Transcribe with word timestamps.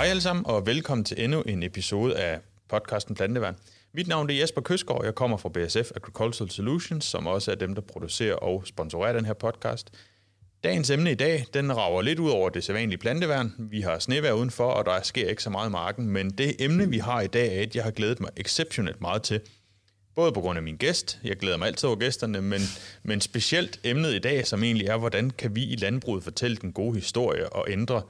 Hej 0.00 0.08
alle 0.08 0.22
sammen, 0.22 0.46
og 0.46 0.66
velkommen 0.66 1.04
til 1.04 1.24
endnu 1.24 1.42
en 1.42 1.62
episode 1.62 2.16
af 2.16 2.40
podcasten 2.68 3.14
Planteværn. 3.14 3.56
Mit 3.94 4.08
navn 4.08 4.30
er 4.30 4.34
Jesper 4.34 4.60
Køsgaard, 4.60 5.04
jeg 5.04 5.14
kommer 5.14 5.36
fra 5.36 5.48
BSF 5.48 5.90
Agricultural 5.96 6.50
Solutions, 6.50 7.04
som 7.04 7.26
også 7.26 7.50
er 7.50 7.54
dem, 7.54 7.74
der 7.74 7.82
producerer 7.82 8.34
og 8.34 8.62
sponsorerer 8.66 9.12
den 9.12 9.24
her 9.24 9.32
podcast. 9.32 9.90
Dagens 10.64 10.90
emne 10.90 11.12
i 11.12 11.14
dag, 11.14 11.46
den 11.54 11.76
rager 11.76 12.02
lidt 12.02 12.18
ud 12.18 12.30
over 12.30 12.48
det 12.48 12.64
sædvanlige 12.64 12.98
planteværn. 12.98 13.54
Vi 13.58 13.80
har 13.80 13.98
snevær 13.98 14.32
udenfor, 14.32 14.64
og 14.64 14.84
der 14.86 15.02
sker 15.02 15.28
ikke 15.28 15.42
så 15.42 15.50
meget 15.50 15.68
i 15.68 15.72
marken, 15.72 16.06
men 16.06 16.30
det 16.30 16.56
emne, 16.58 16.88
vi 16.88 16.98
har 16.98 17.20
i 17.20 17.26
dag, 17.26 17.56
er 17.56 17.62
et, 17.62 17.76
jeg 17.76 17.84
har 17.84 17.90
glædet 17.90 18.20
mig 18.20 18.30
exceptionelt 18.36 19.00
meget 19.00 19.22
til. 19.22 19.40
Både 20.14 20.32
på 20.32 20.40
grund 20.40 20.56
af 20.56 20.62
min 20.62 20.76
gæst, 20.76 21.20
jeg 21.24 21.36
glæder 21.36 21.56
mig 21.56 21.66
altid 21.66 21.86
over 21.88 21.98
gæsterne, 21.98 22.42
men, 22.42 22.60
men 23.02 23.20
specielt 23.20 23.80
emnet 23.84 24.14
i 24.14 24.18
dag, 24.18 24.46
som 24.46 24.62
egentlig 24.62 24.86
er, 24.86 24.96
hvordan 24.96 25.30
kan 25.30 25.56
vi 25.56 25.64
i 25.64 25.76
landbruget 25.76 26.24
fortælle 26.24 26.56
den 26.56 26.72
gode 26.72 26.94
historie 26.94 27.52
og 27.52 27.70
ændre 27.70 28.02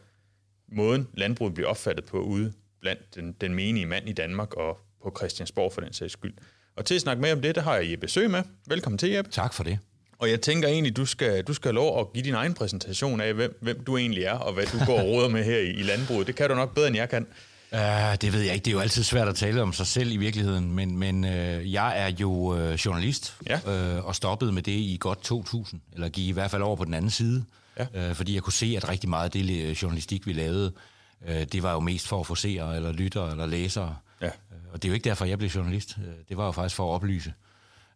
måden, 0.72 1.08
landbruget 1.14 1.54
bliver 1.54 1.68
opfattet 1.68 2.04
på 2.04 2.20
ude 2.20 2.52
blandt 2.80 3.14
den, 3.14 3.32
den 3.40 3.54
menige 3.54 3.86
mand 3.86 4.08
i 4.08 4.12
Danmark 4.12 4.54
og 4.54 4.78
på 5.02 5.14
Christiansborg 5.18 5.72
for 5.72 5.80
den 5.80 5.92
sags 5.92 6.12
skyld. 6.12 6.34
Og 6.76 6.84
til 6.84 6.94
at 6.94 7.00
snakke 7.00 7.22
med 7.22 7.32
om 7.32 7.42
det, 7.42 7.54
der 7.54 7.60
har 7.60 7.76
jeg 7.76 7.90
Jeppe 7.90 8.08
Søg 8.08 8.30
med. 8.30 8.42
Velkommen 8.66 8.98
til, 8.98 9.10
Jeppe. 9.10 9.30
Tak 9.30 9.54
for 9.54 9.64
det. 9.64 9.78
Og 10.18 10.30
jeg 10.30 10.40
tænker 10.40 10.68
egentlig, 10.68 10.96
du 10.96 11.06
skal, 11.06 11.44
du 11.44 11.54
skal 11.54 11.68
have 11.68 11.74
lov 11.74 12.00
at 12.00 12.12
give 12.12 12.24
din 12.24 12.34
egen 12.34 12.54
præsentation 12.54 13.20
af, 13.20 13.34
hvem, 13.34 13.58
hvem 13.60 13.84
du 13.84 13.96
egentlig 13.96 14.24
er, 14.24 14.32
og 14.34 14.52
hvad 14.52 14.66
du 14.66 14.84
går 14.86 14.98
og 14.98 15.06
råder 15.06 15.28
med 15.28 15.44
her 15.44 15.58
i, 15.58 15.70
i 15.70 15.82
landbruget. 15.82 16.26
Det 16.26 16.34
kan 16.36 16.48
du 16.48 16.54
nok 16.54 16.74
bedre, 16.74 16.88
end 16.88 16.96
jeg 16.96 17.08
kan. 17.08 17.26
Uh, 17.72 17.78
det 18.20 18.32
ved 18.32 18.40
jeg 18.40 18.54
ikke. 18.54 18.64
Det 18.64 18.70
er 18.70 18.74
jo 18.74 18.80
altid 18.80 19.02
svært 19.02 19.28
at 19.28 19.36
tale 19.36 19.62
om 19.62 19.72
sig 19.72 19.86
selv 19.86 20.12
i 20.12 20.16
virkeligheden, 20.16 20.72
men, 20.72 20.98
men 20.98 21.24
uh, 21.24 21.72
jeg 21.72 22.00
er 22.00 22.12
jo 22.20 22.30
uh, 22.30 22.72
journalist 22.72 23.36
ja. 23.46 23.98
uh, 23.98 24.06
og 24.06 24.16
stoppede 24.16 24.52
med 24.52 24.62
det 24.62 24.72
i 24.72 24.96
godt 25.00 25.22
2000, 25.22 25.80
eller 25.92 26.08
gik 26.08 26.26
i 26.28 26.32
hvert 26.32 26.50
fald 26.50 26.62
over 26.62 26.76
på 26.76 26.84
den 26.84 26.94
anden 26.94 27.10
side, 27.10 27.44
ja. 27.94 28.10
uh, 28.10 28.16
fordi 28.16 28.34
jeg 28.34 28.42
kunne 28.42 28.52
se, 28.52 28.74
at 28.76 28.88
rigtig 28.88 29.10
meget 29.10 29.24
af 29.24 29.30
det 29.30 29.82
journalistik, 29.82 30.26
vi 30.26 30.32
lavede, 30.32 30.72
uh, 31.28 31.42
det 31.52 31.62
var 31.62 31.72
jo 31.72 31.80
mest 31.80 32.08
for 32.08 32.20
at 32.20 32.26
få 32.26 32.34
seere, 32.34 32.76
eller 32.76 32.92
lyttere, 32.92 33.30
eller 33.30 33.46
læsere. 33.46 33.96
Ja. 34.20 34.26
Uh, 34.26 34.72
og 34.72 34.82
det 34.82 34.88
er 34.88 34.90
jo 34.90 34.94
ikke 34.94 35.08
derfor, 35.08 35.24
jeg 35.24 35.38
blev 35.38 35.50
journalist. 35.50 35.96
Uh, 35.98 36.04
det 36.28 36.36
var 36.36 36.46
jo 36.46 36.52
faktisk 36.52 36.76
for 36.76 36.90
at 36.90 36.94
oplyse. 36.94 37.32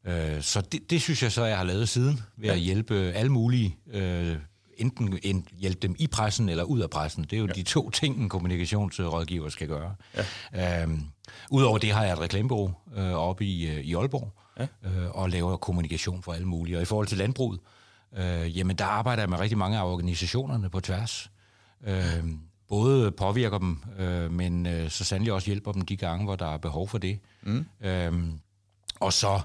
Uh, 0.05 0.13
så 0.41 0.61
det, 0.61 0.91
det 0.91 1.03
synes 1.03 1.23
jeg 1.23 1.33
så, 1.33 1.45
jeg 1.45 1.57
har 1.57 1.65
lavet 1.65 1.89
siden, 1.89 2.21
ved 2.37 2.49
ja. 2.49 2.55
at 2.55 2.61
hjælpe 2.61 2.95
alle 2.95 3.33
mulige 3.33 3.77
uh, 3.95 4.37
enten 4.77 5.19
hjælpe 5.53 5.81
dem 5.81 5.97
i 5.99 6.07
pressen 6.07 6.49
eller 6.49 6.65
ud 6.65 6.81
af 6.81 6.91
pressen. 6.91 7.25
Det 7.25 7.33
er 7.33 7.39
jo 7.39 7.47
ja. 7.47 7.53
de 7.53 7.63
to 7.63 7.91
ting, 7.91 8.17
en 8.17 8.29
kommunikationsrådgiver 8.29 9.49
skal 9.49 9.69
gøre. 9.69 9.95
Ja. 10.53 10.83
Øhm, 10.83 11.01
Udover 11.51 11.79
det 11.79 11.93
har 11.93 12.05
jeg 12.05 12.13
et 12.13 12.21
reklamebureau 12.21 12.75
øh, 12.97 13.13
oppe 13.13 13.45
i, 13.45 13.69
øh, 13.69 13.81
i 13.81 13.95
Aalborg, 13.95 14.33
ja. 14.59 14.67
øh, 14.85 15.11
og 15.11 15.31
laver 15.31 15.57
kommunikation 15.57 16.23
for 16.23 16.33
alle 16.33 16.47
mulige. 16.47 16.77
Og 16.77 16.83
i 16.83 16.85
forhold 16.85 17.07
til 17.07 17.19
landbruget, 17.19 17.61
øh, 17.61 17.84
jamen 18.57 18.77
der 18.77 18.85
arbejder 18.85 19.23
jeg 19.23 19.31
med 19.31 19.39
rigtig 19.39 19.59
mange 19.59 19.79
af 19.79 19.85
organisationerne 19.85 20.71
på 20.71 20.81
tværs. 20.81 21.31
Øh, 21.87 22.25
både 22.69 23.13
påvirker 23.13 23.59
dem, 23.59 23.83
øh, 23.99 24.33
men 24.33 24.67
øh, 24.67 24.91
så 24.91 25.05
sandelig 25.05 25.33
også 25.33 25.47
hjælper 25.47 25.73
dem 25.73 25.83
de 25.83 25.97
gange, 25.97 26.25
hvor 26.25 26.37
der 26.37 26.47
er 26.47 26.57
behov 26.57 26.89
for 26.89 26.99
det. 26.99 27.19
Mm. 27.43 27.67
Øh, 27.81 28.13
og 29.01 29.13
så 29.13 29.41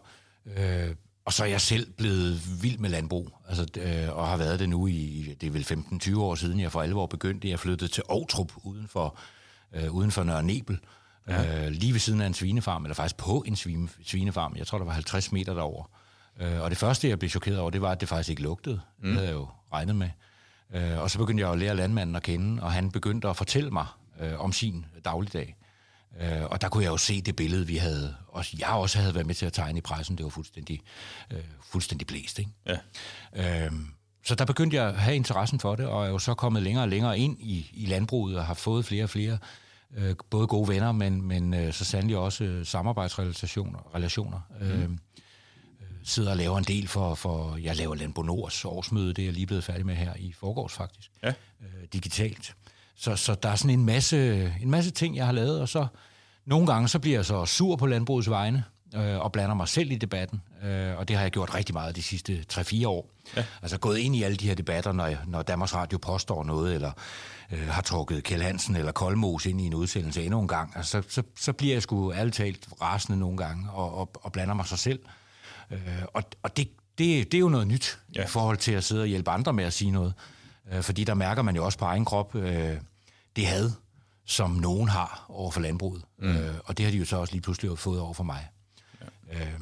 øh, 0.46 0.96
og 1.30 1.34
så 1.34 1.44
er 1.44 1.48
jeg 1.48 1.62
selv 1.62 1.92
blevet 1.92 2.42
vild 2.64 2.78
med 2.78 2.90
landbrug, 2.90 3.32
altså, 3.48 3.68
øh, 3.78 4.18
og 4.18 4.28
har 4.28 4.38
været 4.38 4.60
det 4.60 4.70
nu 4.70 4.88
i, 4.88 5.36
det 5.42 5.48
er 5.48 5.52
vel 5.52 5.66
15-20 6.14 6.20
år 6.20 6.36
siden, 6.36 6.60
jeg 6.60 6.72
for 6.72 6.82
alvor 6.82 7.06
begyndte. 7.06 7.50
Jeg 7.50 7.60
flyttede 7.60 7.92
til 7.92 8.04
Aarhus 8.10 8.54
uden 8.64 8.88
for, 8.88 9.18
øh, 9.74 9.96
uden 9.96 10.12
for 10.12 10.24
Nørre 10.24 10.44
Nebel, 10.44 10.80
ja. 11.28 11.66
øh, 11.66 11.72
lige 11.72 11.94
ved 11.94 12.00
siden 12.00 12.22
af 12.22 12.28
en 12.28 12.34
svinefarm, 12.34 12.86
eller 12.86 12.96
faktisk 12.96 13.18
på 13.18 13.44
en 13.48 13.56
svine, 13.56 13.90
svinefarm. 14.06 14.56
Jeg 14.56 14.68
tror, 14.68 14.78
der 14.78 14.86
var 14.86 14.94
50 14.94 15.32
meter 15.32 15.54
derover. 15.54 15.90
Øh, 16.40 16.62
og 16.62 16.70
det 16.70 16.78
første, 16.78 17.10
jeg 17.10 17.20
blev 17.20 17.30
chokeret 17.30 17.60
over, 17.60 17.70
det 17.70 17.82
var, 17.82 17.92
at 17.92 18.02
det 18.02 18.10
faktisk 18.10 18.30
ikke 18.30 18.42
lugtede. 18.42 18.82
Mm. 19.00 19.06
Det 19.06 19.14
havde 19.14 19.28
jeg 19.28 19.36
jo 19.36 19.48
regnet 19.74 19.96
med. 19.96 20.10
Øh, 20.74 21.00
og 21.00 21.12
så 21.12 21.18
begyndte 21.18 21.42
jeg 21.42 21.52
at 21.52 21.60
lære 21.60 21.76
landmanden 21.76 22.16
at 22.16 22.24
kende, 22.24 22.64
og 22.64 22.72
han 22.72 22.92
begyndte 22.92 23.30
at 23.30 23.38
fortælle 23.38 23.72
mig 23.72 23.86
øh, 24.20 24.40
om 24.40 24.52
sin 24.52 24.86
dagligdag. 25.06 25.56
Øh, 26.22 26.44
og 26.46 26.62
der 26.62 26.70
kunne 26.70 26.84
jeg 26.84 26.92
jo 26.92 26.98
se 26.98 27.22
det 27.22 27.36
billede, 27.36 27.68
vi 27.68 27.76
havde, 27.76 28.16
og 28.28 28.46
jeg 28.60 28.70
også 28.70 29.00
havde 29.00 29.16
været 29.16 29.28
med 29.28 29.36
til 29.36 29.46
at 29.46 29.54
tegne 29.54 29.78
i 29.78 29.82
pressen, 29.82 30.18
det 30.18 30.24
var 30.24 30.30
fuldstændig, 30.30 30.82
øh, 31.32 31.40
fuldstændig 31.72 32.08
blæst. 32.08 32.40
Ikke? 32.40 32.52
Ja. 33.36 33.66
Øh, 33.66 33.72
så 34.26 34.36
der 34.36 34.46
begyndte 34.46 34.78
jeg 34.78 34.88
at 34.88 34.96
have 34.96 35.16
interessen 35.16 35.60
for 35.60 35.76
det, 35.76 35.86
og 35.86 36.06
er 36.06 36.10
jo 36.10 36.20
så 36.20 36.34
kommet 36.34 36.64
længere 36.64 36.84
og 36.84 36.90
længere 36.90 37.20
ind 37.20 37.38
i, 37.40 37.70
i 37.74 37.86
landbruget, 37.86 38.38
og 38.38 38.46
har 38.46 38.54
fået 38.54 38.86
flere 38.86 39.04
og 39.04 39.10
flere, 39.10 39.38
øh, 39.98 40.16
både 40.30 40.48
gode 40.48 40.68
venner, 40.68 40.92
men, 40.92 41.22
men 41.22 41.54
øh, 41.54 41.74
så 41.74 41.86
sandelig 41.86 42.18
også 42.18 42.44
øh, 42.44 42.66
samarbejdsrelationer. 42.66 43.96
Relationer. 43.96 44.40
Mm. 44.62 44.68
Øh, 44.68 44.90
sidder 46.10 46.32
og 46.32 46.38
laver 46.38 46.58
en 46.58 46.64
del 46.64 46.88
for, 46.88 47.16
for 47.16 47.58
jeg 47.58 47.76
laver 47.76 47.96
Landbo 47.96 48.22
Nords 48.22 48.66
årsmøde, 48.66 49.14
det 49.14 49.22
er 49.22 49.26
jeg 49.26 49.34
lige 49.34 49.46
blevet 49.46 49.64
færdig 49.64 49.86
med 49.86 49.96
her 49.96 50.14
i 50.16 50.34
forgårs 50.40 50.74
faktisk, 50.74 51.12
ja. 51.24 51.30
øh, 51.62 51.88
digitalt. 51.94 52.56
Så, 52.96 53.16
så 53.16 53.36
der 53.36 53.50
er 53.50 53.56
sådan 53.56 53.80
en 53.80 53.86
masse, 53.86 54.54
en 54.62 54.72
masse 54.72 54.92
ting, 54.92 55.16
jeg 55.16 55.26
har 55.26 55.32
lavet, 55.32 55.62
og 55.62 55.70
så 55.70 55.88
nogle 56.46 56.68
gange 56.68 56.88
så 56.88 57.00
bliver 57.00 57.18
jeg 57.18 57.26
så 57.26 57.46
sur 57.46 57.76
på 57.76 57.86
landbrugets 57.86 58.30
vegne, 58.30 58.64
øh, 58.96 59.20
og 59.20 59.32
blander 59.32 59.56
mig 59.56 59.68
selv 59.68 59.92
i 59.92 59.96
debatten, 59.96 60.42
øh, 60.64 60.98
og 60.98 61.08
det 61.08 61.16
har 61.16 61.24
jeg 61.24 61.32
gjort 61.32 61.56
rigtig 61.56 61.74
meget 61.74 61.96
de 61.96 62.04
sidste 62.04 62.46
3-4 62.54 62.88
år. 62.88 63.10
Ja. 63.36 63.46
Altså 63.62 63.78
gået 63.78 63.98
ind 63.98 64.16
i 64.16 64.24
alle 64.24 64.38
de 64.38 64.48
her 64.48 64.56
debatter, 64.56 64.92
når, 64.92 65.10
når 65.28 65.42
Danmarks 65.42 65.76
Radio 65.76 65.98
påstår 65.98 66.44
noget, 66.44 66.76
eller 66.76 66.92
øh, 67.52 67.68
har 67.68 67.82
trukket 67.82 68.24
Kjell 68.24 68.44
Hansen 68.44 68.76
eller 68.76 68.92
Koldmos 68.92 69.46
ind 69.46 69.62
i 69.62 69.66
en 69.66 69.74
udsendelse 69.74 70.24
endnu 70.24 70.42
en 70.42 70.48
gang, 70.48 70.74
altså, 70.76 71.02
så, 71.02 71.10
så, 71.10 71.24
så 71.40 71.54
bliver 71.54 71.76
jeg 71.76 71.82
sgu 71.82 72.12
alt 72.12 72.34
talt 72.34 72.68
rasende 72.82 73.20
nogle 73.20 73.38
gange, 73.38 73.72
og, 73.72 73.98
og, 73.98 74.12
og 74.14 74.32
blander 74.32 74.54
mig 74.54 74.66
sig 74.66 74.80
selv. 74.80 75.00
Øh, 75.72 75.80
og 76.14 76.24
og 76.44 76.58
det, 76.58 76.70
det, 76.98 77.32
det 77.32 77.38
er 77.38 77.40
jo 77.40 77.50
noget 77.50 77.68
nyt 77.68 78.00
ja. 78.16 78.24
i 78.24 78.28
forhold 78.28 78.58
til 78.58 78.72
at 78.72 78.84
sidde 78.84 79.02
og 79.02 79.08
hjælpe 79.08 79.32
andre 79.32 79.54
med 79.54 79.64
at 79.64 79.74
sige 79.74 79.92
noget. 79.92 80.14
Øh, 80.72 80.84
fordi 80.84 81.04
der 81.04 81.14
mærker 81.14 81.42
man 81.42 81.56
jo 81.56 81.66
også 81.66 81.78
på 81.78 81.86
egen 81.86 82.06
krop 82.06 82.36
øh, 82.36 82.78
det 83.36 83.48
had, 83.48 83.72
som 84.26 84.52
nogen 84.52 84.90
har 84.90 85.26
over 85.30 85.52
for 85.52 85.62
landbruget. 85.62 86.04
Mm. 86.20 86.38
Øh, 86.38 86.56
og 86.66 86.78
det 86.78 86.86
har 86.86 86.92
de 86.92 86.98
jo 86.98 87.06
så 87.06 87.18
også 87.18 87.34
lige 87.34 87.42
pludselig 87.42 87.80
fået 87.80 88.02
over 88.02 88.14
for 88.14 88.24
mig. 88.24 88.48
Ja. 89.02 89.40
Øh, 89.40 89.60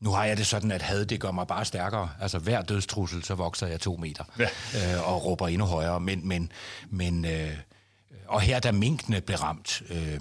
nu 0.00 0.10
har 0.10 0.24
jeg 0.24 0.36
det 0.36 0.46
sådan, 0.46 0.70
at 0.70 0.82
had, 0.82 1.06
det 1.06 1.20
gør 1.20 1.30
mig 1.30 1.46
bare 1.46 1.64
stærkere. 1.64 2.10
Altså 2.20 2.38
hver 2.38 2.62
dødstrussel, 2.62 3.24
så 3.24 3.34
vokser 3.34 3.66
jeg 3.66 3.80
to 3.80 3.96
meter 3.96 4.24
ja. 4.38 4.48
øh, 4.94 5.08
og 5.08 5.24
råber 5.24 5.48
endnu 5.48 5.66
højere. 5.66 6.00
Men, 6.00 6.28
men, 6.28 6.52
men 6.90 7.24
øh, 7.24 7.56
og 8.26 8.40
her, 8.40 8.60
da 8.60 8.72
minkene 8.72 9.20
blev 9.20 9.38
ramt, 9.38 9.82
øh, 9.90 10.20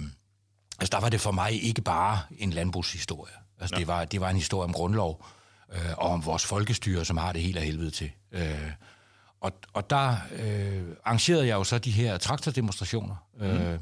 altså 0.79 0.91
der 0.91 0.99
var 0.99 1.09
det 1.09 1.21
for 1.21 1.31
mig 1.31 1.63
ikke 1.63 1.81
bare 1.81 2.19
en 2.37 2.49
landbrugshistorie. 2.49 3.33
Altså 3.63 3.75
ja. 3.75 3.79
det, 3.79 3.87
var, 3.87 4.05
det 4.05 4.21
var 4.21 4.29
en 4.29 4.35
historie 4.35 4.63
om 4.63 4.73
grundlov 4.73 5.25
øh, 5.73 5.97
og 5.97 6.09
om 6.09 6.25
vores 6.25 6.45
folkestyre, 6.45 7.05
som 7.05 7.17
har 7.17 7.31
det 7.31 7.41
helt 7.41 7.57
af 7.57 7.63
helvede 7.63 7.91
til. 7.91 8.11
Øh, 8.31 8.71
og, 9.41 9.51
og 9.73 9.89
der 9.89 10.15
øh, 10.35 10.83
arrangerede 11.05 11.47
jeg 11.47 11.55
jo 11.55 11.63
så 11.63 11.77
de 11.77 11.91
her 11.91 12.17
traktordemonstrationer. 12.17 13.15
Mm. 13.39 13.45
Øh, 13.45 13.79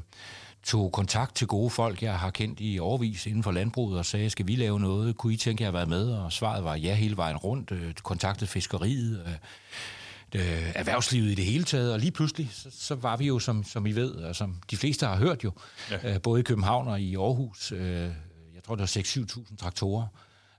tog 0.62 0.92
kontakt 0.92 1.34
til 1.34 1.46
gode 1.46 1.70
folk, 1.70 2.02
jeg 2.02 2.18
har 2.18 2.30
kendt 2.30 2.58
i 2.60 2.78
overvis 2.78 3.26
inden 3.26 3.42
for 3.42 3.50
landbruget, 3.50 3.98
og 3.98 4.06
sagde, 4.06 4.30
skal 4.30 4.46
vi 4.46 4.56
lave 4.56 4.80
noget? 4.80 5.16
Kunne 5.16 5.32
I 5.32 5.36
tænke 5.36 5.62
jer 5.62 5.68
at 5.68 5.74
være 5.74 5.86
med? 5.86 6.12
Og 6.12 6.32
svaret 6.32 6.64
var 6.64 6.74
ja 6.74 6.94
hele 6.94 7.16
vejen 7.16 7.36
rundt. 7.36 7.72
Øh, 7.72 7.94
kontaktede 7.94 8.50
fiskeriet, 8.50 9.24
øh, 9.26 9.32
øh, 10.40 10.72
erhvervslivet 10.74 11.30
i 11.30 11.34
det 11.34 11.44
hele 11.44 11.64
taget, 11.64 11.92
og 11.92 11.98
lige 11.98 12.10
pludselig, 12.10 12.48
så, 12.52 12.68
så 12.70 12.94
var 12.94 13.16
vi 13.16 13.26
jo, 13.26 13.38
som, 13.38 13.64
som 13.64 13.86
I 13.86 13.92
ved, 13.92 14.10
og 14.10 14.36
som 14.36 14.56
de 14.70 14.76
fleste 14.76 15.06
har 15.06 15.16
hørt 15.16 15.44
jo, 15.44 15.52
ja. 15.90 16.14
øh, 16.14 16.20
både 16.20 16.40
i 16.40 16.42
København 16.42 16.88
og 16.88 17.00
i 17.00 17.16
Aarhus, 17.16 17.72
øh, 17.72 18.08
jeg 18.62 18.66
tror, 18.66 18.74
det 18.74 18.96
var 19.36 19.46
6-7.000 19.50 19.56
traktorer, 19.56 20.06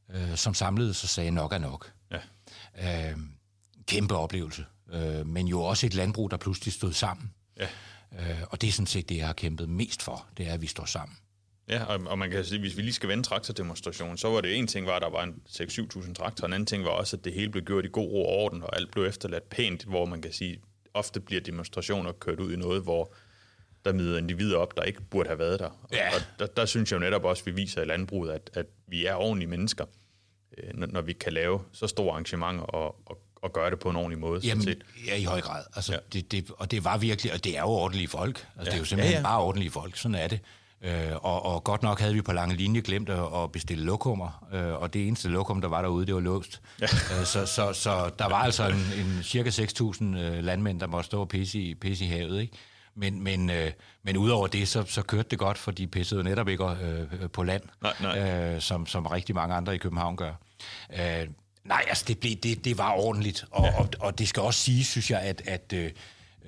øh, 0.09 0.35
som 0.35 0.53
samlede 0.53 0.93
sig 0.93 1.05
og 1.05 1.09
sagde, 1.09 1.31
nok 1.31 1.53
er 1.53 1.57
nok. 1.57 1.91
Ja. 2.11 3.11
Øh, 3.11 3.17
kæmpe 3.87 4.15
oplevelse 4.15 4.65
øh, 4.93 5.27
men 5.27 5.47
jo 5.47 5.61
også 5.61 5.85
et 5.85 5.93
landbrug, 5.93 6.31
der 6.31 6.37
pludselig 6.37 6.73
stod 6.73 6.93
sammen. 6.93 7.33
Ja. 7.57 7.67
Øh, 8.19 8.41
og 8.49 8.61
det 8.61 8.67
er 8.67 8.71
sådan 8.71 8.87
set 8.87 9.09
det, 9.09 9.17
jeg 9.17 9.25
har 9.25 9.33
kæmpet 9.33 9.69
mest 9.69 10.01
for, 10.01 10.27
det 10.37 10.47
er, 10.47 10.53
at 10.53 10.61
vi 10.61 10.67
står 10.67 10.85
sammen. 10.85 11.17
Ja, 11.69 11.83
og, 11.83 11.99
og 12.05 12.19
man 12.19 12.31
kan 12.31 12.45
sige, 12.45 12.59
hvis 12.59 12.77
vi 12.77 12.81
lige 12.81 12.93
skal 12.93 13.09
vende 13.09 13.23
traktordemonstrationen, 13.23 14.17
så 14.17 14.29
var 14.29 14.41
det 14.41 14.57
en 14.57 14.67
ting 14.67 14.85
var, 14.85 14.95
at 14.95 15.01
der 15.01 15.09
var 15.09 15.23
en 15.23 15.41
6-7.000 15.49 16.13
traktorer, 16.13 16.47
en 16.47 16.53
anden 16.53 16.65
ting 16.65 16.83
var 16.83 16.89
også, 16.89 17.17
at 17.17 17.25
det 17.25 17.33
hele 17.33 17.49
blev 17.49 17.63
gjort 17.63 17.85
i 17.85 17.89
god 17.91 18.07
ro 18.11 18.25
og 18.25 18.43
orden, 18.43 18.63
og 18.63 18.75
alt 18.75 18.91
blev 18.91 19.05
efterladt 19.05 19.49
pænt, 19.49 19.83
hvor 19.83 20.05
man 20.05 20.21
kan 20.21 20.33
sige, 20.33 20.59
ofte 20.93 21.19
bliver 21.19 21.41
demonstrationer 21.41 22.11
kørt 22.11 22.39
ud 22.39 22.53
i 22.53 22.55
noget, 22.55 22.81
hvor 22.81 23.13
der 23.85 23.93
møder 23.93 24.17
individer 24.17 24.57
op, 24.57 24.77
der 24.77 24.83
ikke 24.83 25.01
burde 25.01 25.29
have 25.29 25.39
været 25.39 25.59
der. 25.59 25.69
Ja. 25.91 26.07
Og 26.15 26.21
der, 26.39 26.45
der 26.45 26.65
synes 26.65 26.91
jeg 26.91 26.95
jo 26.95 26.99
netop 26.99 27.23
også, 27.23 27.41
at 27.41 27.45
vi 27.45 27.51
viser 27.51 27.81
i 27.81 27.85
landbruget, 27.85 28.31
at, 28.31 28.49
at 28.53 28.65
vi 28.87 29.05
er 29.05 29.13
ordentlige 29.13 29.49
mennesker, 29.49 29.85
øh, 30.57 30.69
når, 30.73 30.87
når 30.87 31.01
vi 31.01 31.13
kan 31.13 31.33
lave 31.33 31.61
så 31.71 31.87
store 31.87 32.11
arrangementer 32.11 32.63
og, 32.63 32.95
og 33.05 33.19
at 33.43 33.53
gøre 33.53 33.69
det 33.71 33.79
på 33.79 33.89
en 33.89 33.95
ordentlig 33.95 34.19
måde. 34.19 34.41
Jamen, 34.43 34.63
set. 34.63 34.83
ja, 35.07 35.15
i 35.15 35.23
høj 35.23 35.41
grad. 35.41 35.63
Altså, 35.75 35.93
ja. 35.93 35.97
det, 36.13 36.31
det, 36.31 36.51
og 36.57 36.71
det 36.71 36.83
var 36.83 36.97
virkelig, 36.97 37.33
og 37.33 37.43
det 37.43 37.57
er 37.57 37.61
jo 37.61 37.67
ordentlige 37.67 38.07
folk. 38.07 38.35
Altså, 38.37 38.47
ja. 38.57 38.63
Det 38.63 38.73
er 38.73 38.77
jo 38.77 38.85
simpelthen 38.85 39.13
ja, 39.13 39.19
ja. 39.19 39.23
bare 39.23 39.41
ordentlige 39.41 39.71
folk. 39.71 39.97
Sådan 39.97 40.15
er 40.15 40.27
det. 40.27 40.39
Øh, 40.83 41.15
og, 41.21 41.45
og 41.45 41.63
godt 41.63 41.83
nok 41.83 41.99
havde 41.99 42.13
vi 42.13 42.21
på 42.21 42.33
lange 42.33 42.55
linje 42.55 42.81
glemt 42.81 43.09
at, 43.09 43.43
at 43.43 43.51
bestille 43.51 43.83
lokummer, 43.83 44.45
øh, 44.53 44.81
og 44.81 44.93
det 44.93 45.07
eneste 45.07 45.29
lokum, 45.29 45.61
der 45.61 45.67
var 45.67 45.81
derude, 45.81 46.05
det 46.05 46.15
var 46.15 46.21
låst. 46.21 46.61
Ja. 46.81 46.85
Øh, 46.85 47.25
så, 47.25 47.45
så, 47.45 47.73
så 47.73 48.11
der 48.19 48.29
var 48.29 48.43
altså 48.43 48.67
en, 48.67 49.05
en 49.05 49.23
cirka 49.23 49.49
6.000 49.49 50.03
øh, 50.03 50.43
landmænd, 50.43 50.79
der 50.79 50.87
måtte 50.87 51.05
stå 51.05 51.21
og 51.21 51.27
pisse 51.27 51.59
i, 51.59 51.75
pisse 51.75 52.05
i 52.05 52.07
havet. 52.07 52.41
Ikke? 52.41 52.53
Men, 52.95 53.23
men, 53.23 53.49
øh, 53.49 53.71
men 54.03 54.17
udover 54.17 54.47
det, 54.47 54.67
så, 54.67 54.83
så 54.87 55.01
kørte 55.01 55.29
det 55.29 55.39
godt, 55.39 55.57
for 55.57 55.71
de 55.71 55.87
pissede 55.87 56.23
netop 56.23 56.47
ikke 56.47 56.65
øh, 56.65 57.29
på 57.29 57.43
land, 57.43 57.63
nej, 57.81 57.93
nej. 58.01 58.53
Øh, 58.53 58.61
som, 58.61 58.87
som 58.87 59.05
rigtig 59.05 59.35
mange 59.35 59.55
andre 59.55 59.75
i 59.75 59.77
København 59.77 60.15
gør. 60.15 60.33
Øh, 60.99 61.27
Nej, 61.63 61.85
altså 61.87 62.05
det, 62.07 62.19
blev, 62.19 62.35
det, 62.35 62.65
det 62.65 62.77
var 62.77 62.91
ordentligt, 62.91 63.45
og, 63.51 63.65
ja. 63.65 63.79
og, 63.79 63.89
og 63.99 64.19
det 64.19 64.27
skal 64.27 64.43
også 64.43 64.59
sige, 64.59 64.83
synes 64.83 65.11
jeg, 65.11 65.21
at, 65.21 65.41
at 65.45 65.73
øh, 65.73 65.91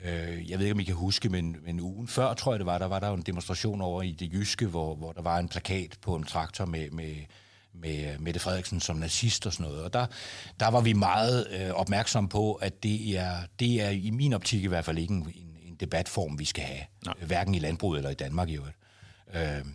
Øh, 0.06 0.50
jeg 0.50 0.60
ved 0.60 0.66
ikke, 0.66 0.74
om 0.74 0.80
I 0.80 0.84
kan 0.84 0.96
huske, 0.96 1.30
men, 1.30 1.56
men 1.66 1.80
ugen 1.80 2.08
før, 2.08 2.34
tror 2.34 2.52
jeg 2.52 2.60
det 2.60 2.66
var, 2.66 2.78
der 2.78 2.86
var 2.86 3.00
der 3.00 3.08
jo 3.08 3.14
en 3.14 3.22
demonstration 3.22 3.82
over 3.82 4.02
i 4.02 4.12
det 4.12 4.34
jyske, 4.34 4.68
hvor, 4.68 4.96
hvor 4.96 5.12
der 5.12 5.22
var 5.22 5.38
en 5.38 5.48
plakat 5.48 5.98
på 6.02 6.16
en 6.16 6.24
traktor 6.24 6.66
med, 6.66 6.90
med, 6.92 7.16
med 7.74 8.20
Mette 8.20 8.40
Frederiksen 8.40 8.80
som 8.80 8.96
nazist 8.96 9.46
og 9.46 9.54
sådan 9.54 9.66
noget. 9.66 9.84
Og 9.84 9.94
der, 9.94 10.06
der 10.60 10.68
var 10.68 10.82
vi 10.82 10.94
meget 10.94 11.48
øh, 11.52 11.72
opmærksom 11.72 12.28
på, 12.28 12.54
at 12.54 12.84
det 12.84 13.18
er, 13.18 13.36
det 13.60 13.82
er 13.82 13.90
i 13.90 14.10
min 14.10 14.34
optik 14.34 14.64
i 14.64 14.68
hvert 14.68 14.86
fald 14.86 14.98
ikke 14.98 15.14
en, 15.14 15.34
en, 15.36 15.55
en 15.76 15.88
debatform, 15.88 16.40
vi 16.40 16.46
skal 16.46 16.64
have. 16.64 16.86
Nej. 17.06 17.14
Hverken 17.22 17.56
i 17.56 17.60
landbruget 17.60 17.98
eller 17.98 18.10
i 18.10 18.14
Danmark 18.14 18.50
i 18.50 18.56
øvrigt. 18.56 18.78
Øh, 19.36 19.66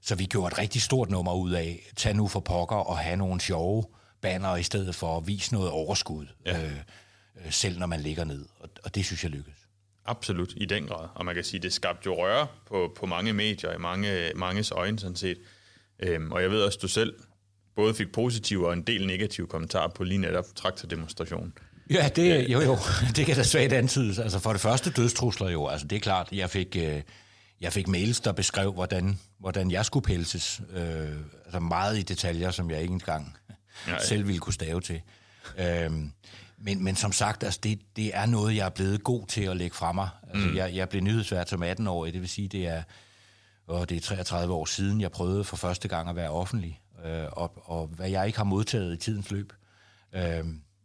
så 0.00 0.14
vi 0.14 0.24
gjorde 0.24 0.52
et 0.52 0.58
rigtig 0.58 0.82
stort 0.82 1.10
nummer 1.10 1.34
ud 1.34 1.52
af, 1.52 1.90
tag 1.96 2.14
nu 2.16 2.28
for 2.28 2.40
pokker 2.40 2.76
og 2.76 2.98
have 2.98 3.16
nogle 3.16 3.40
sjove 3.40 3.84
banner 4.20 4.56
i 4.56 4.62
stedet 4.62 4.94
for 4.94 5.16
at 5.16 5.26
vise 5.26 5.54
noget 5.54 5.70
overskud, 5.70 6.26
ja. 6.46 6.64
øh, 6.64 6.72
øh 7.44 7.52
selv 7.52 7.78
når 7.78 7.86
man 7.86 8.00
ligger 8.00 8.24
ned. 8.24 8.44
Og, 8.60 8.68
og 8.84 8.94
det 8.94 9.04
synes 9.04 9.24
jeg 9.24 9.30
lykkedes. 9.30 9.58
Absolut, 10.06 10.52
i 10.56 10.64
den 10.64 10.86
grad. 10.86 11.08
Og 11.14 11.24
man 11.24 11.34
kan 11.34 11.44
sige, 11.44 11.60
det 11.60 11.72
skabte 11.72 12.06
jo 12.06 12.14
røre 12.14 12.46
på, 12.66 12.92
på 12.96 13.06
mange 13.06 13.32
medier, 13.32 13.72
i 13.72 13.78
mange, 13.78 14.32
manges 14.36 14.70
øjne 14.70 14.98
sådan 14.98 15.16
set. 15.16 15.38
Øhm, 15.98 16.32
og 16.32 16.42
jeg 16.42 16.50
ved 16.50 16.62
også, 16.62 16.78
du 16.82 16.88
selv 16.88 17.14
både 17.76 17.94
fik 17.94 18.12
positive 18.12 18.66
og 18.66 18.72
en 18.72 18.82
del 18.82 19.06
negative 19.06 19.46
kommentarer 19.46 19.88
på 19.88 20.04
lige 20.04 20.18
netop 20.18 20.44
traktordemonstrationen. 20.54 21.54
Ja, 21.90 22.08
det, 22.16 22.50
jo 22.50 22.60
jo, 22.60 22.78
det 23.16 23.26
kan 23.26 23.36
da 23.36 23.42
svagt 23.42 23.72
antydes. 23.72 24.18
Altså 24.18 24.38
for 24.38 24.52
det 24.52 24.60
første 24.60 24.90
dødstrusler 24.90 25.50
jo, 25.50 25.66
altså 25.66 25.86
det 25.86 25.96
er 25.96 26.00
klart, 26.00 26.28
jeg 26.32 26.50
fik, 26.50 26.76
øh, 26.76 27.02
jeg 27.60 27.72
fik 27.72 27.88
mails, 27.88 28.20
der 28.20 28.32
beskrev, 28.32 28.72
hvordan, 28.72 29.18
hvordan 29.38 29.70
jeg 29.70 29.84
skulle 29.84 30.04
pelses. 30.04 30.60
Øh, 30.72 31.08
altså 31.44 31.60
meget 31.60 31.98
i 31.98 32.02
detaljer, 32.02 32.50
som 32.50 32.70
jeg 32.70 32.80
ikke 32.80 32.92
engang 32.92 33.36
Nej. 33.88 34.00
selv 34.08 34.26
ville 34.26 34.40
kunne 34.40 34.52
stave 34.52 34.80
til. 34.80 35.00
Øh, 35.58 35.90
men, 36.58 36.84
men 36.84 36.96
som 36.96 37.12
sagt, 37.12 37.44
altså 37.44 37.60
det, 37.62 37.78
det 37.96 38.16
er 38.16 38.26
noget, 38.26 38.56
jeg 38.56 38.66
er 38.66 38.70
blevet 38.70 39.04
god 39.04 39.26
til 39.26 39.42
at 39.42 39.56
lægge 39.56 39.76
fra 39.76 39.92
mig. 39.92 40.08
Altså, 40.32 40.48
mm. 40.48 40.56
jeg, 40.56 40.74
jeg 40.74 40.88
blev 40.88 41.02
nyhedsvært 41.02 41.48
som 41.48 41.62
18 41.62 41.86
år, 41.86 42.04
det 42.04 42.20
vil 42.20 42.28
sige, 42.28 42.48
det 42.48 42.66
er, 42.66 42.82
og 43.66 43.88
det 43.88 43.96
er 43.96 44.00
33 44.00 44.54
år 44.54 44.64
siden, 44.64 45.00
jeg 45.00 45.10
prøvede 45.10 45.44
for 45.44 45.56
første 45.56 45.88
gang 45.88 46.08
at 46.08 46.16
være 46.16 46.30
offentlig, 46.30 46.80
øh, 47.04 47.24
og, 47.32 47.52
og 47.70 47.86
hvad 47.86 48.10
jeg 48.10 48.26
ikke 48.26 48.38
har 48.38 48.44
modtaget 48.44 48.94
i 48.94 48.96
tidens 48.96 49.30
løb. 49.30 49.52
Øh, 50.14 50.44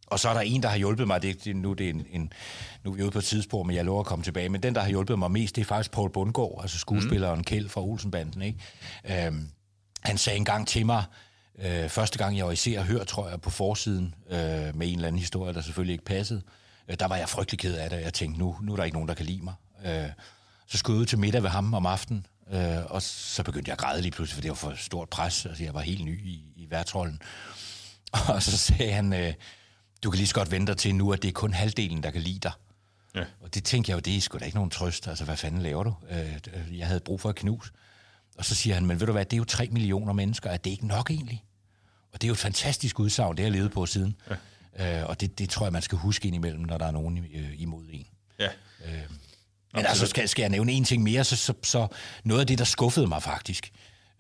og 0.10 0.20
så 0.20 0.30
er 0.30 0.34
der 0.34 0.42
en, 0.42 0.64
der 0.64 0.70
har 0.70 0.78
hjulpet 0.78 1.08
mig, 1.08 1.22
det, 1.22 1.46
det, 1.46 1.56
nu, 1.56 1.74
det 1.74 1.86
er 1.86 1.90
en, 1.90 2.06
en, 2.12 2.34
nu 2.84 2.92
er 2.92 2.96
vi 2.96 3.04
ude 3.04 3.12
på 3.12 3.20
et 3.20 3.24
tidspunkt, 3.24 3.68
men 3.68 3.76
jeg 3.76 3.86
lover 3.86 4.00
at 4.00 4.06
komme 4.06 4.24
tilbage, 4.24 4.50
men 4.50 4.64
den, 4.64 4.76
der 4.76 4.82
har 4.82 4.90
hjulpet 4.90 5.20
mig 5.20 5.32
mest, 5.32 5.56
det 5.56 5.62
er 5.62 5.66
faktisk 5.66 5.92
Paul 5.92 6.12
Bundgaard, 6.12 6.60
altså 6.62 6.78
skuespilleren 6.78 7.38
mm. 7.38 7.44
Kjeld 7.44 7.70
fra 7.70 7.82
Olsenbanden. 7.82 8.42
Ikke? 8.42 9.28
Øh, 9.28 9.34
han 10.02 10.18
sagde 10.18 10.38
engang 10.38 10.68
til 10.68 10.86
mig, 10.86 11.04
Øh, 11.62 11.90
første 11.90 12.18
gang, 12.18 12.38
jeg 12.38 12.46
var 12.46 12.52
i 12.52 12.56
Se 12.56 12.76
og 12.78 12.86
Hør, 12.86 13.04
tror 13.04 13.30
jeg, 13.30 13.42
på 13.42 13.50
forsiden 13.50 14.16
øh, 14.30 14.38
med 14.76 14.88
en 14.88 14.96
eller 14.96 15.08
anden 15.08 15.20
historie, 15.20 15.54
der 15.54 15.62
selvfølgelig 15.62 15.94
ikke 15.94 16.06
passede, 16.06 16.42
øh, 16.88 16.96
der 17.00 17.08
var 17.08 17.16
jeg 17.16 17.30
frygtelig 17.30 17.60
ked 17.60 17.76
af 17.76 17.90
det. 17.90 18.02
Jeg 18.02 18.14
tænkte, 18.14 18.40
nu, 18.40 18.56
nu 18.62 18.72
er 18.72 18.76
der 18.76 18.84
ikke 18.84 18.96
nogen, 18.96 19.10
der 19.10 19.16
kan 19.16 19.26
lide 19.26 19.44
mig. 19.44 19.54
Øh, 19.86 20.10
så 20.68 20.78
skulle 20.78 20.96
jeg 20.96 21.02
ud 21.02 21.06
til 21.06 21.20
middag 21.20 21.44
ved 21.44 21.50
ham 21.50 21.74
om 21.74 21.86
aftenen, 21.86 22.26
øh, 22.52 22.86
og 22.86 23.02
så 23.02 23.44
begyndte 23.44 23.70
jeg 23.70 23.74
at 23.74 23.80
græde 23.80 24.02
lige 24.02 24.12
pludselig, 24.12 24.36
for 24.36 24.42
det 24.42 24.50
var 24.50 24.56
for 24.56 24.74
stort 24.78 25.10
pres. 25.10 25.46
Altså, 25.46 25.64
jeg 25.64 25.74
var 25.74 25.82
helt 25.82 26.06
ny 26.06 26.26
i, 26.26 26.44
i 26.56 26.68
værtrollen. 26.70 27.22
Og 28.34 28.44
så 28.44 28.58
sagde 28.58 28.92
han, 28.92 29.14
øh, 29.14 29.34
du 30.04 30.10
kan 30.10 30.18
lige 30.18 30.28
så 30.28 30.36
godt 30.36 30.52
vente 30.52 30.76
til 30.76 30.96
nu, 30.96 31.14
at 31.14 31.22
det 31.22 31.28
er 31.28 31.32
kun 31.32 31.54
halvdelen, 31.54 32.04
der 32.04 32.12
kan 32.12 32.22
lide 32.22 32.40
dig. 32.40 32.52
Ja. 33.16 33.24
Og 33.42 33.56
det 33.56 33.64
tænkte 33.64 33.90
jeg 33.90 33.96
jo, 33.96 34.00
det 34.00 34.18
er 34.18 34.22
sgu 34.22 34.38
da 34.38 34.46
ikke 34.46 34.58
nogen 34.58 34.70
trøst. 34.70 35.08
Altså, 35.08 35.26
hvad 35.26 35.38
fanden 35.38 35.62
laver 35.62 35.84
du? 35.84 35.94
Øh, 36.12 36.80
jeg 36.80 36.88
havde 36.88 37.00
brug 37.00 37.22
for 37.22 37.30
et 37.30 37.36
knus. 37.36 37.74
Og 38.38 38.46
så 38.46 38.56
siger 38.56 38.74
han, 38.74 38.86
men 38.86 39.00
ved 39.00 39.08
du 39.08 39.14
hvad, 39.14 39.26
det 39.26 39.34
er 39.34 39.38
jo 39.38 39.44
3 39.44 39.68
millioner 39.72 40.14
mennesker. 40.14 40.50
Er 40.50 40.58
det 40.58 40.70
ikke 40.70 40.88
nok 40.88 41.12
egentlig? 41.12 41.44
Og 42.12 42.22
det 42.22 42.28
er 42.28 42.30
jo 42.30 42.34
et 42.34 42.40
fantastisk 42.40 43.00
udsagn, 43.00 43.38
det 43.38 43.40
har 43.40 43.46
jeg 43.46 43.52
levet 43.52 43.72
på 43.72 43.86
siden. 43.86 44.16
Ja. 44.80 45.02
Øh, 45.02 45.10
og 45.10 45.22
det, 45.22 45.40
det 45.40 45.50
tror 45.50 45.66
jeg, 45.66 45.74
man 45.74 45.82
skal 45.82 45.98
huske 45.98 46.28
indimellem, 46.28 46.62
når 46.62 46.78
der 46.78 46.86
er 46.86 46.92
nogen 46.92 47.26
øh, 47.34 47.62
imod 47.62 47.86
en. 47.92 48.08
Ja. 48.40 48.48
Øh, 48.86 49.04
men 49.74 49.86
altså, 49.86 50.08
skal, 50.08 50.30
skal 50.30 50.44
jeg 50.44 50.50
nævne 50.50 50.72
en 50.72 50.84
ting 50.84 51.04
mere, 51.04 51.24
så, 51.24 51.36
så, 51.36 51.54
så 51.64 51.88
noget 52.24 52.42
af 52.42 52.48
det, 52.48 52.58
der 52.58 52.66
skuffede 52.66 53.08
mig 53.08 53.24
faktisk, 53.24 53.72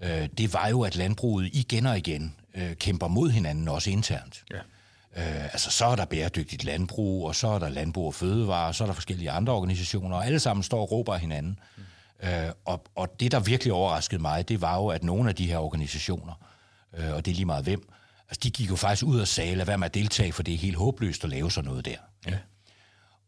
øh, 0.04 0.30
det 0.38 0.54
var 0.54 0.68
jo, 0.68 0.82
at 0.82 0.96
landbruget 0.96 1.50
igen 1.54 1.86
og 1.86 1.98
igen 1.98 2.36
øh, 2.56 2.76
kæmper 2.76 3.08
mod 3.08 3.30
hinanden, 3.30 3.68
også 3.68 3.90
internt. 3.90 4.44
Ja. 4.52 4.60
Øh, 5.18 5.44
altså, 5.44 5.72
så 5.72 5.86
er 5.86 5.96
der 5.96 6.06
bæredygtigt 6.06 6.64
landbrug, 6.64 7.28
og 7.28 7.36
så 7.36 7.48
er 7.48 7.60
der 7.60 7.70
landbrug 7.70 8.08
og 8.08 8.14
fødevare, 8.14 8.68
og 8.68 8.76
så 8.76 8.84
er 8.84 8.86
der 8.86 8.94
forskellige 8.94 9.32
andre 9.32 9.54
organisationer, 9.54 10.16
og 10.16 10.26
alle 10.26 10.40
sammen 10.40 10.64
står 10.64 10.82
og 10.82 10.92
råber 10.92 11.16
hinanden. 11.16 11.60
Mm. 11.78 12.28
Øh, 12.28 12.52
og, 12.66 12.84
og 12.96 13.20
det, 13.20 13.32
der 13.32 13.40
virkelig 13.40 13.74
overraskede 13.74 14.22
mig, 14.22 14.50
det 14.50 14.62
var 14.62 14.76
jo, 14.76 14.88
at 14.88 15.04
nogle 15.04 15.30
af 15.30 15.36
de 15.36 15.48
her 15.48 15.58
organisationer, 15.58 16.34
øh, 16.98 17.14
og 17.14 17.26
det 17.26 17.32
er 17.32 17.36
lige 17.36 17.46
meget 17.46 17.64
hvem, 17.64 17.90
altså 18.30 18.40
de 18.44 18.52
gik 18.52 18.70
jo 18.70 18.76
faktisk 18.76 19.06
ud 19.06 19.20
og 19.20 19.28
sagde, 19.28 19.56
lad 19.56 19.66
være 19.66 19.78
med 19.78 19.86
at 19.86 19.94
deltage, 19.94 20.34
for 20.34 20.44
det 20.44 20.54
er 20.54 20.58
helt 20.58 20.78
håbløst 20.78 21.24
at 21.24 21.30
lave 21.30 21.52
sådan 21.52 21.70
noget 21.70 21.86
der. 21.86 21.98
Ja. 22.28 22.38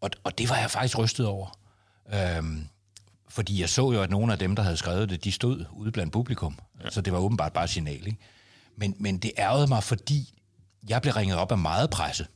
Og, 0.01 0.09
og 0.23 0.37
det 0.37 0.49
var 0.49 0.57
jeg 0.57 0.71
faktisk 0.71 0.97
rystet 0.97 1.25
over. 1.25 1.57
Øhm, 2.13 2.67
fordi 3.29 3.61
jeg 3.61 3.69
så 3.69 3.91
jo, 3.91 4.01
at 4.01 4.09
nogle 4.09 4.33
af 4.33 4.39
dem, 4.39 4.55
der 4.55 4.63
havde 4.63 4.77
skrevet 4.77 5.09
det, 5.09 5.23
de 5.23 5.31
stod 5.31 5.65
ude 5.71 5.91
blandt 5.91 6.13
publikum. 6.13 6.59
Ja. 6.83 6.89
Så 6.89 7.01
det 7.01 7.13
var 7.13 7.19
åbenbart 7.19 7.53
bare 7.53 7.67
signal. 7.67 8.07
Ikke? 8.07 8.17
Men, 8.75 8.95
men 8.99 9.17
det 9.17 9.31
ærgede 9.37 9.67
mig, 9.67 9.83
fordi 9.83 10.33
jeg 10.89 11.01
blev 11.01 11.13
ringet 11.13 11.37
op 11.37 11.51
af 11.51 11.57
meget 11.57 11.89
presse, 11.89 12.27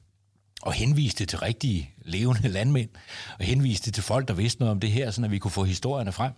og 0.62 0.74
henviste 0.74 1.26
til 1.26 1.40
rigtige 1.40 1.90
levende 1.98 2.48
landmænd, 2.48 2.90
og 3.40 3.46
henviste 3.46 3.92
til 3.92 4.04
folk, 4.04 4.28
der 4.28 4.34
vidste 4.34 4.60
noget 4.60 4.72
om 4.72 4.80
det 4.80 4.92
her, 4.92 5.12
så 5.12 5.28
vi 5.28 5.40
kunne 5.40 5.52
få 5.52 5.64
historierne 5.64 6.12
frem. 6.12 6.34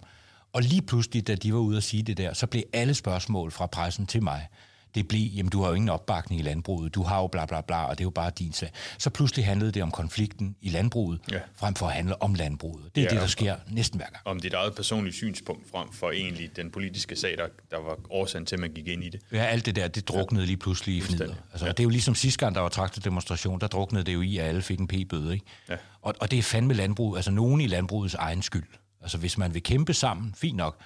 Og 0.54 0.62
lige 0.62 0.82
pludselig, 0.82 1.28
da 1.28 1.36
de 1.36 1.54
var 1.54 1.60
ude 1.60 1.78
at 1.78 1.84
sige 1.84 2.04
det 2.04 2.18
der, 2.18 2.34
så 2.34 2.48
blev 2.48 2.64
alle 2.74 2.94
spørgsmål 2.94 3.52
fra 3.52 3.66
pressen 3.66 4.08
til 4.08 4.24
mig, 4.24 4.48
det 4.96 5.08
blev, 5.08 5.22
jamen 5.22 5.50
du 5.50 5.62
har 5.62 5.70
jo 5.70 5.74
ingen 5.74 5.90
opbakning 5.90 6.42
i 6.42 6.44
landbruget, 6.44 6.96
du 6.96 7.04
har 7.04 7.22
jo 7.22 7.28
bla 7.28 7.46
bla 7.46 7.62
bla, 7.62 7.84
og 7.84 7.98
det 7.98 8.04
er 8.04 8.06
jo 8.06 8.10
bare 8.10 8.32
din 8.40 8.54
sag. 8.54 8.72
Så 8.98 9.10
pludselig 9.10 9.46
handlede 9.46 9.72
det 9.72 9.84
om 9.84 9.92
konflikten 9.92 10.56
i 10.62 10.70
landbruget, 10.70 11.20
ja. 11.32 11.40
frem 11.56 11.76
for 11.76 11.88
at 11.88 11.94
handle 11.94 12.22
om 12.22 12.34
landbruget. 12.34 12.96
Det 12.96 13.02
er 13.02 13.06
ja, 13.06 13.10
det, 13.10 13.22
der 13.22 13.28
sker 13.28 13.54
om, 13.54 13.60
næsten 13.70 14.00
hver 14.00 14.08
gang. 14.10 14.28
Om 14.28 14.40
dit 14.40 14.54
eget 14.54 14.76
personlige 14.76 15.14
synspunkt 15.14 15.72
frem 15.72 15.92
for 15.92 16.12
egentlig 16.12 16.56
den 16.56 16.72
politiske 16.72 17.16
sag, 17.16 17.38
der, 17.38 17.48
der 17.72 17.78
var 17.78 17.98
årsagen 18.10 18.46
til, 18.46 18.56
at 18.56 18.60
man 18.60 18.72
gik 18.72 18.88
ind 18.88 19.04
i 19.04 19.10
det. 19.10 19.22
Ja, 19.32 19.46
alt 19.46 19.66
det 19.66 19.76
der, 19.76 19.88
det 19.88 20.08
druknede 20.08 20.46
lige 20.46 20.58
pludselig 20.58 20.96
i 20.96 21.02
fnider. 21.02 21.34
Altså, 21.52 21.66
ja. 21.66 21.72
Det 21.72 21.80
er 21.80 21.84
jo 21.84 21.90
ligesom 21.90 22.16
sidste 22.16 22.40
gang, 22.40 22.56
der 22.56 22.62
var 22.62 22.70
traktet 22.70 23.06
demonstration, 23.06 23.60
der 23.60 23.68
druknede 23.68 24.04
det 24.04 24.14
jo 24.14 24.22
i, 24.22 24.38
at 24.38 24.46
alle 24.46 24.62
fik 24.62 24.80
en 24.80 24.88
p-bøde. 24.88 25.34
Ikke? 25.34 25.46
Ja. 25.70 25.76
Og, 26.02 26.14
og 26.20 26.32
det 26.32 26.40
er 26.40 26.44
fandme 26.44 26.74
landbruget, 26.74 27.18
altså 27.18 27.32
nogen 27.32 27.62
i 27.62 27.68
landbrugets 27.68 28.14
egen 28.14 28.42
skyld. 28.42 28.68
Altså 29.02 29.18
hvis 29.18 29.38
man 29.38 29.54
vil 29.54 29.64
kæmpe 29.64 29.94
sammen, 29.94 30.34
fint 30.38 30.58
nok. 30.58 30.78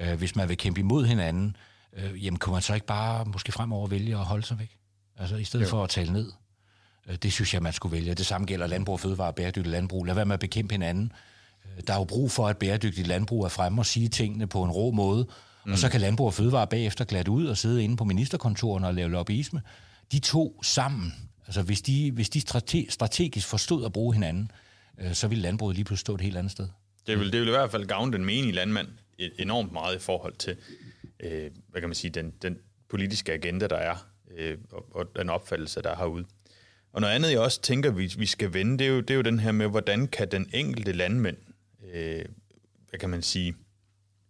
Øh, 0.00 0.18
hvis 0.18 0.36
man 0.36 0.48
vil 0.48 0.56
kæmpe 0.56 0.80
imod 0.80 1.06
hinanden, 1.06 1.56
øh, 1.96 2.24
jamen 2.24 2.38
kunne 2.38 2.52
man 2.52 2.62
så 2.62 2.74
ikke 2.74 2.86
bare 2.86 3.24
måske 3.24 3.52
fremover 3.52 3.88
vælge 3.88 4.14
at 4.14 4.24
holde 4.24 4.46
sig 4.46 4.58
væk? 4.58 4.76
Altså 5.16 5.36
i 5.36 5.44
stedet 5.44 5.64
jo. 5.64 5.70
for 5.70 5.84
at 5.84 5.90
tale 5.90 6.12
ned. 6.12 6.32
Øh, 7.08 7.16
det 7.16 7.32
synes 7.32 7.54
jeg, 7.54 7.62
man 7.62 7.72
skulle 7.72 7.96
vælge. 7.96 8.14
Det 8.14 8.26
samme 8.26 8.46
gælder 8.46 8.66
landbrug 8.66 8.92
og 8.92 9.00
fødevare 9.00 9.32
bæredygtigt 9.32 9.66
landbrug. 9.66 10.04
Lad 10.04 10.14
være 10.14 10.26
med 10.26 10.34
at 10.34 10.40
bekæmpe 10.40 10.74
hinanden. 10.74 11.12
Øh, 11.64 11.82
der 11.86 11.92
er 11.92 11.98
jo 11.98 12.04
brug 12.04 12.30
for, 12.30 12.48
at 12.48 12.56
bæredygtigt 12.56 13.06
landbrug 13.06 13.44
er 13.44 13.48
fremme 13.48 13.80
og 13.80 13.86
sige 13.86 14.08
tingene 14.08 14.46
på 14.46 14.62
en 14.62 14.70
rå 14.70 14.90
måde. 14.90 15.26
Mm. 15.66 15.72
Og 15.72 15.78
så 15.78 15.88
kan 15.88 16.00
landbrug 16.00 16.26
og 16.26 16.34
fødevare 16.34 16.66
bagefter 16.66 17.04
glatte 17.04 17.30
ud 17.30 17.46
og 17.46 17.58
sidde 17.58 17.84
inde 17.84 17.96
på 17.96 18.04
ministerkontorerne 18.04 18.86
og 18.86 18.94
lave 18.94 19.10
lobbyisme. 19.10 19.62
De 20.12 20.18
to 20.18 20.62
sammen, 20.62 21.14
altså 21.46 21.62
hvis 21.62 21.82
de, 21.82 22.10
hvis 22.10 22.30
de 22.30 22.40
strate, 22.40 22.86
strategisk 22.88 23.46
forstod 23.46 23.84
at 23.84 23.92
bruge 23.92 24.14
hinanden, 24.14 24.50
øh, 25.00 25.14
så 25.14 25.28
ville 25.28 25.42
landbruget 25.42 25.76
lige 25.76 25.84
pludselig 25.84 26.00
stå 26.00 26.14
et 26.14 26.20
helt 26.20 26.36
andet 26.36 26.52
sted. 26.52 26.68
Det 27.06 27.18
vil, 27.18 27.32
det 27.32 27.40
vil 27.40 27.48
i 27.48 27.50
hvert 27.50 27.70
fald 27.70 27.86
gavne 27.86 28.12
den 28.12 28.24
menige 28.24 28.52
landmand 28.52 28.88
enormt 29.38 29.72
meget 29.72 29.96
i 29.96 29.98
forhold 29.98 30.34
til, 30.38 30.56
øh, 31.22 31.50
hvad 31.68 31.80
kan 31.80 31.88
man 31.88 31.94
sige, 31.94 32.10
den, 32.10 32.32
den 32.42 32.58
politiske 32.88 33.32
agenda, 33.32 33.66
der 33.66 33.76
er, 33.76 33.96
øh, 34.36 34.58
og, 34.72 34.86
og 34.90 35.16
den 35.16 35.30
opfattelse, 35.30 35.82
der 35.82 35.90
er 35.90 35.96
herude. 35.96 36.24
Og 36.92 37.00
noget 37.00 37.14
andet, 37.14 37.30
jeg 37.30 37.40
også 37.40 37.62
tænker, 37.62 37.90
vi, 37.90 38.14
vi 38.18 38.26
skal 38.26 38.54
vende, 38.54 38.78
det 38.78 38.86
er, 38.86 38.90
jo, 38.90 39.00
det 39.00 39.10
er 39.10 39.14
jo 39.14 39.22
den 39.22 39.38
her 39.38 39.52
med, 39.52 39.68
hvordan 39.68 40.06
kan 40.06 40.30
den 40.30 40.50
enkelte 40.52 40.92
landmænd, 40.92 41.36
øh, 41.94 42.24
hvad 42.90 43.00
kan 43.00 43.10
man 43.10 43.22
sige, 43.22 43.54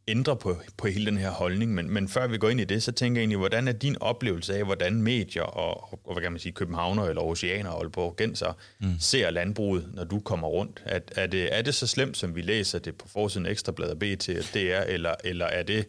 ændre 0.08 0.36
på, 0.36 0.56
på 0.76 0.86
hele 0.86 1.06
den 1.06 1.18
her 1.18 1.30
holdning. 1.30 1.74
Men, 1.74 1.90
men 1.90 2.08
før 2.08 2.26
vi 2.26 2.38
går 2.38 2.48
ind 2.48 2.60
i 2.60 2.64
det, 2.64 2.82
så 2.82 2.92
tænker 2.92 3.20
jeg 3.20 3.22
egentlig, 3.22 3.38
hvordan 3.38 3.68
er 3.68 3.72
din 3.72 3.96
oplevelse 4.02 4.54
af, 4.54 4.64
hvordan 4.64 5.02
medier 5.02 5.42
og, 5.42 5.98
og 6.04 6.12
hvad 6.12 6.22
kan 6.22 6.32
man 6.32 6.38
sige, 6.38 6.52
københavner 6.52 7.04
eller 7.04 7.22
oceaner 7.22 7.70
og 7.70 7.80
Aalborgenser 7.80 8.52
mm. 8.80 8.94
ser 9.00 9.30
landbruget, 9.30 9.90
når 9.94 10.04
du 10.04 10.20
kommer 10.20 10.48
rundt? 10.48 10.82
Er, 10.86 11.00
er, 11.16 11.26
det, 11.26 11.56
er 11.58 11.62
det 11.62 11.74
så 11.74 11.86
slemt, 11.86 12.16
som 12.16 12.36
vi 12.36 12.42
læser 12.42 12.78
det 12.78 12.96
på 12.96 13.08
forsiden 13.08 13.46
Ekstrabladet 13.46 13.98
BT 13.98 14.28
og 14.28 14.54
DR, 14.54 14.82
eller, 14.86 15.14
eller 15.24 15.46
er 15.46 15.62
det 15.62 15.88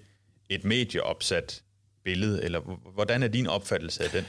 et 0.52 0.66
medieopsat 0.66 1.62
billede, 2.04 2.44
eller 2.44 2.60
hvordan 2.94 3.24
er 3.24 3.28
din 3.28 3.48
opfattelse 3.48 4.04
af 4.04 4.10
den? 4.10 4.26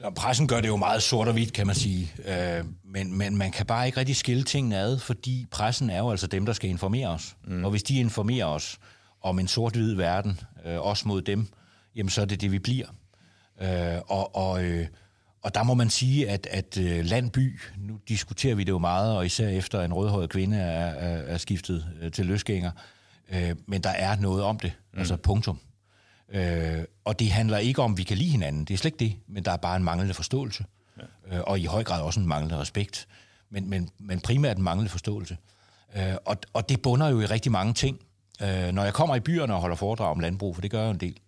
Ja, 0.00 0.10
pressen 0.10 0.48
gør 0.48 0.60
det 0.60 0.68
jo 0.68 0.76
meget 0.76 1.02
sort 1.02 1.28
og 1.28 1.32
hvidt, 1.32 1.52
kan 1.52 1.66
man 1.66 1.76
sige. 1.76 2.12
Øh, 2.24 2.64
men, 2.84 3.18
men 3.18 3.36
man 3.36 3.50
kan 3.52 3.66
bare 3.66 3.86
ikke 3.86 3.98
rigtig 3.98 4.16
skille 4.16 4.42
tingene 4.42 4.78
ad, 4.78 4.98
fordi 4.98 5.46
pressen 5.50 5.90
er 5.90 5.98
jo 5.98 6.10
altså 6.10 6.26
dem, 6.26 6.46
der 6.46 6.52
skal 6.52 6.70
informere 6.70 7.08
os. 7.08 7.36
Mm. 7.44 7.64
Og 7.64 7.70
hvis 7.70 7.82
de 7.82 7.98
informerer 7.98 8.46
os, 8.46 8.78
om 9.22 9.38
en 9.38 9.48
sort-hvid 9.48 9.94
verden, 9.94 10.40
øh, 10.66 10.80
også 10.80 11.08
mod 11.08 11.22
dem, 11.22 11.46
jamen 11.96 12.10
så 12.10 12.20
er 12.20 12.24
det 12.24 12.40
det, 12.40 12.52
vi 12.52 12.58
bliver. 12.58 12.86
Øh, 13.62 14.00
og, 14.06 14.36
og, 14.36 14.64
øh, 14.64 14.86
og 15.42 15.54
der 15.54 15.62
må 15.62 15.74
man 15.74 15.90
sige, 15.90 16.28
at, 16.30 16.46
at 16.50 16.78
øh, 16.78 17.04
landby, 17.04 17.60
nu 17.78 17.98
diskuterer 18.08 18.54
vi 18.54 18.64
det 18.64 18.72
jo 18.72 18.78
meget, 18.78 19.16
og 19.16 19.26
især 19.26 19.48
efter 19.48 19.82
en 19.82 19.92
rødhåret 19.92 20.30
kvinde 20.30 20.56
er, 20.56 20.86
er, 20.86 21.16
er 21.16 21.38
skiftet 21.38 21.86
øh, 22.02 22.12
til 22.12 22.26
løsgænger, 22.26 22.70
øh, 22.70 23.01
men 23.66 23.82
der 23.82 23.90
er 23.90 24.16
noget 24.16 24.44
om 24.44 24.58
det, 24.58 24.72
mm. 24.92 24.98
altså 24.98 25.16
punktum. 25.16 25.58
Øh, 26.28 26.84
og 27.04 27.18
det 27.18 27.30
handler 27.30 27.58
ikke 27.58 27.82
om, 27.82 27.92
at 27.92 27.98
vi 27.98 28.02
kan 28.02 28.16
lide 28.18 28.30
hinanden, 28.30 28.64
det 28.64 28.74
er 28.74 28.78
slet 28.78 28.92
ikke 28.92 29.04
det, 29.04 29.16
men 29.28 29.44
der 29.44 29.52
er 29.52 29.56
bare 29.56 29.76
en 29.76 29.84
manglende 29.84 30.14
forståelse, 30.14 30.64
ja. 30.98 31.36
øh, 31.36 31.42
og 31.46 31.60
i 31.60 31.64
høj 31.64 31.84
grad 31.84 32.02
også 32.02 32.20
en 32.20 32.26
manglende 32.26 32.58
respekt, 32.58 33.08
men, 33.50 33.70
men, 33.70 33.90
men 33.98 34.20
primært 34.20 34.56
en 34.56 34.62
manglende 34.62 34.90
forståelse. 34.90 35.36
Øh, 35.96 36.14
og, 36.24 36.36
og 36.52 36.68
det 36.68 36.82
bunder 36.82 37.08
jo 37.08 37.20
i 37.20 37.26
rigtig 37.26 37.52
mange 37.52 37.74
ting. 37.74 38.00
Øh, 38.42 38.72
når 38.72 38.84
jeg 38.84 38.94
kommer 38.94 39.16
i 39.16 39.20
byerne 39.20 39.54
og 39.54 39.60
holder 39.60 39.76
foredrag 39.76 40.10
om 40.10 40.20
landbrug, 40.20 40.54
for 40.54 40.62
det 40.62 40.70
gør 40.70 40.78
jeg 40.78 40.86
jo 40.86 40.90
en 40.90 41.00
del, 41.00 41.18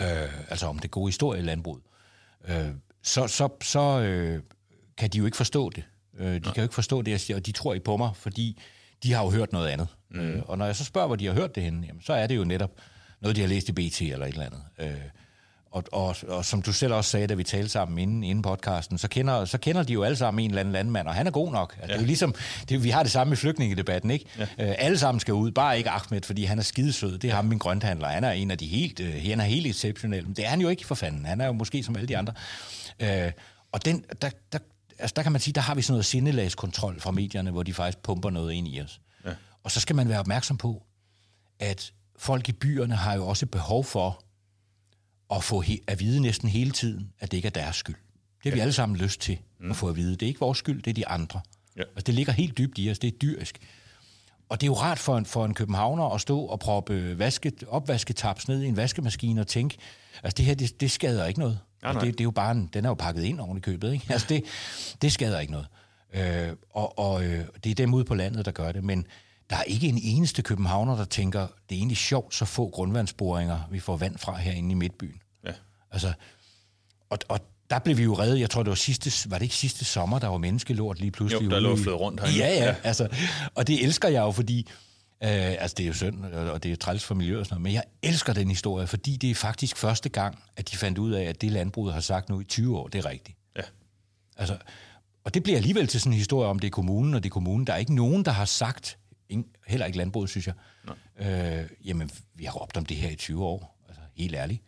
øh, 0.00 0.50
altså 0.50 0.66
om 0.66 0.78
det 0.78 0.90
gode 0.90 1.08
historie 1.08 1.40
i 1.40 1.44
landbruget, 1.44 1.82
øh, 2.48 2.68
så, 3.02 3.26
så, 3.26 3.48
så 3.62 4.00
øh, 4.00 4.42
kan 4.96 5.10
de 5.10 5.18
jo 5.18 5.24
ikke 5.24 5.36
forstå 5.36 5.70
det. 5.70 5.84
Øh, 6.18 6.26
de 6.26 6.32
ja. 6.32 6.38
kan 6.40 6.56
jo 6.56 6.62
ikke 6.62 6.74
forstå 6.74 7.02
det, 7.02 7.10
jeg 7.10 7.20
siger, 7.20 7.36
og 7.36 7.46
de 7.46 7.52
tror 7.52 7.74
ikke 7.74 7.84
på 7.84 7.96
mig, 7.96 8.10
fordi 8.14 8.60
de 9.04 9.12
har 9.12 9.24
jo 9.24 9.30
hørt 9.30 9.52
noget 9.52 9.68
andet. 9.68 9.88
Mm. 10.10 10.20
Øh, 10.20 10.42
og 10.46 10.58
når 10.58 10.66
jeg 10.66 10.76
så 10.76 10.84
spørger, 10.84 11.06
hvor 11.06 11.16
de 11.16 11.26
har 11.26 11.32
hørt 11.32 11.54
det 11.54 11.62
henne, 11.62 11.86
jamen, 11.86 12.02
så 12.02 12.12
er 12.12 12.26
det 12.26 12.36
jo 12.36 12.44
netop 12.44 12.70
noget, 13.20 13.36
de 13.36 13.40
har 13.40 13.48
læst 13.48 13.68
i 13.68 13.72
BT 13.72 14.00
eller 14.00 14.26
et 14.26 14.32
eller 14.32 14.46
andet. 14.46 14.60
Øh, 14.78 14.90
og, 15.74 15.84
og, 15.92 16.16
og 16.28 16.44
som 16.44 16.62
du 16.62 16.72
selv 16.72 16.92
også 16.92 17.10
sagde, 17.10 17.26
da 17.26 17.34
vi 17.34 17.44
talte 17.44 17.68
sammen 17.68 17.98
inden, 17.98 18.24
inden 18.24 18.42
podcasten, 18.42 18.98
så 18.98 19.08
kender, 19.08 19.44
så 19.44 19.58
kender 19.58 19.82
de 19.82 19.92
jo 19.92 20.02
alle 20.02 20.16
sammen 20.16 20.44
en 20.44 20.50
eller 20.50 20.60
anden 20.60 20.72
landmand, 20.72 21.08
og 21.08 21.14
han 21.14 21.26
er 21.26 21.30
god 21.30 21.52
nok. 21.52 21.72
Altså, 21.72 21.86
ja. 21.86 21.92
Det 21.92 21.98
er 21.98 22.00
jo 22.00 22.06
ligesom, 22.06 22.34
det, 22.68 22.84
vi 22.84 22.90
har 22.90 23.02
det 23.02 23.12
samme 23.12 23.32
i 23.32 23.36
flygtningedebatten, 23.36 24.10
ikke? 24.10 24.24
Ja. 24.38 24.42
Øh, 24.42 24.74
alle 24.78 24.98
sammen 24.98 25.20
skal 25.20 25.34
ud, 25.34 25.50
bare 25.50 25.78
ikke 25.78 25.90
Ahmed, 25.90 26.22
fordi 26.22 26.44
han 26.44 26.58
er 26.58 26.62
skidesød. 26.62 27.12
Det 27.12 27.24
er 27.24 27.28
ja. 27.28 27.34
ham, 27.34 27.44
min 27.44 27.58
grønthandler. 27.58 28.08
Han 28.08 28.24
er 28.24 28.30
en 28.30 28.50
af 28.50 28.58
de 28.58 28.66
helt, 28.66 29.00
øh, 29.00 29.14
han 29.24 29.40
er 29.40 29.44
helt 29.44 29.66
exceptionel. 29.66 30.24
Men 30.24 30.34
det 30.34 30.44
er 30.44 30.48
han 30.48 30.60
jo 30.60 30.68
ikke 30.68 30.86
for 30.86 30.94
fanden. 30.94 31.24
Han 31.24 31.40
er 31.40 31.46
jo 31.46 31.52
måske 31.52 31.82
som 31.82 31.96
alle 31.96 32.08
de 32.08 32.16
andre. 32.16 32.32
Øh, 33.00 33.32
og 33.72 33.84
den, 33.84 34.04
der, 34.22 34.30
der, 34.52 34.58
altså, 34.98 35.14
der 35.16 35.22
kan 35.22 35.32
man 35.32 35.40
sige, 35.40 35.54
der 35.54 35.60
har 35.60 35.74
vi 35.74 35.82
sådan 35.82 35.92
noget 35.92 36.04
sindelagskontrol 36.04 37.00
fra 37.00 37.10
medierne, 37.10 37.50
hvor 37.50 37.62
de 37.62 37.74
faktisk 37.74 37.98
pumper 38.02 38.30
noget 38.30 38.52
ind 38.52 38.68
i 38.68 38.80
os. 38.80 39.00
Ja. 39.24 39.34
Og 39.62 39.70
så 39.70 39.80
skal 39.80 39.96
man 39.96 40.08
være 40.08 40.18
opmærksom 40.18 40.56
på, 40.56 40.82
at 41.58 41.92
folk 42.16 42.48
i 42.48 42.52
byerne 42.52 42.96
har 42.96 43.14
jo 43.14 43.26
også 43.26 43.46
behov 43.46 43.84
for 43.84 44.24
at 45.34 45.44
få 45.44 45.62
he- 45.62 45.84
at 45.86 46.00
vide 46.00 46.20
næsten 46.20 46.48
hele 46.48 46.70
tiden, 46.70 47.12
at 47.20 47.30
det 47.30 47.36
ikke 47.36 47.46
er 47.46 47.50
deres 47.50 47.76
skyld. 47.76 47.96
Det 47.96 48.42
har 48.42 48.50
ja. 48.50 48.54
vi 48.54 48.60
alle 48.60 48.72
sammen 48.72 48.98
lyst 48.98 49.20
til 49.20 49.38
mm. 49.60 49.70
at 49.70 49.76
få 49.76 49.88
at 49.88 49.96
vide. 49.96 50.12
Det 50.12 50.22
er 50.22 50.26
ikke 50.26 50.40
vores 50.40 50.58
skyld, 50.58 50.82
det 50.82 50.90
er 50.90 50.94
de 50.94 51.08
andre. 51.08 51.40
Ja. 51.76 51.82
Altså, 51.82 52.02
det 52.06 52.14
ligger 52.14 52.32
helt 52.32 52.58
dybt 52.58 52.78
i 52.78 52.90
os, 52.90 52.98
det 52.98 53.14
er 53.14 53.18
dyrisk. 53.18 53.58
Og 54.48 54.60
det 54.60 54.66
er 54.66 54.68
jo 54.68 54.74
rart 54.74 54.98
for 54.98 55.18
en, 55.18 55.26
for 55.26 55.44
en 55.44 55.54
københavner 55.54 56.04
at 56.04 56.20
stå 56.20 56.40
og 56.40 56.60
proppe 56.60 57.18
vasket, 57.18 57.64
opvasketaps 57.68 58.48
ned 58.48 58.62
i 58.62 58.66
en 58.66 58.76
vaskemaskine 58.76 59.40
og 59.40 59.46
tænke, 59.46 59.78
altså 60.22 60.34
det 60.36 60.44
her, 60.44 60.54
det, 60.54 60.80
det 60.80 60.90
skader 60.90 61.26
ikke 61.26 61.40
noget. 61.40 61.60
Ja, 61.84 61.88
altså, 61.88 62.06
det, 62.06 62.12
det, 62.12 62.20
er 62.20 62.24
jo 62.24 62.30
bare 62.30 62.50
en, 62.50 62.70
den 62.72 62.84
er 62.84 62.88
jo 62.88 62.94
pakket 62.94 63.22
ind 63.24 63.40
oven 63.40 63.56
i 63.58 63.60
købet. 63.60 63.92
Ikke? 63.92 64.06
Altså 64.08 64.26
det, 64.28 64.44
det 65.02 65.12
skader 65.12 65.40
ikke 65.40 65.52
noget. 65.52 65.66
Øh, 66.14 66.56
og 66.70 66.98
og 66.98 67.24
øh, 67.24 67.44
det 67.64 67.70
er 67.70 67.74
dem 67.74 67.94
ude 67.94 68.04
på 68.04 68.14
landet, 68.14 68.44
der 68.44 68.50
gør 68.50 68.72
det. 68.72 68.84
Men 68.84 69.06
der 69.50 69.56
er 69.56 69.62
ikke 69.62 69.88
en 69.88 70.00
eneste 70.02 70.42
københavner, 70.42 70.96
der 70.96 71.04
tænker, 71.04 71.40
det 71.40 71.74
er 71.74 71.78
egentlig 71.78 71.96
sjovt, 71.96 72.34
så 72.34 72.44
få 72.44 72.70
grundvandsboringer, 72.70 73.60
vi 73.70 73.80
får 73.80 73.96
vand 73.96 74.18
fra 74.18 74.36
herinde 74.36 74.70
i 74.70 74.74
Midtbyen. 74.74 75.20
Ja. 75.46 75.52
Altså, 75.90 76.12
og, 77.10 77.18
og 77.28 77.40
der 77.70 77.78
blev 77.78 77.96
vi 77.96 78.02
jo 78.02 78.14
reddet, 78.14 78.40
jeg 78.40 78.50
tror 78.50 78.62
det 78.62 78.70
var 78.70 78.74
sidste, 78.74 79.30
var 79.30 79.38
det 79.38 79.42
ikke 79.42 79.54
sidste 79.54 79.84
sommer, 79.84 80.18
der 80.18 80.28
var 80.28 80.38
menneskelort 80.38 81.00
lige 81.00 81.10
pludselig? 81.10 81.44
Jo, 81.44 81.50
der 81.50 81.60
lå 81.60 81.76
flød 81.76 81.94
rundt 81.94 82.20
herinde. 82.20 82.38
Ja, 82.38 82.54
ja, 82.54 82.64
ja, 82.64 82.74
altså, 82.82 83.08
og 83.54 83.66
det 83.66 83.84
elsker 83.84 84.08
jeg 84.08 84.20
jo, 84.20 84.30
fordi, 84.30 84.68
øh, 85.24 85.62
altså 85.62 85.74
det 85.76 85.82
er 85.82 85.86
jo 85.86 85.92
synd, 85.92 86.24
og 86.24 86.62
det 86.62 86.72
er 86.72 86.76
træls 86.76 87.04
for 87.04 87.14
miljøet 87.14 87.40
og 87.40 87.46
sådan 87.46 87.54
noget, 87.54 87.62
men 87.62 87.72
jeg 87.72 87.84
elsker 88.02 88.32
den 88.32 88.48
historie, 88.48 88.86
fordi 88.86 89.16
det 89.16 89.30
er 89.30 89.34
faktisk 89.34 89.76
første 89.76 90.08
gang, 90.08 90.42
at 90.56 90.70
de 90.70 90.76
fandt 90.76 90.98
ud 90.98 91.12
af, 91.12 91.22
at 91.22 91.40
det 91.40 91.52
landbruget 91.52 91.94
har 91.94 92.00
sagt 92.00 92.28
nu 92.28 92.40
i 92.40 92.44
20 92.44 92.78
år, 92.78 92.88
det 92.88 92.98
er 92.98 93.10
rigtigt. 93.10 93.38
Ja. 93.56 93.62
Altså, 94.36 94.58
og 95.24 95.34
det 95.34 95.42
bliver 95.42 95.56
alligevel 95.56 95.86
til 95.86 96.00
sådan 96.00 96.12
en 96.12 96.18
historie 96.18 96.48
om, 96.48 96.58
det 96.58 96.66
er 96.66 96.70
kommunen, 96.70 97.14
og 97.14 97.22
det 97.22 97.28
er 97.28 97.32
kommunen. 97.32 97.66
Der 97.66 97.72
er 97.72 97.76
ikke 97.76 97.94
nogen, 97.94 98.24
der 98.24 98.30
har 98.30 98.44
sagt, 98.44 98.98
heller 99.66 99.86
ikke 99.86 99.98
landbruget, 99.98 100.30
synes 100.30 100.46
jeg, 100.46 100.54
øh, 101.18 101.70
jamen, 101.84 102.10
vi 102.34 102.44
har 102.44 102.52
råbt 102.52 102.76
om 102.76 102.86
det 102.86 102.96
her 102.96 103.10
i 103.10 103.16
20 103.16 103.44
år. 103.44 103.84
Altså, 103.88 104.02
helt 104.14 104.34
ærligt. 104.34 104.62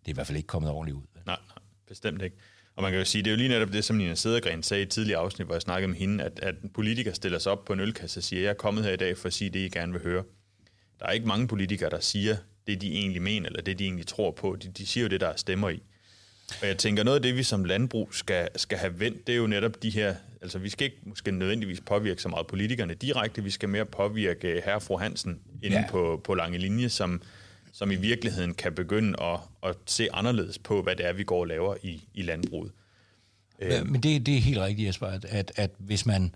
Det 0.00 0.08
er 0.08 0.12
i 0.12 0.14
hvert 0.14 0.26
fald 0.26 0.36
ikke 0.36 0.46
kommet 0.46 0.70
ordentligt 0.70 0.96
ud. 0.96 1.02
Nej, 1.26 1.36
nej, 1.48 1.58
bestemt 1.88 2.22
ikke. 2.22 2.36
Og 2.76 2.82
man 2.82 2.92
kan 2.92 2.98
jo 2.98 3.04
sige, 3.04 3.22
det 3.22 3.30
er 3.30 3.32
jo 3.32 3.36
lige 3.36 3.48
netop 3.48 3.72
det, 3.72 3.84
som 3.84 3.96
Nina 3.96 4.14
Sædergren 4.14 4.62
sagde 4.62 4.80
i 4.80 4.82
et 4.82 4.90
tidligere 4.90 5.20
afsnit, 5.20 5.46
hvor 5.46 5.54
jeg 5.54 5.62
snakkede 5.62 5.88
med 5.88 5.98
hende, 5.98 6.24
at, 6.24 6.40
at 6.42 6.54
en 6.62 6.68
politiker 6.68 7.12
stiller 7.12 7.38
sig 7.38 7.52
op 7.52 7.64
på 7.64 7.72
en 7.72 7.80
ølkasse 7.80 8.20
og 8.20 8.24
siger, 8.24 8.42
jeg 8.42 8.50
er 8.50 8.54
kommet 8.54 8.84
her 8.84 8.92
i 8.92 8.96
dag 8.96 9.18
for 9.18 9.26
at 9.26 9.32
sige 9.32 9.50
det, 9.50 9.58
I 9.58 9.68
gerne 9.68 9.92
vil 9.92 10.02
høre. 10.02 10.24
Der 11.00 11.06
er 11.06 11.10
ikke 11.10 11.28
mange 11.28 11.48
politikere, 11.48 11.90
der 11.90 12.00
siger 12.00 12.36
det, 12.66 12.80
de 12.80 12.92
egentlig 12.92 13.22
mener, 13.22 13.46
eller 13.48 13.62
det, 13.62 13.78
de 13.78 13.84
egentlig 13.84 14.06
tror 14.06 14.30
på. 14.30 14.56
De, 14.62 14.68
de 14.68 14.86
siger 14.86 15.02
jo 15.02 15.08
det, 15.08 15.20
der 15.20 15.28
er 15.28 15.36
stemmer 15.36 15.68
i. 15.68 15.82
Og 16.60 16.68
jeg 16.68 16.78
tænker, 16.78 17.02
noget 17.02 17.16
af 17.16 17.22
det, 17.22 17.36
vi 17.36 17.42
som 17.42 17.64
landbrug 17.64 18.14
skal, 18.14 18.48
skal 18.56 18.78
have 18.78 19.00
vendt, 19.00 19.26
det 19.26 19.32
er 19.32 19.36
jo 19.36 19.46
netop 19.46 19.82
de 19.82 19.90
her... 19.90 20.14
Altså, 20.42 20.58
vi 20.58 20.68
skal 20.68 20.84
ikke 20.84 20.96
måske 21.02 21.30
nødvendigvis 21.30 21.80
påvirke 21.80 22.22
så 22.22 22.28
meget 22.28 22.46
politikerne 22.46 22.94
direkte, 22.94 23.44
vi 23.44 23.50
skal 23.50 23.68
mere 23.68 23.86
påvirke 23.86 24.62
herre 24.64 24.76
og 24.76 24.82
fru 24.82 24.96
Hansen 24.96 25.40
inde 25.62 25.76
ja. 25.76 25.84
på, 25.90 26.20
på 26.24 26.34
lange 26.34 26.58
linje, 26.58 26.88
som, 26.88 27.22
som 27.72 27.90
i 27.90 27.96
virkeligheden 27.96 28.54
kan 28.54 28.72
begynde 28.74 29.22
at, 29.22 29.40
at 29.62 29.76
se 29.86 30.08
anderledes 30.12 30.58
på, 30.58 30.82
hvad 30.82 30.96
det 30.96 31.06
er, 31.06 31.12
vi 31.12 31.24
går 31.24 31.40
og 31.40 31.46
laver 31.46 31.76
i, 31.82 32.04
i 32.14 32.22
landbruget. 32.22 32.72
Ja, 33.60 33.84
men 33.84 34.02
det, 34.02 34.26
det 34.26 34.36
er 34.36 34.40
helt 34.40 34.58
rigtigt, 34.58 34.86
Jesper, 34.86 35.06
at, 35.06 35.24
at, 35.24 35.52
at 35.56 35.70
hvis 35.78 36.06
man... 36.06 36.34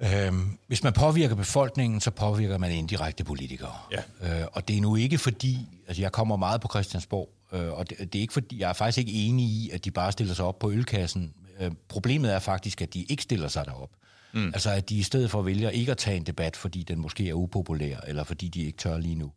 Øhm, 0.00 0.58
hvis 0.66 0.82
man 0.82 0.92
påvirker 0.92 1.34
befolkningen, 1.34 2.00
så 2.00 2.10
påvirker 2.10 2.58
man 2.58 2.72
indirekte 2.72 3.24
politikere. 3.24 3.76
Ja. 3.92 4.40
Øh, 4.40 4.46
og 4.52 4.68
det 4.68 4.76
er 4.76 4.80
nu 4.80 4.96
ikke 4.96 5.18
fordi, 5.18 5.58
altså 5.88 6.02
jeg 6.02 6.12
kommer 6.12 6.36
meget 6.36 6.60
på 6.60 6.68
Christiansborg, 6.68 7.28
Øh, 7.52 7.72
og 7.72 7.90
det, 7.90 7.98
det 7.98 8.14
er 8.14 8.20
ikke 8.20 8.32
fordi, 8.32 8.60
jeg 8.60 8.68
er 8.68 8.72
faktisk 8.72 8.98
ikke 8.98 9.12
enig 9.12 9.46
i, 9.46 9.70
at 9.72 9.84
de 9.84 9.90
bare 9.90 10.12
stiller 10.12 10.34
sig 10.34 10.44
op 10.44 10.58
på 10.58 10.70
ølkassen. 10.70 11.34
Øh, 11.60 11.70
problemet 11.88 12.32
er 12.32 12.38
faktisk, 12.38 12.82
at 12.82 12.94
de 12.94 13.02
ikke 13.02 13.22
stiller 13.22 13.48
sig 13.48 13.64
derop. 13.64 13.90
Mm. 14.32 14.46
Altså 14.46 14.70
at 14.70 14.88
de 14.88 14.96
i 14.96 15.02
stedet 15.02 15.30
for 15.30 15.42
vælger 15.42 15.70
ikke 15.70 15.92
at 15.92 15.98
tage 15.98 16.16
en 16.16 16.26
debat, 16.26 16.56
fordi 16.56 16.82
den 16.82 16.98
måske 16.98 17.28
er 17.28 17.34
upopulær, 17.34 17.96
eller 18.06 18.24
fordi 18.24 18.48
de 18.48 18.62
ikke 18.62 18.78
tør 18.78 18.98
lige 18.98 19.14
nu. 19.14 19.32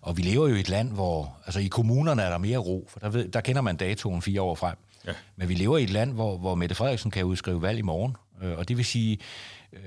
Og 0.00 0.16
vi 0.16 0.22
lever 0.22 0.48
jo 0.48 0.54
i 0.54 0.60
et 0.60 0.68
land, 0.68 0.92
hvor... 0.92 1.36
Altså 1.46 1.60
i 1.60 1.66
kommunerne 1.66 2.22
er 2.22 2.30
der 2.30 2.38
mere 2.38 2.58
ro, 2.58 2.86
for 2.88 3.00
der, 3.00 3.08
ved, 3.08 3.28
der 3.28 3.40
kender 3.40 3.62
man 3.62 3.76
datoen 3.76 4.22
fire 4.22 4.42
år 4.42 4.54
frem. 4.54 4.76
Ja. 5.06 5.12
Men 5.36 5.48
vi 5.48 5.54
lever 5.54 5.78
i 5.78 5.82
et 5.82 5.90
land, 5.90 6.12
hvor, 6.12 6.38
hvor 6.38 6.54
Mette 6.54 6.74
Frederiksen 6.74 7.10
kan 7.10 7.24
udskrive 7.24 7.62
valg 7.62 7.78
i 7.78 7.82
morgen. 7.82 8.16
Øh, 8.42 8.58
og 8.58 8.68
det 8.68 8.76
vil 8.76 8.84
sige, 8.84 9.18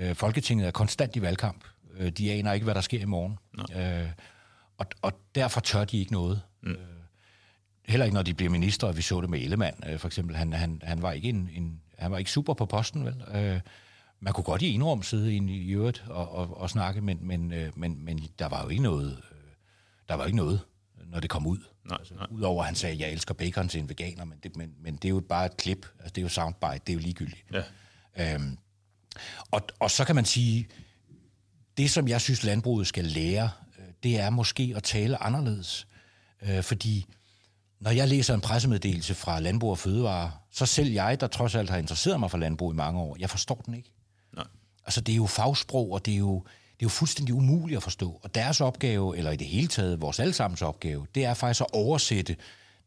øh, 0.00 0.14
Folketinget 0.14 0.66
er 0.66 0.70
konstant 0.70 1.16
i 1.16 1.22
valgkamp. 1.22 1.64
Øh, 1.98 2.10
de 2.10 2.32
aner 2.32 2.52
ikke, 2.52 2.64
hvad 2.64 2.74
der 2.74 2.80
sker 2.80 3.00
i 3.00 3.04
morgen. 3.04 3.38
Øh, 3.76 4.08
og, 4.78 4.86
og 5.02 5.12
derfor 5.34 5.60
tør 5.60 5.84
de 5.84 5.98
ikke 5.98 6.12
noget. 6.12 6.42
Mm. 6.62 6.70
Øh, 6.70 6.78
heller 7.88 8.04
ikke 8.04 8.14
når 8.14 8.22
de 8.22 8.34
bliver 8.34 8.50
minister, 8.50 8.92
vi 8.92 9.02
så 9.02 9.20
det 9.20 9.30
med 9.30 9.40
Ellemann, 9.40 9.76
øh, 9.88 9.98
for 9.98 10.08
eksempel. 10.08 10.36
Han, 10.36 10.52
han, 10.52 10.82
han, 10.84 11.02
var 11.02 11.12
ikke 11.12 11.28
en, 11.28 11.50
en, 11.54 11.80
han 11.98 12.10
var 12.10 12.18
ikke 12.18 12.30
super 12.30 12.54
på 12.54 12.66
posten, 12.66 13.04
vel? 13.04 13.22
Øh, 13.34 13.60
man 14.20 14.32
kunne 14.32 14.44
godt 14.44 14.62
i 14.62 14.74
en 14.74 14.82
rum 14.82 15.02
sidde 15.02 15.34
i, 15.34 15.36
i 15.36 15.70
øvrigt 15.70 16.04
og, 16.08 16.34
og, 16.34 16.60
og 16.60 16.70
snakke, 16.70 17.00
men, 17.00 17.18
men, 17.22 17.52
øh, 17.52 17.72
men, 17.76 18.04
men 18.04 18.20
der 18.38 18.48
var 18.48 18.62
jo 18.62 18.68
ikke 18.68 18.82
noget, 18.82 19.10
øh, 19.30 19.37
der 20.08 20.14
var 20.14 20.24
ikke 20.24 20.36
noget, 20.36 20.60
når 21.06 21.20
det 21.20 21.30
kom 21.30 21.46
ud. 21.46 21.58
Nej, 21.84 21.96
altså, 22.00 22.14
nej. 22.14 22.26
Udover 22.30 22.62
at 22.62 22.66
han 22.66 22.74
sagde, 22.74 22.98
jeg 22.98 23.12
elsker 23.12 23.34
bacon 23.34 23.68
til 23.68 23.80
en 23.80 23.88
veganer, 23.88 24.24
men 24.24 24.38
det, 24.42 24.56
men, 24.56 24.74
men 24.80 24.96
det 24.96 25.04
er 25.04 25.08
jo 25.08 25.20
bare 25.20 25.46
et 25.46 25.56
klip, 25.56 25.86
altså 25.98 26.12
det 26.14 26.18
er 26.18 26.22
jo 26.22 26.28
soundbite, 26.28 26.80
det 26.86 26.88
er 26.88 26.94
jo 26.94 26.98
ligegyldigt. 26.98 27.44
Ja. 27.52 28.34
Øhm, 28.34 28.58
og, 29.50 29.62
og 29.78 29.90
så 29.90 30.04
kan 30.04 30.14
man 30.14 30.24
sige, 30.24 30.68
det 31.76 31.90
som 31.90 32.08
jeg 32.08 32.20
synes 32.20 32.44
landbruget 32.44 32.86
skal 32.86 33.04
lære, 33.04 33.50
øh, 33.78 33.84
det 34.02 34.18
er 34.18 34.30
måske 34.30 34.72
at 34.76 34.82
tale 34.82 35.22
anderledes. 35.22 35.86
Øh, 36.42 36.62
fordi 36.62 37.06
når 37.80 37.90
jeg 37.90 38.08
læser 38.08 38.34
en 38.34 38.40
pressemeddelelse 38.40 39.14
fra 39.14 39.40
Landbrug 39.40 39.70
og 39.70 39.78
Fødevare, 39.78 40.32
så 40.50 40.66
selv 40.66 40.90
jeg, 40.90 41.20
der 41.20 41.26
trods 41.26 41.54
alt 41.54 41.70
har 41.70 41.78
interesseret 41.78 42.20
mig 42.20 42.30
for 42.30 42.38
landbrug 42.38 42.72
i 42.72 42.76
mange 42.76 43.00
år, 43.00 43.16
jeg 43.20 43.30
forstår 43.30 43.62
den 43.66 43.74
ikke. 43.74 43.92
Nej. 44.36 44.46
Altså, 44.84 45.00
det 45.00 45.12
er 45.12 45.16
jo 45.16 45.26
fagsprog, 45.26 45.92
og 45.92 46.06
det 46.06 46.14
er 46.14 46.18
jo, 46.18 46.44
det 46.78 46.84
er 46.84 46.86
jo 46.86 46.88
fuldstændig 46.88 47.34
umuligt 47.34 47.76
at 47.76 47.82
forstå. 47.82 48.20
Og 48.22 48.34
deres 48.34 48.60
opgave, 48.60 49.16
eller 49.16 49.30
i 49.30 49.36
det 49.36 49.46
hele 49.46 49.68
taget 49.68 50.00
vores 50.00 50.20
allesammens 50.20 50.62
opgave, 50.62 51.06
det 51.14 51.24
er 51.24 51.34
faktisk 51.34 51.60
at 51.60 51.66
oversætte 51.72 52.36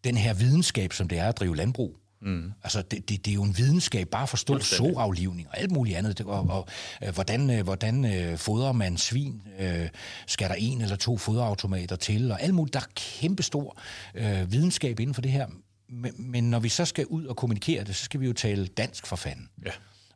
den 0.04 0.18
her 0.18 0.34
videnskab, 0.34 0.94
som 0.94 1.08
det 1.08 1.18
er 1.18 1.28
at 1.28 1.38
drive 1.38 1.56
landbrug, 1.56 1.98
Mm. 2.22 2.52
Altså, 2.64 2.82
det, 2.82 3.10
det, 3.10 3.26
det 3.26 3.32
er 3.32 3.36
jo 3.36 3.44
en 3.44 3.58
videnskab, 3.58 4.08
bare 4.08 4.24
at 4.24 4.30
forstå 4.30 4.60
soaflivning 4.60 5.48
og 5.48 5.60
alt 5.60 5.72
muligt 5.72 5.98
andet. 5.98 6.22
Og, 6.22 6.46
og 6.50 6.68
øh, 7.04 7.14
hvordan, 7.14 7.50
øh, 7.50 7.64
hvordan 7.64 8.06
øh, 8.06 8.38
fodrer 8.38 8.72
man 8.72 8.98
svin? 8.98 9.42
Øh, 9.60 9.90
skal 10.28 10.50
der 10.50 10.56
en 10.56 10.82
eller 10.82 10.96
to 10.96 11.18
foderautomater 11.18 11.96
til? 11.96 12.32
Og 12.32 12.42
alt 12.42 12.54
muligt. 12.54 12.74
Der 12.74 12.80
er 12.80 12.86
kæmpestor 12.96 13.78
øh, 14.16 14.52
videnskab 14.52 15.00
inden 15.00 15.14
for 15.14 15.22
det 15.22 15.32
her. 15.32 15.48
Men, 15.90 16.14
men 16.18 16.50
når 16.50 16.60
vi 16.60 16.70
så 16.70 16.86
skal 16.86 17.06
ud 17.06 17.26
og 17.26 17.36
kommunikere 17.36 17.84
det, 17.84 17.96
så 17.96 18.04
skal 18.04 18.20
vi 18.20 18.26
jo 18.26 18.34
tale 18.34 18.68
dansk 18.68 19.08
for 19.08 19.16
fanden. 19.16 19.50
Ja. 19.66 19.72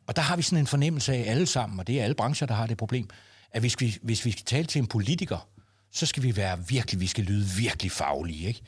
Og 0.06 0.16
der 0.16 0.22
har 0.22 0.36
vi 0.36 0.42
sådan 0.42 0.58
en 0.58 0.66
fornemmelse 0.66 1.14
af 1.14 1.30
alle 1.30 1.46
sammen, 1.46 1.80
og 1.80 1.86
det 1.86 2.00
er 2.00 2.04
alle 2.04 2.14
brancher, 2.14 2.46
der 2.46 2.54
har 2.54 2.66
det 2.66 2.76
problem, 2.76 3.08
at 3.52 3.62
hvis 3.62 3.80
vi, 3.80 3.96
hvis 4.02 4.24
vi 4.24 4.30
skal 4.30 4.44
tale 4.44 4.66
til 4.66 4.78
en 4.78 4.86
politiker, 4.86 5.48
så 5.92 6.06
skal 6.06 6.22
vi 6.22 6.36
være 6.36 6.68
virkelig, 6.68 7.00
vi 7.00 7.06
skal 7.06 7.24
lyde 7.24 7.46
virkelig 7.58 7.92
faglige, 7.92 8.48
ikke? 8.48 8.60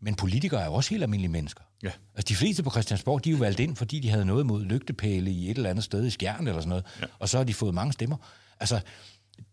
Men 0.00 0.14
politikere 0.14 0.60
er 0.60 0.66
jo 0.66 0.74
også 0.74 0.90
helt 0.90 1.02
almindelige 1.02 1.32
mennesker. 1.32 1.62
Ja. 1.82 1.90
Altså, 2.14 2.28
de 2.28 2.36
fleste 2.36 2.62
på 2.62 2.70
Christiansborg, 2.70 3.24
de 3.24 3.30
er 3.30 3.32
jo 3.32 3.38
valgt 3.38 3.60
ind, 3.60 3.76
fordi 3.76 4.00
de 4.00 4.10
havde 4.10 4.24
noget 4.24 4.46
mod 4.46 4.64
lygtepæle 4.64 5.30
i 5.30 5.50
et 5.50 5.56
eller 5.56 5.70
andet 5.70 5.84
sted 5.84 6.06
i 6.06 6.10
Skjern 6.10 6.46
eller 6.46 6.60
sådan 6.60 6.68
noget. 6.68 6.84
Ja. 7.00 7.06
Og 7.18 7.28
så 7.28 7.36
har 7.36 7.44
de 7.44 7.54
fået 7.54 7.74
mange 7.74 7.92
stemmer. 7.92 8.16
Altså, 8.60 8.80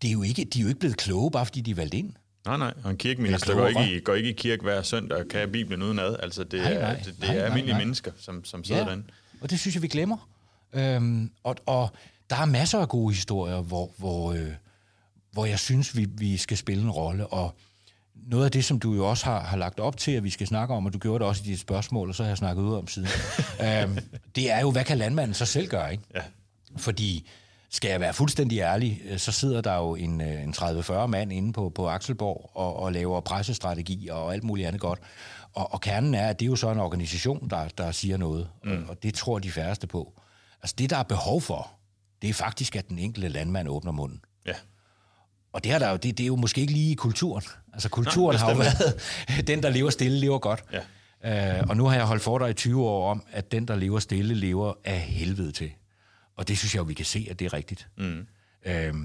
det 0.02 0.08
er 0.08 0.12
jo 0.12 0.22
ikke, 0.22 0.44
de 0.44 0.58
er 0.58 0.62
jo 0.62 0.68
ikke 0.68 0.80
blevet 0.80 0.96
kloge, 0.96 1.30
bare 1.30 1.46
fordi 1.46 1.60
de 1.60 1.70
er 1.70 1.74
valgt 1.74 1.94
ind. 1.94 2.12
Nej, 2.46 2.56
nej. 2.56 2.74
Og 2.84 2.90
en 2.90 2.96
kirkeminister 2.96 3.54
går 3.54 3.68
ikke, 3.68 3.96
i, 3.96 4.00
går 4.00 4.14
ikke 4.14 4.30
i 4.30 4.32
kirke 4.32 4.62
hver 4.62 4.82
søndag 4.82 5.18
og 5.18 5.28
kan 5.30 5.52
Bibelen 5.52 5.82
uden 5.82 5.98
ad. 5.98 6.16
Altså, 6.22 6.44
det, 6.44 6.60
nej, 6.60 6.74
nej, 6.74 6.92
er, 6.92 6.96
det, 6.96 7.06
det 7.06 7.18
nej, 7.20 7.36
er 7.36 7.44
almindelige 7.44 7.66
nej, 7.66 7.72
nej. 7.72 7.84
mennesker, 7.84 8.12
som, 8.18 8.44
som 8.44 8.64
sidder 8.64 8.80
ja, 8.80 8.86
derinde. 8.86 9.04
og 9.40 9.50
det 9.50 9.60
synes 9.60 9.74
jeg, 9.74 9.82
vi 9.82 9.88
glemmer. 9.88 10.28
Øhm, 10.72 11.30
og, 11.44 11.56
og 11.66 11.88
der 12.30 12.36
er 12.36 12.44
masser 12.44 12.78
af 12.78 12.88
gode 12.88 13.14
historier, 13.14 13.60
hvor, 13.60 13.90
hvor, 13.96 14.32
øh, 14.32 14.52
hvor 15.32 15.44
jeg 15.44 15.58
synes, 15.58 15.96
vi, 15.96 16.06
vi 16.14 16.36
skal 16.36 16.56
spille 16.56 16.82
en 16.82 16.90
rolle. 16.90 17.26
Og 17.26 17.54
noget 18.14 18.44
af 18.44 18.50
det, 18.50 18.64
som 18.64 18.80
du 18.80 18.94
jo 18.94 19.10
også 19.10 19.24
har, 19.24 19.40
har 19.40 19.56
lagt 19.56 19.80
op 19.80 19.96
til, 19.96 20.12
at 20.12 20.24
vi 20.24 20.30
skal 20.30 20.46
snakke 20.46 20.74
om, 20.74 20.86
og 20.86 20.92
du 20.92 20.98
gjorde 20.98 21.18
det 21.18 21.26
også 21.28 21.42
i 21.44 21.48
dit 21.48 21.60
spørgsmål, 21.60 22.08
og 22.08 22.14
så 22.14 22.22
har 22.22 22.30
jeg 22.30 22.38
snakket 22.38 22.62
ud 22.62 22.74
om 22.74 22.88
siden, 22.88 23.08
øhm, 23.66 23.98
det 24.36 24.50
er 24.50 24.60
jo, 24.60 24.70
hvad 24.70 24.84
kan 24.84 24.98
landmanden 24.98 25.34
så 25.34 25.46
selv 25.46 25.68
gøre, 25.68 25.92
ikke? 25.92 26.04
Ja. 26.14 26.22
Fordi 26.76 27.28
skal 27.70 27.90
jeg 27.90 28.00
være 28.00 28.14
fuldstændig 28.14 28.58
ærlig, 28.58 29.00
øh, 29.04 29.18
så 29.18 29.32
sidder 29.32 29.60
der 29.60 29.76
jo 29.76 29.94
en, 29.94 30.20
øh, 30.20 30.42
en 30.42 30.54
30-40 30.56 31.06
mand 31.06 31.32
inde 31.32 31.52
på, 31.52 31.68
på 31.68 31.88
Akselborg 31.88 32.50
og, 32.54 32.76
og 32.76 32.92
laver 32.92 33.20
pressestrategi 33.20 34.08
og 34.08 34.32
alt 34.32 34.44
muligt 34.44 34.68
andet 34.68 34.80
godt. 34.80 35.00
Og, 35.54 35.72
og 35.72 35.80
kernen 35.80 36.14
er, 36.14 36.28
at 36.28 36.40
det 36.40 36.46
er 36.46 36.50
jo 36.50 36.56
så 36.56 36.70
en 36.70 36.78
organisation, 36.78 37.50
der, 37.50 37.68
der 37.68 37.92
siger 37.92 38.16
noget, 38.16 38.48
mm. 38.64 38.70
og, 38.70 38.78
og 38.88 39.02
det 39.02 39.14
tror 39.14 39.38
de 39.38 39.50
færreste 39.50 39.86
på. 39.86 40.20
Altså 40.62 40.74
det, 40.78 40.90
der 40.90 40.96
er 40.96 41.02
behov 41.02 41.40
for, 41.40 41.70
det 42.22 42.30
er 42.30 42.34
faktisk, 42.34 42.76
at 42.76 42.88
den 42.88 42.98
enkelte 42.98 43.28
landmand 43.28 43.68
åbner 43.68 43.92
munden. 43.92 44.20
Ja. 44.46 44.52
Og 45.52 45.64
det, 45.64 45.72
er 45.72 45.78
der 45.78 45.90
jo, 45.90 45.96
det, 45.96 46.18
det 46.18 46.24
er 46.24 46.26
jo 46.26 46.36
måske 46.36 46.60
ikke 46.60 46.72
lige 46.72 46.92
i 46.92 46.94
kulturen. 46.94 47.44
Altså 47.72 47.88
kulturen 47.88 48.36
Nej, 48.36 48.44
har 48.44 48.50
jo 48.50 48.58
været, 48.58 49.46
den 49.48 49.62
der 49.62 49.70
lever 49.70 49.90
stille, 49.90 50.18
lever 50.18 50.38
godt. 50.38 50.64
Ja. 50.72 50.80
Uh, 51.60 51.68
og 51.68 51.76
nu 51.76 51.86
har 51.86 51.94
jeg 51.94 52.04
holdt 52.04 52.22
for 52.22 52.38
dig 52.38 52.50
i 52.50 52.52
20 52.52 52.86
år 52.86 53.10
om, 53.10 53.22
at 53.30 53.52
den, 53.52 53.68
der 53.68 53.76
lever 53.76 53.98
stille, 53.98 54.34
lever 54.34 54.72
af 54.84 55.00
helvede 55.00 55.52
til. 55.52 55.70
Og 56.36 56.48
det 56.48 56.58
synes 56.58 56.74
jeg 56.74 56.80
jo, 56.80 56.84
vi 56.84 56.94
kan 56.94 57.04
se, 57.04 57.26
at 57.30 57.38
det 57.38 57.44
er 57.44 57.52
rigtigt. 57.52 57.88
Mm. 57.98 58.26
Uh, 58.66 58.96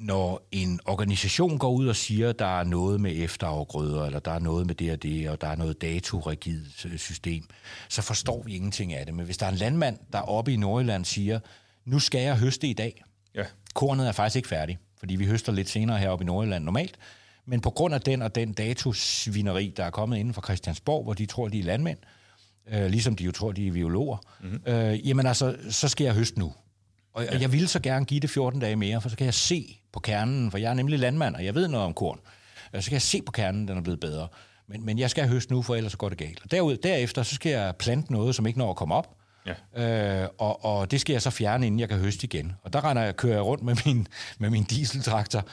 når 0.00 0.48
en 0.52 0.80
organisation 0.84 1.58
går 1.58 1.70
ud 1.70 1.86
og 1.86 1.96
siger, 1.96 2.28
at 2.28 2.38
der 2.38 2.60
er 2.60 2.64
noget 2.64 3.00
med 3.00 3.12
efterafgrøder, 3.16 4.04
eller 4.04 4.18
der 4.18 4.30
er 4.30 4.38
noget 4.38 4.66
med 4.66 4.74
det 4.74 4.92
og 4.92 5.02
det, 5.02 5.30
og 5.30 5.40
der 5.40 5.46
er 5.46 5.56
noget 5.56 5.82
datorigidt 5.82 7.00
system, 7.00 7.44
så 7.88 8.02
forstår 8.02 8.42
vi 8.42 8.56
ingenting 8.56 8.94
af 8.94 9.06
det. 9.06 9.14
Men 9.14 9.24
hvis 9.24 9.38
der 9.38 9.46
er 9.46 9.50
en 9.50 9.56
landmand, 9.56 9.98
der 10.12 10.20
oppe 10.20 10.52
i 10.52 10.56
Nordjylland 10.56 11.04
siger, 11.04 11.40
nu 11.84 11.98
skal 11.98 12.20
jeg 12.20 12.38
høste 12.38 12.66
i 12.66 12.72
dag. 12.72 13.02
Ja. 13.34 13.44
Kornet 13.74 14.08
er 14.08 14.12
faktisk 14.12 14.36
ikke 14.36 14.48
færdig, 14.48 14.78
fordi 15.00 15.16
vi 15.16 15.26
høster 15.26 15.52
lidt 15.52 15.68
senere 15.68 15.98
heroppe 15.98 16.24
i 16.24 16.26
Nordjylland 16.26 16.64
normalt. 16.64 16.98
Men 17.46 17.60
på 17.60 17.70
grund 17.70 17.94
af 17.94 18.00
den 18.00 18.22
og 18.22 18.34
den 18.34 18.52
datosvineri, 18.52 19.72
der 19.76 19.84
er 19.84 19.90
kommet 19.90 20.18
inden 20.18 20.34
for 20.34 20.42
Christiansborg, 20.42 21.04
hvor 21.04 21.14
de 21.14 21.26
tror, 21.26 21.48
de 21.48 21.58
er 21.58 21.64
landmænd, 21.64 21.98
øh, 22.72 22.86
ligesom 22.86 23.16
de 23.16 23.24
jo 23.24 23.32
tror, 23.32 23.52
de 23.52 23.68
er 23.68 23.72
biologer, 23.72 24.16
mm-hmm. 24.40 24.62
øh, 24.66 25.08
jamen 25.08 25.26
altså, 25.26 25.56
så 25.70 25.88
skal 25.88 26.04
jeg 26.04 26.14
høste 26.14 26.38
nu. 26.38 26.52
Og, 27.12 27.24
ja. 27.24 27.34
og 27.34 27.40
jeg 27.40 27.52
vil 27.52 27.68
så 27.68 27.80
gerne 27.80 28.04
give 28.04 28.20
det 28.20 28.30
14 28.30 28.60
dage 28.60 28.76
mere, 28.76 29.00
for 29.00 29.08
så 29.08 29.16
kan 29.16 29.24
jeg 29.24 29.34
se 29.34 29.78
på 29.92 30.00
kernen, 30.00 30.50
for 30.50 30.58
jeg 30.58 30.70
er 30.70 30.74
nemlig 30.74 30.98
landmand, 30.98 31.34
og 31.34 31.44
jeg 31.44 31.54
ved 31.54 31.68
noget 31.68 31.86
om 31.86 31.94
korn. 31.94 32.18
Øh, 32.74 32.82
så 32.82 32.90
kan 32.90 32.94
jeg 32.94 33.02
se 33.02 33.22
på 33.22 33.32
kernen, 33.32 33.68
den 33.68 33.78
er 33.78 33.82
blevet 33.82 34.00
bedre. 34.00 34.28
Men, 34.68 34.84
men 34.84 34.98
jeg 34.98 35.10
skal 35.10 35.28
høste 35.28 35.52
nu, 35.52 35.62
for 35.62 35.74
ellers 35.74 35.92
så 35.92 35.98
går 35.98 36.08
det 36.08 36.18
galt. 36.18 36.40
Og 36.44 36.50
derud, 36.50 36.76
derefter, 36.76 37.22
så 37.22 37.34
skal 37.34 37.52
jeg 37.52 37.76
plante 37.76 38.12
noget, 38.12 38.34
som 38.34 38.46
ikke 38.46 38.58
når 38.58 38.70
at 38.70 38.76
komme 38.76 38.94
op. 38.94 39.16
Ja. 39.46 40.22
Øh, 40.22 40.28
og, 40.38 40.64
og 40.64 40.90
det 40.90 41.00
skal 41.00 41.12
jeg 41.12 41.22
så 41.22 41.30
fjerne, 41.30 41.66
inden 41.66 41.80
jeg 41.80 41.88
kan 41.88 41.98
høste 41.98 42.24
igen. 42.24 42.52
Og 42.62 42.72
der 42.72 42.84
render 42.84 43.02
jeg, 43.02 43.16
kører 43.16 43.34
jeg 43.34 43.44
rundt 43.44 43.64
med 43.64 43.76
min, 43.86 44.06
med 44.38 44.50
min 44.50 44.64
dieseltraktor, 44.64 45.44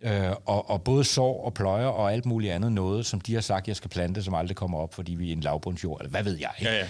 øh, 0.00 0.30
og, 0.30 0.70
og 0.70 0.82
både 0.82 1.04
sår 1.04 1.44
og 1.44 1.54
pløjer 1.54 1.86
og 1.86 2.12
alt 2.12 2.26
muligt 2.26 2.52
andet 2.52 2.72
noget, 2.72 3.06
som 3.06 3.20
de 3.20 3.34
har 3.34 3.40
sagt, 3.40 3.68
jeg 3.68 3.76
skal 3.76 3.90
plante, 3.90 4.22
som 4.22 4.34
aldrig 4.34 4.56
kommer 4.56 4.78
op, 4.78 4.94
fordi 4.94 5.14
vi 5.14 5.28
er 5.28 5.32
en 5.32 5.40
lavbundsjord, 5.40 6.00
eller 6.00 6.10
hvad 6.10 6.22
ved 6.22 6.38
jeg. 6.38 6.50
Ikke? 6.58 6.72
Ja, 6.72 6.78
ja. 6.78 6.86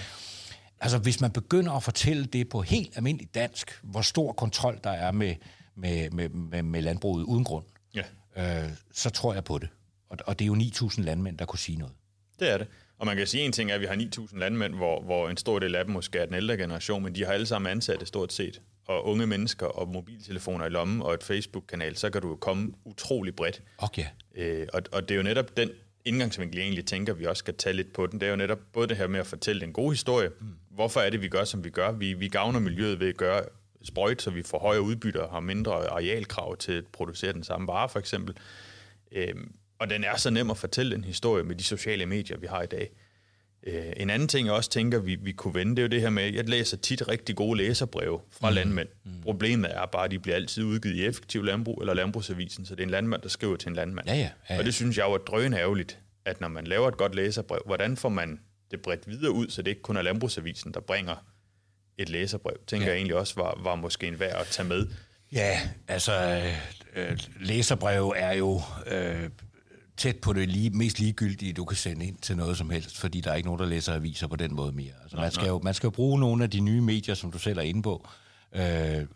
Altså, 0.80 0.98
hvis 0.98 1.20
man 1.20 1.30
begynder 1.30 1.72
at 1.72 1.82
fortælle 1.82 2.24
det 2.24 2.48
på 2.48 2.62
helt 2.62 2.96
almindeligt 2.96 3.34
dansk, 3.34 3.80
hvor 3.82 4.00
stor 4.00 4.32
kontrol 4.32 4.80
der 4.84 4.90
er 4.90 5.12
med, 5.12 5.34
med, 5.76 6.10
med, 6.10 6.28
med, 6.28 6.62
med 6.62 6.82
landbruget 6.82 7.24
uden 7.24 7.44
grund, 7.44 7.64
ja. 7.94 8.02
øh, 8.64 8.70
så 8.92 9.10
tror 9.10 9.34
jeg 9.34 9.44
på 9.44 9.58
det. 9.58 9.68
Og, 10.10 10.18
og 10.26 10.38
det 10.38 10.44
er 10.44 10.46
jo 10.46 10.54
9.000 10.54 11.02
landmænd, 11.02 11.38
der 11.38 11.44
kunne 11.44 11.58
sige 11.58 11.78
noget. 11.78 11.94
Det 12.40 12.52
er 12.52 12.58
det. 12.58 12.66
Og 12.98 13.06
man 13.06 13.16
kan 13.16 13.26
sige 13.26 13.44
en 13.44 13.52
ting, 13.52 13.70
er, 13.70 13.74
at 13.74 13.80
vi 13.80 13.86
har 13.86 13.94
9.000 13.94 14.38
landmænd, 14.38 14.74
hvor, 14.74 15.02
hvor 15.02 15.28
en 15.28 15.36
stor 15.36 15.58
del 15.58 15.74
af 15.74 15.84
dem 15.84 15.92
måske 15.92 16.18
er 16.18 16.26
den 16.26 16.34
ældre 16.34 16.56
generation, 16.56 17.02
men 17.02 17.14
de 17.14 17.24
har 17.24 17.32
alle 17.32 17.46
sammen 17.46 17.70
ansatte 17.70 18.06
stort 18.06 18.32
set. 18.32 18.60
Og 18.86 19.06
unge 19.06 19.26
mennesker 19.26 19.66
og 19.66 19.88
mobiltelefoner 19.88 20.66
i 20.66 20.68
lommen 20.68 21.02
og 21.02 21.14
et 21.14 21.22
Facebook-kanal, 21.22 21.96
så 21.96 22.10
kan 22.10 22.22
du 22.22 22.28
jo 22.28 22.36
komme 22.36 22.72
utrolig 22.84 23.36
bredt. 23.36 23.62
Okay. 23.78 24.04
Øh, 24.34 24.66
og, 24.72 24.82
og 24.92 25.08
det 25.08 25.14
er 25.14 25.16
jo 25.16 25.22
netop 25.22 25.56
den 25.56 25.70
indgangsvinkel, 26.04 26.56
jeg 26.56 26.64
egentlig 26.64 26.86
tænker, 26.86 27.14
vi 27.14 27.24
også 27.24 27.38
skal 27.38 27.54
tage 27.54 27.72
lidt 27.72 27.92
på 27.92 28.06
den. 28.06 28.20
Det 28.20 28.26
er 28.26 28.30
jo 28.30 28.36
netop 28.36 28.58
både 28.72 28.88
det 28.88 28.96
her 28.96 29.06
med 29.06 29.20
at 29.20 29.26
fortælle 29.26 29.64
en 29.64 29.72
god 29.72 29.92
historie. 29.92 30.30
Mm. 30.40 30.46
Hvorfor 30.70 31.00
er 31.00 31.10
det, 31.10 31.22
vi 31.22 31.28
gør, 31.28 31.44
som 31.44 31.64
vi 31.64 31.70
gør? 31.70 31.92
Vi, 31.92 32.12
vi 32.12 32.28
gavner 32.28 32.60
miljøet 32.60 33.00
ved 33.00 33.08
at 33.08 33.16
gøre 33.16 33.42
sprøjt, 33.82 34.22
så 34.22 34.30
vi 34.30 34.42
får 34.42 34.58
højere 34.58 34.82
udbytter 34.82 35.20
og 35.20 35.30
har 35.30 35.40
mindre 35.40 35.72
arealkrav 35.72 36.56
til 36.56 36.72
at 36.72 36.84
producere 36.92 37.32
den 37.32 37.44
samme 37.44 37.66
vare, 37.66 37.88
for 37.88 37.98
eksempel. 37.98 38.36
Øhm, 39.12 39.54
og 39.78 39.90
den 39.90 40.04
er 40.04 40.16
så 40.16 40.30
nem 40.30 40.50
at 40.50 40.58
fortælle 40.58 40.94
en 40.94 41.04
historie 41.04 41.44
med 41.44 41.56
de 41.56 41.64
sociale 41.64 42.06
medier, 42.06 42.36
vi 42.36 42.46
har 42.46 42.62
i 42.62 42.66
dag. 42.66 42.90
Øh, 43.66 43.92
en 43.96 44.10
anden 44.10 44.28
ting, 44.28 44.46
jeg 44.46 44.54
også 44.54 44.70
tænker, 44.70 44.98
vi, 44.98 45.14
vi 45.14 45.32
kunne 45.32 45.54
vende, 45.54 45.76
det 45.76 45.78
er 45.78 45.82
jo 45.82 45.88
det 45.88 46.00
her 46.00 46.10
med, 46.10 46.22
at 46.22 46.34
jeg 46.34 46.48
læser 46.48 46.76
tit 46.76 47.08
rigtig 47.08 47.36
gode 47.36 47.58
læserbreve 47.58 48.20
fra 48.30 48.50
mm. 48.50 48.54
landmænd. 48.54 48.88
Mm. 49.04 49.20
Problemet 49.22 49.70
er 49.76 49.86
bare, 49.86 50.04
at 50.04 50.10
de 50.10 50.18
bliver 50.18 50.36
altid 50.36 50.64
udgivet 50.64 50.96
i 50.96 51.04
effektiv 51.04 51.44
landbrug 51.44 51.80
eller 51.80 51.94
landbrugsavisen, 51.94 52.66
så 52.66 52.74
det 52.74 52.80
er 52.80 52.86
en 52.86 52.90
landmand, 52.90 53.22
der 53.22 53.28
skriver 53.28 53.56
til 53.56 53.68
en 53.68 53.76
landmand. 53.76 54.08
Ja, 54.08 54.14
ja, 54.14 54.20
ja, 54.20 54.54
ja. 54.54 54.58
Og 54.58 54.64
det 54.64 54.74
synes 54.74 54.98
jeg 54.98 55.04
jo 55.04 55.12
er 55.12 55.18
drønende 55.18 55.58
ærgerligt, 55.58 55.98
at 56.24 56.40
når 56.40 56.48
man 56.48 56.66
laver 56.66 56.88
et 56.88 56.96
godt 56.96 57.14
læserbrev, 57.14 57.62
hvordan 57.66 57.96
får 57.96 58.08
man 58.08 58.40
det 58.70 58.80
bredt 58.80 59.08
videre 59.08 59.32
ud, 59.32 59.48
så 59.48 59.62
det 59.62 59.70
ikke 59.70 59.82
kun 59.82 59.96
er 59.96 60.02
landbrugsavisen, 60.02 60.74
der 60.74 60.80
bringer 60.80 61.26
et 61.98 62.08
læserbrev, 62.08 62.56
tænker 62.66 62.86
ja. 62.86 62.92
jeg 62.92 62.96
egentlig 62.96 63.16
også 63.16 63.34
var, 63.36 63.60
var 63.62 63.74
måske 63.74 64.06
en 64.06 64.20
værd 64.20 64.40
at 64.40 64.46
tage 64.46 64.68
med. 64.68 64.86
Ja, 65.32 65.60
altså 65.88 66.42
øh, 66.96 67.18
læserbrev 67.40 68.14
er 68.16 68.32
jo 68.32 68.62
øh, 68.86 69.28
tæt 69.96 70.16
på 70.16 70.32
det 70.32 70.48
lige, 70.48 70.70
mest 70.70 70.98
ligegyldige, 70.98 71.52
du 71.52 71.64
kan 71.64 71.76
sende 71.76 72.06
ind 72.06 72.16
til 72.18 72.36
noget 72.36 72.58
som 72.58 72.70
helst, 72.70 72.98
fordi 72.98 73.20
der 73.20 73.30
er 73.30 73.34
ikke 73.34 73.48
nogen, 73.48 73.60
der 73.60 73.66
læser 73.66 73.94
aviser 73.94 74.26
på 74.26 74.36
den 74.36 74.54
måde 74.54 74.72
mere. 74.72 74.92
Altså, 75.02 75.16
man, 75.16 75.32
skal 75.32 75.46
jo, 75.46 75.60
man 75.64 75.74
skal 75.74 75.86
jo 75.86 75.90
bruge 75.90 76.20
nogle 76.20 76.44
af 76.44 76.50
de 76.50 76.60
nye 76.60 76.80
medier, 76.80 77.14
som 77.14 77.32
du 77.32 77.38
selv 77.38 77.58
er 77.58 77.62
inde 77.62 77.82
på, 77.82 78.08
øh, 78.52 79.06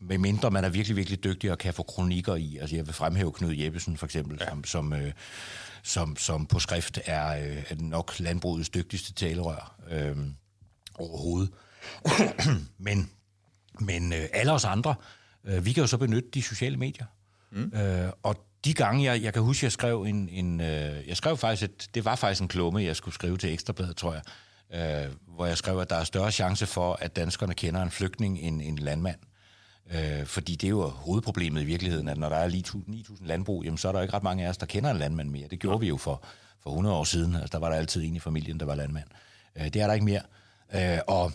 med 0.00 0.18
mindre 0.18 0.50
man 0.50 0.64
er 0.64 0.68
virkelig, 0.68 0.96
virkelig 0.96 1.24
dygtig 1.24 1.52
og 1.52 1.58
kan 1.58 1.74
få 1.74 1.82
kronikker 1.82 2.34
i. 2.34 2.56
Altså 2.56 2.76
jeg 2.76 2.86
vil 2.86 2.94
fremhæve 2.94 3.32
Knud 3.32 3.54
Jeppesen 3.54 3.96
for 3.96 4.06
eksempel, 4.06 4.38
ja. 4.40 4.48
som, 4.48 4.64
som, 4.64 4.92
øh, 4.92 5.12
som, 5.82 6.16
som 6.16 6.46
på 6.46 6.58
skrift 6.58 6.98
er 7.04 7.52
øh, 7.70 7.80
nok 7.80 8.20
landbrugets 8.20 8.68
dygtigste 8.68 9.12
talerør 9.12 9.74
øh, 9.90 10.16
overhovedet. 10.94 11.50
men 12.78 13.10
men 13.80 14.12
øh, 14.12 14.24
alle 14.32 14.52
os 14.52 14.64
andre, 14.64 14.94
øh, 15.44 15.64
vi 15.64 15.72
kan 15.72 15.80
jo 15.80 15.86
så 15.86 15.98
benytte 15.98 16.28
de 16.34 16.42
sociale 16.42 16.76
medier. 16.76 17.06
Mm. 17.50 17.72
Øh, 17.74 18.12
og 18.22 18.47
de 18.68 18.74
gange, 18.74 19.04
jeg, 19.04 19.22
jeg 19.22 19.32
kan 19.32 19.42
huske, 19.42 19.64
jeg 19.64 19.72
skrev 19.72 20.02
en, 20.02 20.28
en 20.28 20.60
øh, 20.60 21.08
jeg 21.08 21.16
skrev 21.16 21.36
faktisk, 21.36 21.62
et, 21.62 21.88
det 21.94 22.04
var 22.04 22.16
faktisk 22.16 22.42
en 22.42 22.48
klumme, 22.48 22.82
jeg 22.82 22.96
skulle 22.96 23.14
skrive 23.14 23.36
til 23.36 23.52
Ekstrabladet, 23.52 23.96
tror 23.96 24.14
jeg, 24.14 24.22
øh, 25.06 25.12
hvor 25.26 25.46
jeg 25.46 25.58
skrev, 25.58 25.78
at 25.78 25.90
der 25.90 25.96
er 25.96 26.04
større 26.04 26.32
chance 26.32 26.66
for, 26.66 26.98
at 27.00 27.16
danskerne 27.16 27.54
kender 27.54 27.82
en 27.82 27.90
flygtning 27.90 28.38
end 28.40 28.62
en 28.62 28.78
landmand. 28.78 29.16
Øh, 29.94 30.26
fordi 30.26 30.56
det 30.56 30.66
er 30.66 30.70
jo 30.70 30.88
hovedproblemet 30.88 31.62
i 31.62 31.64
virkeligheden, 31.64 32.08
at 32.08 32.18
når 32.18 32.28
der 32.28 32.36
er 32.36 32.48
lige 32.48 32.64
9.000 32.88 33.26
landbrug, 33.26 33.64
jamen, 33.64 33.78
så 33.78 33.88
er 33.88 33.92
der 33.92 34.02
ikke 34.02 34.14
ret 34.14 34.22
mange 34.22 34.44
af 34.44 34.48
os, 34.48 34.56
der 34.56 34.66
kender 34.66 34.90
en 34.90 34.96
landmand 34.96 35.30
mere. 35.30 35.48
Det 35.48 35.60
gjorde 35.60 35.76
ja. 35.76 35.80
vi 35.80 35.88
jo 35.88 35.96
for, 35.96 36.22
for 36.62 36.70
100 36.70 36.96
år 36.96 37.04
siden. 37.04 37.34
Altså, 37.34 37.48
der 37.52 37.58
var 37.58 37.68
der 37.68 37.76
altid 37.76 38.04
en 38.04 38.16
i 38.16 38.20
familien, 38.20 38.60
der 38.60 38.66
var 38.66 38.74
landmand. 38.74 39.06
Øh, 39.56 39.64
det 39.64 39.76
er 39.76 39.86
der 39.86 39.94
ikke 39.94 40.06
mere. 40.06 40.22
Øh, 40.74 40.98
og 41.06 41.32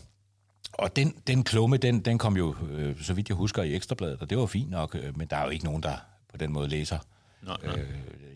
og 0.74 0.96
den, 0.96 1.16
den 1.28 1.44
klumme, 1.44 1.78
den, 1.78 2.00
den 2.00 2.18
kom 2.18 2.38
jo, 2.38 2.56
øh, 2.72 3.02
så 3.02 3.14
vidt 3.14 3.30
jeg 3.30 3.36
husker, 3.36 3.64
i 3.64 3.76
Ekstrabladet, 3.76 4.22
og 4.22 4.30
det 4.30 4.38
var 4.38 4.46
fint 4.46 4.70
nok, 4.70 4.96
øh, 4.96 5.18
men 5.18 5.28
der 5.28 5.38
er 5.38 5.44
jo 5.44 5.50
ikke 5.50 5.66
nogen, 5.66 5.84
der 5.84 5.96
på 6.32 6.38
den 6.38 6.52
måde 6.52 6.68
læser 6.68 6.98
Nej, 7.46 7.58
nej. 7.64 7.80
Øh, 7.80 7.88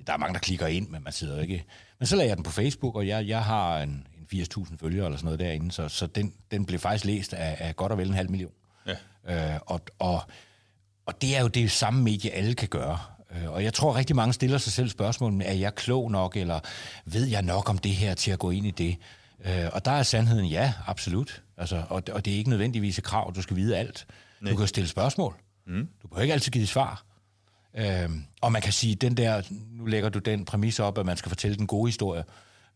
der 0.08 0.14
er 0.14 0.18
mange, 0.18 0.34
der 0.34 0.40
klikker 0.40 0.68
ind, 0.68 0.90
men 0.90 1.04
man 1.04 1.14
sidder 1.14 1.42
ikke... 1.42 1.66
Men 2.00 2.08
så 2.08 2.16
lagde 2.16 2.30
jeg 2.30 2.38
den 2.38 2.44
på 2.44 2.52
Facebook, 2.52 2.96
og 2.96 3.08
jeg, 3.08 3.28
jeg 3.28 3.44
har 3.44 3.80
en, 3.80 4.08
en 4.32 4.42
80.000 4.42 4.78
følgere 4.78 5.06
eller 5.06 5.18
sådan 5.18 5.26
noget 5.26 5.40
derinde, 5.40 5.72
så, 5.72 5.90
så 5.90 6.08
den, 6.08 6.34
den 6.52 6.66
blev 6.66 6.80
faktisk 6.80 7.06
læst 7.06 7.34
af, 7.34 7.58
af 7.60 7.76
godt 7.76 7.92
og 7.92 7.98
vel 7.98 8.08
en 8.08 8.14
halv 8.14 8.30
million. 8.30 8.52
Ja. 8.88 9.54
Øh, 9.54 9.60
og, 9.66 9.82
og, 10.00 10.22
og 11.06 11.22
det 11.22 11.38
er 11.38 11.42
jo 11.42 11.48
det 11.48 11.72
samme 11.72 12.04
medie, 12.04 12.32
alle 12.32 12.54
kan 12.54 12.68
gøre. 12.68 13.00
Øh, 13.32 13.52
og 13.52 13.64
jeg 13.64 13.74
tror 13.74 13.96
rigtig 13.96 14.16
mange 14.16 14.34
stiller 14.34 14.58
sig 14.58 14.74
selv 14.74 14.90
spørgsmålet, 14.90 15.50
er 15.50 15.54
jeg 15.54 15.76
klog 15.76 16.12
nok, 16.12 16.38
eller 16.38 16.60
ved 17.06 17.26
jeg 17.26 17.42
nok 17.42 17.70
om 17.70 17.78
det 17.78 17.92
her 17.92 18.14
til 18.14 18.32
at 18.32 18.40
gå 18.40 18.50
ind 18.50 18.66
i 18.66 18.72
det? 18.72 18.98
Øh, 19.46 19.70
og 19.74 19.86
der 19.86 19.92
er 19.92 20.04
sandheden 20.04 20.46
ja, 20.46 20.74
absolut. 20.88 21.42
Altså, 21.58 21.84
og, 21.90 22.04
og 22.12 22.26
det 22.26 22.34
er 22.34 22.38
ikke 22.38 22.50
nødvendigvis 22.50 22.98
et 22.98 23.04
krav, 23.04 23.34
du 23.36 23.42
skal 23.42 23.56
vide 23.56 23.78
alt. 23.78 24.08
Nej. 24.42 24.52
Du 24.52 24.58
kan 24.58 24.68
stille 24.68 24.88
spørgsmål. 24.88 25.36
Mm. 25.68 25.88
Du 26.02 26.08
behøver 26.08 26.22
ikke 26.22 26.34
altid 26.34 26.52
give 26.52 26.68
svar. 26.68 27.04
Øh, 27.78 28.10
og 28.42 28.52
man 28.52 28.62
kan 28.62 28.74
sige, 28.74 28.96
den 28.96 29.18
der, 29.18 29.42
nu 29.72 29.86
lægger 29.86 30.10
du 30.10 30.20
den 30.20 30.46
præmis 30.46 30.80
op, 30.80 30.98
at 30.98 31.06
man 31.06 31.18
skal 31.18 31.30
fortælle 31.30 31.58
den 31.58 31.68
gode 31.68 31.88
historie, 31.88 32.24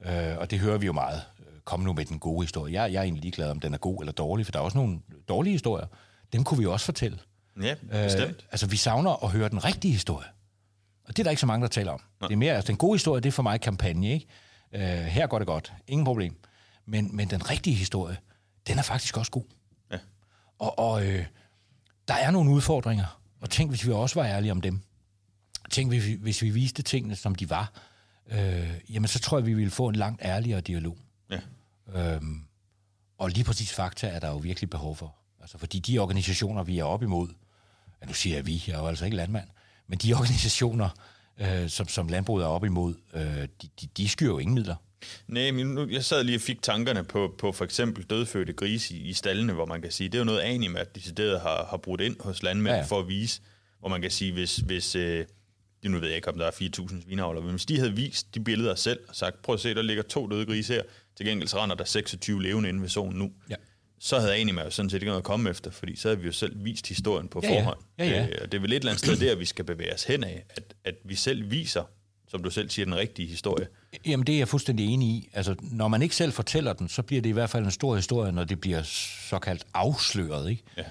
øh, 0.06 0.38
og 0.38 0.52
det 0.52 0.60
hører 0.60 0.78
vi 0.78 0.86
jo 0.86 0.94
meget. 0.94 1.22
Kom 1.64 1.80
nu 1.80 1.94
med 1.94 2.06
den 2.06 2.20
gode 2.20 2.44
historie. 2.44 2.82
Jeg, 2.82 2.94
jeg 2.94 3.00
er 3.00 3.04
egentlig 3.04 3.22
ligeglad, 3.22 3.50
om 3.50 3.60
den 3.60 3.74
er 3.74 3.78
god 3.78 4.02
eller 4.02 4.12
dårlig, 4.12 4.46
for 4.46 4.52
der 4.52 4.60
er 4.60 4.64
også 4.64 4.78
nogle 4.78 5.00
dårlige 5.30 5.52
historier. 5.52 5.86
Dem 6.34 6.44
kunne 6.44 6.58
vi 6.58 6.64
jo 6.64 6.74
også 6.74 6.86
fortælle. 6.86 7.20
Ja, 7.62 7.76
bestemt. 8.04 8.30
Øh, 8.30 8.44
altså, 8.52 8.68
vi 8.68 8.78
savner 8.78 9.24
at 9.24 9.32
høre 9.32 9.50
den 9.50 9.66
rigtige 9.66 9.92
historie. 9.92 10.28
Og 11.08 11.18
det 11.18 11.20
er 11.20 11.24
der 11.24 11.30
ikke 11.30 11.40
så 11.40 11.46
mange, 11.46 11.62
der 11.64 11.70
taler 11.70 11.92
om. 11.92 12.02
Nej. 12.22 12.28
Det 12.28 12.34
er 12.34 12.38
mere, 12.38 12.54
altså, 12.54 12.68
den 12.68 12.78
gode 12.78 12.94
historie, 12.94 13.22
det 13.22 13.28
er 13.28 13.32
for 13.32 13.44
mig 13.44 13.62
kampagne, 13.62 14.14
ikke? 14.14 14.28
Øh, 14.74 14.82
her 14.82 15.28
går 15.28 15.38
det 15.38 15.48
godt. 15.48 15.74
Ingen 15.88 16.06
problem. 16.06 16.36
Men, 16.86 17.16
men 17.16 17.30
den 17.30 17.50
rigtige 17.50 17.76
historie, 17.76 18.18
den 18.68 18.78
er 18.78 18.82
faktisk 18.82 19.18
også 19.18 19.32
god. 19.32 19.44
Ja. 19.92 19.98
Og, 20.60 20.80
og 20.80 21.08
øh, 21.08 21.26
der 22.08 22.14
er 22.14 22.32
nogle 22.32 22.52
udfordringer, 22.52 23.22
og 23.42 23.50
tænk, 23.50 23.72
hvis 23.72 23.88
vi 23.88 23.92
også 23.92 24.20
var 24.20 24.28
ærlige 24.28 24.52
om 24.52 24.62
dem. 24.62 24.82
Tænk, 25.72 25.90
hvis 25.90 26.08
vi, 26.08 26.18
hvis 26.22 26.42
vi 26.42 26.50
viste 26.50 26.82
tingene, 26.82 27.16
som 27.16 27.36
de 27.36 27.50
var, 27.50 27.74
øh, 28.32 28.72
jamen 28.90 29.08
så 29.08 29.20
tror 29.20 29.38
jeg, 29.38 29.46
vi 29.46 29.54
ville 29.54 29.72
få 29.72 29.88
en 29.88 29.96
langt 29.96 30.22
ærligere 30.22 30.62
dialog. 30.62 30.98
Ja. 31.30 31.40
Øhm, 31.96 32.44
og 33.18 33.30
lige 33.30 33.44
præcis 33.44 33.74
fakta 33.74 34.08
er 34.08 34.20
der 34.20 34.28
jo 34.28 34.38
virkelig 34.38 34.70
behov 34.70 34.96
for. 34.96 35.16
Altså 35.42 35.58
fordi 35.58 35.80
de 35.80 36.00
organisationer, 36.00 36.64
vi 36.64 36.80
er 36.80 36.84
op 36.84 37.04
imod, 37.04 37.28
ja, 38.02 38.08
nu 38.08 38.14
siger 38.14 38.36
jeg 38.36 38.46
vi, 38.46 38.64
jeg 38.68 38.74
er 38.74 38.80
jo 38.80 38.88
altså 38.88 39.06
ikke 39.06 39.18
landmand, 39.18 39.48
men 39.88 40.00
de 40.00 40.14
organisationer, 40.20 40.90
øh, 41.38 41.70
som, 41.70 41.88
som 41.88 42.08
landbruget 42.08 42.44
er 42.44 42.48
op 42.48 42.66
imod, 42.66 42.94
øh, 43.14 43.22
de, 43.62 43.70
de, 43.82 43.88
de 43.98 44.10
skyr 44.10 44.28
jo 44.28 44.38
ingen 44.38 44.56
midler. 44.56 44.76
Nej, 45.28 45.52
men 45.52 45.68
nu, 45.68 45.88
jeg 45.90 46.06
sad 46.06 46.24
lige 46.24 46.38
og 46.38 46.42
fik 46.42 46.62
tankerne 46.62 47.04
på, 47.04 47.36
på 47.40 47.52
for 47.52 47.66
eksempel 47.66 48.04
dødfødte 48.04 48.54
grise 48.54 48.96
i, 48.96 48.98
i 48.98 49.14
stallene, 49.14 49.54
hvor 49.54 49.66
man 49.66 49.82
kan 49.82 49.92
sige, 49.92 50.10
det 50.10 50.16
er 50.16 50.20
jo 50.20 50.26
noget 50.26 50.40
Anima, 50.40 50.80
at 50.80 50.96
decideret 50.96 51.42
har, 51.42 51.68
har 51.70 51.78
brudt 51.78 52.02
ind 52.02 52.16
hos 52.20 52.44
landmænd 52.44 52.74
ja, 52.74 52.80
ja. 52.80 52.86
for 52.86 53.00
at 53.00 53.08
vise, 53.08 53.42
hvor 53.80 53.90
man 53.90 54.02
kan 54.02 54.12
sige, 54.12 54.34
hvis, 54.34 54.58
hvis 54.58 54.96
øh, 54.96 55.26
nu 55.90 56.00
ved 56.00 56.08
jeg 56.08 56.16
ikke, 56.16 56.30
om 56.30 56.38
der 56.38 56.46
er 56.46 56.52
4.000 56.52 57.04
svineavler, 57.04 57.42
men 57.42 57.50
hvis 57.50 57.66
de 57.66 57.78
havde 57.78 57.96
vist 57.96 58.36
de 58.36 58.40
billeder 58.40 58.76
selv 58.76 59.00
og 59.08 59.16
sagt, 59.16 59.42
prøv 59.42 59.54
at 59.54 59.60
se, 59.60 59.76
der 59.76 59.82
ligger 59.82 60.04
to 60.04 60.28
døde 60.28 60.46
grise 60.46 60.74
her, 60.74 60.82
til 61.18 61.26
gengæld 61.26 61.48
så 61.48 61.64
render 61.64 61.76
der 61.76 61.84
26 61.84 62.44
levende 62.44 62.70
inde 62.70 62.82
ved 62.82 62.90
zonen 62.90 63.20
nu. 63.20 63.32
Ja. 63.50 63.56
Så 64.00 64.20
havde 64.20 64.36
Anima 64.36 64.64
jo 64.64 64.70
sådan 64.70 64.90
set 64.90 64.96
ikke 64.96 65.06
noget 65.06 65.20
at 65.20 65.24
komme 65.24 65.50
efter, 65.50 65.72
fordi 65.72 65.96
så 65.96 66.08
havde 66.08 66.20
vi 66.20 66.26
jo 66.26 66.32
selv 66.32 66.64
vist 66.64 66.88
historien 66.88 67.28
på 67.28 67.42
ja, 67.44 67.50
forhånd. 67.50 67.78
Ja. 68.00 68.06
Ja, 68.06 68.12
ja. 68.12 68.28
Øh, 68.28 68.38
og 68.42 68.52
det 68.52 68.58
er 68.58 68.62
vel 68.62 68.72
et 68.72 68.76
eller 68.76 68.92
andet 68.92 69.06
sted 69.06 69.28
der, 69.28 69.36
vi 69.36 69.46
skal 69.46 69.66
bevæge 69.66 69.94
os 69.94 70.04
hen 70.04 70.24
af, 70.24 70.44
at, 70.50 70.74
at 70.84 70.96
vi 71.06 71.16
selv 71.16 71.52
viser, 71.52 71.84
som 72.28 72.44
du 72.44 72.50
selv 72.50 72.70
siger, 72.70 72.86
den 72.86 72.96
rigtige 72.96 73.28
historie. 73.28 73.68
Jamen 74.06 74.28
det 74.28 74.36
er 74.36 74.38
jeg 74.38 74.48
fuldstændig 74.48 74.86
enig 74.86 75.10
i. 75.10 75.30
Altså, 75.34 75.56
når 75.62 75.88
man 75.88 76.02
ikke 76.02 76.16
selv 76.16 76.32
fortæller 76.32 76.74
den, 76.74 76.90
så 76.90 77.02
bliver 77.02 77.22
det 77.22 77.30
i 77.30 77.34
hvert 77.34 77.50
fald 77.50 77.66
en 77.66 77.72
stor 77.72 77.96
historie, 77.96 78.32
når 78.32 78.44
det 78.44 78.62
bliver 78.62 78.84
såkaldt 79.30 79.66
afsløret. 79.74 80.50
Ikke? 80.50 80.64
Ja. 80.78 80.84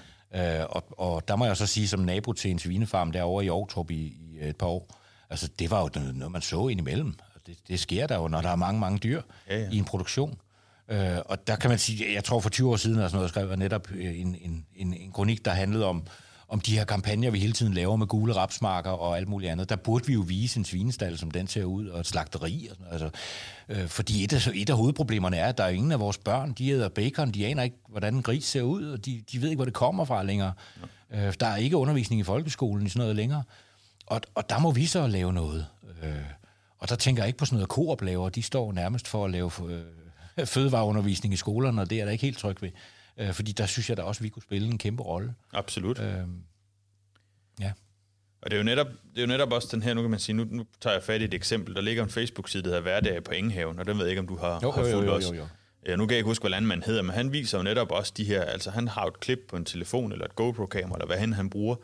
Øh, 0.61 0.67
og, 0.69 0.83
og 0.99 1.27
der 1.27 1.35
må 1.35 1.45
jeg 1.45 1.57
så 1.57 1.67
sige, 1.67 1.87
som 1.87 1.99
nabo 1.99 2.33
til 2.33 2.51
en 2.51 2.59
svinefarm 2.59 3.11
derovre 3.11 3.45
i 3.45 3.47
Aarhus 3.47 3.91
i, 3.91 3.93
i 3.93 4.30
et 4.49 4.57
par 4.57 4.67
år, 4.67 4.99
altså 5.29 5.49
det 5.59 5.71
var 5.71 5.81
jo 5.81 5.89
noget, 6.13 6.31
man 6.31 6.41
så 6.41 6.67
indimellem. 6.67 7.15
Det, 7.47 7.57
det 7.67 7.79
sker 7.79 8.07
der 8.07 8.15
jo, 8.15 8.27
når 8.27 8.41
der 8.41 8.49
er 8.49 8.55
mange, 8.55 8.79
mange 8.79 8.97
dyr 8.97 9.21
ja, 9.49 9.59
ja. 9.59 9.69
i 9.71 9.77
en 9.77 9.85
produktion. 9.85 10.37
Øh, 10.89 11.17
og 11.25 11.47
der 11.47 11.55
kan 11.55 11.69
man 11.69 11.79
sige, 11.79 12.13
jeg 12.13 12.23
tror 12.23 12.39
for 12.39 12.49
20 12.49 12.69
år 12.71 12.75
siden, 12.75 12.95
sådan 12.97 13.15
noget, 13.15 13.29
skrev 13.29 13.47
jeg 13.47 13.57
netop 13.57 13.87
en, 13.91 14.35
en, 14.41 14.65
en, 14.75 14.93
en 14.93 15.11
kronik, 15.11 15.45
der 15.45 15.51
handlede 15.51 15.85
om, 15.85 16.07
om 16.47 16.59
de 16.59 16.77
her 16.77 16.85
kampagner, 16.85 17.31
vi 17.31 17.39
hele 17.39 17.53
tiden 17.53 17.73
laver 17.73 17.95
med 17.95 18.07
gule 18.07 18.33
rapsmarker 18.33 18.89
og 18.89 19.17
alt 19.17 19.27
muligt 19.27 19.51
andet. 19.51 19.69
Der 19.69 19.75
burde 19.75 20.07
vi 20.07 20.13
jo 20.13 20.21
vise 20.27 20.59
en 20.59 20.65
svinestal, 20.65 21.17
som 21.17 21.31
den 21.31 21.47
ser 21.47 21.63
ud, 21.63 21.87
og 21.87 21.99
et 21.99 22.07
slagteri. 22.07 22.67
Og 22.71 22.75
sådan, 22.75 22.91
altså, 22.91 23.09
øh, 23.69 23.87
fordi 23.87 24.23
et 24.23 24.33
af, 24.33 24.47
et 24.53 24.69
af 24.69 24.75
hovedproblemerne 24.75 25.37
er, 25.37 25.47
at 25.47 25.57
der 25.57 25.63
er 25.63 25.69
ingen 25.69 25.91
af 25.91 25.99
vores 25.99 26.17
børn, 26.17 26.53
de 26.53 26.69
æder 26.69 26.89
bacon, 26.89 27.31
de 27.31 27.47
aner 27.47 27.63
ikke, 27.63 27.75
hvordan 27.89 28.15
en 28.15 28.21
gris 28.21 28.45
ser 28.45 28.61
ud, 28.61 28.85
og 28.85 29.05
de, 29.05 29.23
de 29.31 29.41
ved 29.41 29.49
ikke, 29.49 29.57
hvor 29.57 29.65
det 29.65 29.73
kommer 29.73 30.05
fra 30.05 30.23
længere. 30.23 30.53
Ja. 31.11 31.27
Øh, 31.27 31.33
der 31.39 31.47
er 31.47 31.55
ikke 31.55 31.77
undervisning 31.77 32.21
i 32.21 32.23
folkeskolen 32.23 32.85
i 32.85 32.89
sådan 32.89 32.99
noget 32.99 33.15
længere. 33.15 33.43
Og, 34.11 34.21
og 34.35 34.49
der 34.49 34.59
må 34.59 34.71
vi 34.71 34.85
så 34.85 35.07
lave 35.07 35.33
noget. 35.33 35.67
Øh, 36.03 36.11
og 36.77 36.89
der 36.89 36.95
tænker 36.95 37.23
jeg 37.23 37.27
ikke 37.27 37.37
på 37.37 37.45
sådan 37.45 37.55
noget, 37.55 37.69
Coop 37.69 38.01
laver. 38.01 38.29
De 38.29 38.43
står 38.43 38.71
nærmest 38.71 39.07
for 39.07 39.25
at 39.25 39.31
lave 39.31 39.51
øh, 39.69 40.45
fødevareundervisning 40.53 41.33
i 41.33 41.37
skolerne, 41.37 41.81
og 41.81 41.89
det 41.89 42.01
er 42.01 42.05
der 42.05 42.11
ikke 42.11 42.21
helt 42.21 42.37
tryg 42.37 42.61
ved. 42.61 42.69
Øh, 43.17 43.33
fordi 43.33 43.51
der 43.51 43.65
synes 43.65 43.89
jeg 43.89 43.97
da 43.97 44.01
også, 44.01 44.19
at 44.19 44.23
vi 44.23 44.29
kunne 44.29 44.43
spille 44.43 44.67
en 44.67 44.77
kæmpe 44.77 45.03
rolle. 45.03 45.33
Absolut. 45.53 45.99
Øh, 45.99 46.23
ja. 47.59 47.71
Og 48.41 48.51
det 48.51 48.53
er, 48.53 48.57
jo 48.57 48.63
netop, 48.63 48.87
det 48.87 49.17
er 49.17 49.21
jo 49.21 49.27
netop 49.27 49.51
også 49.51 49.67
den 49.71 49.83
her, 49.83 49.93
nu 49.93 50.01
kan 50.01 50.11
man 50.11 50.19
sige, 50.19 50.35
nu, 50.35 50.45
nu 50.49 50.65
tager 50.81 50.93
jeg 50.93 51.03
fat 51.03 51.21
i 51.21 51.23
et 51.23 51.33
eksempel. 51.33 51.75
Der 51.75 51.81
ligger 51.81 52.03
en 52.03 52.09
Facebook-side, 52.09 52.63
der 52.63 52.69
hedder 52.69 52.81
Hverdag 52.81 53.23
på 53.23 53.31
Ingehaven, 53.31 53.79
og 53.79 53.85
den 53.85 53.97
ved 53.97 54.05
jeg 54.05 54.09
ikke, 54.09 54.19
om 54.19 54.27
du 54.27 54.37
har, 54.37 54.59
jo, 54.63 54.71
har 54.71 54.81
fulgt 54.81 55.07
jo, 55.07 55.13
jo, 55.13 55.19
jo, 55.19 55.33
jo. 55.33 55.47
Ja, 55.85 55.95
nu 55.95 56.05
kan 56.05 56.11
jeg 56.11 56.17
ikke 56.17 56.29
huske, 56.29 56.43
hvad 56.43 56.51
landmanden 56.51 56.85
hedder, 56.85 57.01
men 57.01 57.11
han 57.11 57.31
viser 57.31 57.57
jo 57.57 57.63
netop 57.63 57.91
også 57.91 58.13
de 58.17 58.23
her, 58.23 58.41
altså 58.41 58.71
han 58.71 58.87
har 58.87 59.05
et 59.05 59.19
klip 59.19 59.39
på 59.49 59.55
en 59.55 59.65
telefon, 59.65 60.11
eller 60.11 60.25
et 60.25 60.35
GoPro-kamera, 60.35 60.95
eller 60.95 61.05
hvad 61.05 61.17
han, 61.17 61.33
han 61.33 61.49
bruger, 61.49 61.75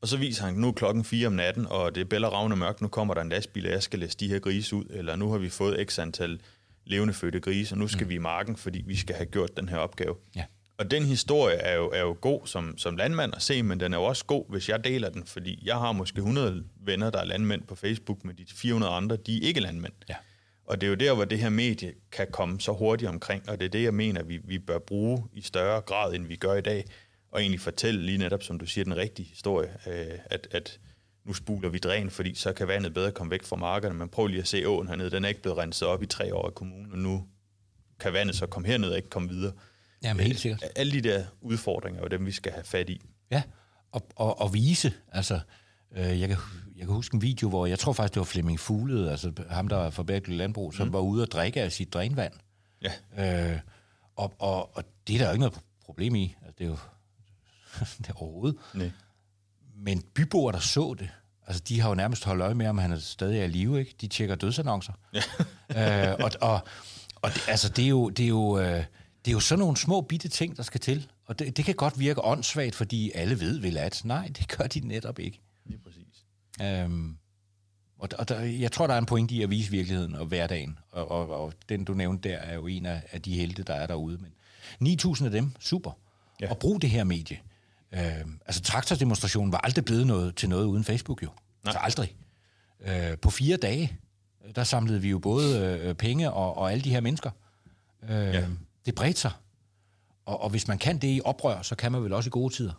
og 0.00 0.08
så 0.08 0.16
viser 0.16 0.44
han, 0.44 0.54
nu 0.54 0.68
er 0.68 0.72
klokken 0.72 1.04
4 1.04 1.26
om 1.26 1.32
natten, 1.32 1.66
og 1.66 1.94
det 1.94 2.00
er 2.00 2.04
bæller 2.04 2.28
ravne 2.28 2.56
mørkt, 2.56 2.80
nu 2.80 2.88
kommer 2.88 3.14
der 3.14 3.20
en 3.22 3.28
lastbil, 3.28 3.66
og 3.66 3.72
jeg 3.72 3.82
skal 3.82 3.98
læse 3.98 4.18
de 4.18 4.28
her 4.28 4.38
grise 4.38 4.76
ud, 4.76 4.84
eller 4.90 5.16
nu 5.16 5.30
har 5.30 5.38
vi 5.38 5.48
fået 5.48 5.88
x 5.90 5.98
antal 5.98 6.40
levende 6.84 7.14
fødte 7.14 7.40
grise, 7.40 7.74
og 7.74 7.78
nu 7.78 7.88
skal 7.88 8.04
mm. 8.04 8.08
vi 8.08 8.14
i 8.14 8.18
marken, 8.18 8.56
fordi 8.56 8.82
vi 8.86 8.96
skal 8.96 9.16
have 9.16 9.26
gjort 9.26 9.56
den 9.56 9.68
her 9.68 9.76
opgave. 9.76 10.14
Ja. 10.36 10.44
Og 10.78 10.90
den 10.90 11.02
historie 11.02 11.56
er 11.56 11.76
jo, 11.76 11.90
er 11.90 12.00
jo 12.00 12.16
god 12.20 12.46
som, 12.46 12.78
som 12.78 12.96
landmand 12.96 13.36
at 13.36 13.42
se, 13.42 13.62
men 13.62 13.80
den 13.80 13.92
er 13.92 13.98
jo 13.98 14.04
også 14.04 14.24
god, 14.24 14.44
hvis 14.48 14.68
jeg 14.68 14.84
deler 14.84 15.10
den, 15.10 15.24
fordi 15.26 15.62
jeg 15.66 15.76
har 15.76 15.92
måske 15.92 16.18
100 16.18 16.64
venner, 16.80 17.10
der 17.10 17.18
er 17.18 17.24
landmænd 17.24 17.62
på 17.62 17.74
Facebook, 17.74 18.24
men 18.24 18.36
de 18.36 18.44
400 18.54 18.92
andre, 18.92 19.16
de 19.16 19.36
er 19.36 19.46
ikke 19.46 19.60
landmænd. 19.60 19.92
Ja. 20.08 20.14
Og 20.66 20.80
det 20.80 20.86
er 20.86 20.90
jo 20.90 20.94
der, 20.94 21.14
hvor 21.14 21.24
det 21.24 21.38
her 21.38 21.48
medie 21.48 21.94
kan 22.12 22.26
komme 22.32 22.60
så 22.60 22.72
hurtigt 22.72 23.08
omkring, 23.08 23.48
og 23.48 23.60
det 23.60 23.64
er 23.64 23.68
det, 23.68 23.82
jeg 23.82 23.94
mener, 23.94 24.22
vi, 24.22 24.38
vi 24.44 24.58
bør 24.58 24.78
bruge 24.78 25.24
i 25.32 25.40
større 25.40 25.80
grad, 25.80 26.14
end 26.14 26.26
vi 26.26 26.36
gør 26.36 26.54
i 26.54 26.60
dag, 26.60 26.84
og 27.30 27.40
egentlig 27.40 27.60
fortælle 27.60 28.02
lige 28.02 28.18
netop, 28.18 28.42
som 28.42 28.58
du 28.58 28.66
siger, 28.66 28.84
den 28.84 28.96
rigtige 28.96 29.28
historie, 29.28 29.68
øh, 29.86 30.18
at, 30.24 30.48
at 30.50 30.80
nu 31.24 31.32
spuler 31.32 31.68
vi 31.68 31.78
dræn, 31.78 32.10
fordi 32.10 32.34
så 32.34 32.52
kan 32.52 32.68
vandet 32.68 32.94
bedre 32.94 33.12
komme 33.12 33.30
væk 33.30 33.42
fra 33.42 33.56
markerne. 33.56 33.94
Men 33.94 34.08
prøv 34.08 34.26
lige 34.26 34.40
at 34.40 34.48
se 34.48 34.68
åen 34.68 34.88
hernede, 34.88 35.10
den 35.10 35.24
er 35.24 35.28
ikke 35.28 35.42
blevet 35.42 35.58
renset 35.58 35.88
op 35.88 36.02
i 36.02 36.06
tre 36.06 36.34
år 36.34 36.48
i 36.48 36.52
kommunen, 36.54 36.92
og 36.92 36.98
nu 36.98 37.26
kan 38.00 38.12
vandet 38.12 38.36
så 38.36 38.46
komme 38.46 38.68
herned 38.68 38.90
og 38.90 38.96
ikke 38.96 39.10
komme 39.10 39.28
videre. 39.28 39.52
Jamen 40.02 40.26
helt 40.26 40.40
sikkert. 40.40 40.64
Alle 40.76 40.92
de 40.92 41.00
der 41.00 41.24
udfordringer 41.40 42.02
er 42.02 42.08
dem, 42.08 42.26
vi 42.26 42.32
skal 42.32 42.52
have 42.52 42.64
fat 42.64 42.90
i. 42.90 43.00
Ja, 43.30 43.42
og, 43.92 44.06
og, 44.16 44.40
og 44.40 44.54
vise, 44.54 44.92
altså, 45.12 45.40
øh, 45.96 46.20
jeg, 46.20 46.28
kan, 46.28 46.38
jeg 46.76 46.86
kan 46.86 46.94
huske 46.94 47.14
en 47.14 47.22
video, 47.22 47.48
hvor 47.48 47.66
jeg 47.66 47.78
tror 47.78 47.92
faktisk, 47.92 48.14
det 48.14 48.20
var 48.20 48.24
Flemming 48.24 48.60
Fuglede, 48.60 49.10
altså 49.10 49.32
ham, 49.48 49.68
der 49.68 49.76
er 49.76 49.90
for 49.90 50.02
bæredygtig 50.02 50.34
landbrug, 50.34 50.74
som 50.74 50.86
mm. 50.86 50.92
var 50.92 51.00
ude 51.00 51.22
og 51.22 51.30
drikke 51.30 51.62
af 51.62 51.72
sit 51.72 51.92
drænvand. 51.92 52.32
Ja. 52.82 53.52
Øh, 53.52 53.60
og, 54.16 54.34
og, 54.38 54.76
og 54.76 54.84
det 55.06 55.14
er 55.14 55.18
der 55.18 55.26
jo 55.26 55.32
ikke 55.32 55.40
noget 55.40 55.58
problem 55.84 56.14
i. 56.14 56.36
Altså, 56.42 56.54
det 56.58 56.64
er 56.64 56.68
jo 56.68 56.76
det 57.98 58.08
er 58.08 58.22
overhovedet. 58.22 58.58
Nej. 58.74 58.90
Men 59.76 60.02
byboer, 60.14 60.52
der 60.52 60.58
så 60.58 60.94
det, 60.98 61.08
altså 61.46 61.62
de 61.68 61.80
har 61.80 61.88
jo 61.88 61.94
nærmest 61.94 62.24
holdt 62.24 62.42
øje 62.42 62.54
med, 62.54 62.66
om 62.66 62.78
han 62.78 62.92
er 62.92 62.98
stadig 62.98 63.40
er 63.40 63.44
i 63.44 63.48
live, 63.48 63.80
ikke? 63.80 63.94
De 64.00 64.06
tjekker 64.06 64.34
dødsannoncer. 64.34 64.92
Ja. 65.14 65.22
øh, 66.10 66.16
og 66.20 66.30
og, 66.40 66.60
og 67.22 67.34
det, 67.34 67.48
altså, 67.48 67.68
det 67.68 67.84
er 67.84 67.88
jo... 67.88 68.08
Det 68.08 68.24
er 68.24 68.28
jo 68.28 68.58
øh, 68.58 68.84
det 69.26 69.32
er 69.32 69.34
jo 69.34 69.40
sådan 69.40 69.58
nogle 69.58 69.76
små 69.76 70.00
bitte 70.00 70.28
ting, 70.28 70.56
der 70.56 70.62
skal 70.62 70.80
til. 70.80 71.08
Og 71.26 71.38
det, 71.38 71.56
det 71.56 71.64
kan 71.64 71.74
godt 71.74 71.98
virke 71.98 72.24
åndssvagt, 72.24 72.74
fordi 72.74 73.10
alle 73.14 73.40
ved 73.40 73.58
vel 73.58 73.76
at. 73.76 74.00
Nej, 74.04 74.30
det 74.38 74.48
gør 74.48 74.64
de 74.64 74.80
netop 74.80 75.18
ikke. 75.18 75.40
Lige 75.64 75.78
præcis. 75.78 76.24
Øhm, 76.62 77.16
og 77.98 78.08
og 78.18 78.28
der, 78.28 78.40
jeg 78.40 78.72
tror, 78.72 78.86
der 78.86 78.94
er 78.94 78.98
en 78.98 79.06
point 79.06 79.30
i 79.30 79.42
at 79.42 79.50
vise 79.50 79.70
virkeligheden 79.70 80.14
og 80.14 80.26
hverdagen. 80.26 80.78
Og, 80.90 81.10
og, 81.10 81.28
og 81.28 81.52
den, 81.68 81.84
du 81.84 81.94
nævnte 81.94 82.28
der, 82.28 82.36
er 82.36 82.54
jo 82.54 82.66
en 82.66 82.86
af, 82.86 83.02
af 83.12 83.22
de 83.22 83.34
helte, 83.34 83.62
der 83.62 83.74
er 83.74 83.86
derude. 83.86 84.18
Men 84.80 84.96
9.000 85.00 85.24
af 85.24 85.30
dem, 85.30 85.52
super 85.60 85.90
ja. 86.40 86.50
og 86.50 86.58
bruge 86.58 86.80
det 86.80 86.90
her 86.90 87.04
medie. 87.04 87.38
Øh, 87.96 88.26
altså 88.46 88.62
traktordemonstrationen 88.62 89.52
var 89.52 89.58
aldrig 89.58 89.84
blevet 89.84 90.06
noget, 90.06 90.36
til 90.36 90.48
noget 90.48 90.64
uden 90.64 90.84
Facebook 90.84 91.22
jo. 91.22 91.28
Nej. 91.28 91.34
Altså 91.64 91.78
aldrig. 91.78 92.16
Øh, 92.86 93.18
på 93.18 93.30
fire 93.30 93.56
dage, 93.56 93.98
der 94.54 94.64
samlede 94.64 95.00
vi 95.00 95.08
jo 95.10 95.18
både 95.18 95.80
øh, 95.82 95.94
penge 95.94 96.30
og, 96.30 96.58
og 96.58 96.72
alle 96.72 96.84
de 96.84 96.90
her 96.90 97.00
mennesker. 97.00 97.30
Øh, 98.02 98.10
ja. 98.10 98.44
Det 98.86 98.94
bredte 98.94 99.20
sig. 99.20 99.30
Og, 100.26 100.42
og 100.42 100.50
hvis 100.50 100.68
man 100.68 100.78
kan 100.78 100.98
det 100.98 101.08
i 101.08 101.20
oprør, 101.24 101.62
så 101.62 101.76
kan 101.76 101.92
man 101.92 102.04
vel 102.04 102.12
også 102.12 102.28
i 102.28 102.30
gode 102.30 102.54
tider. 102.54 102.72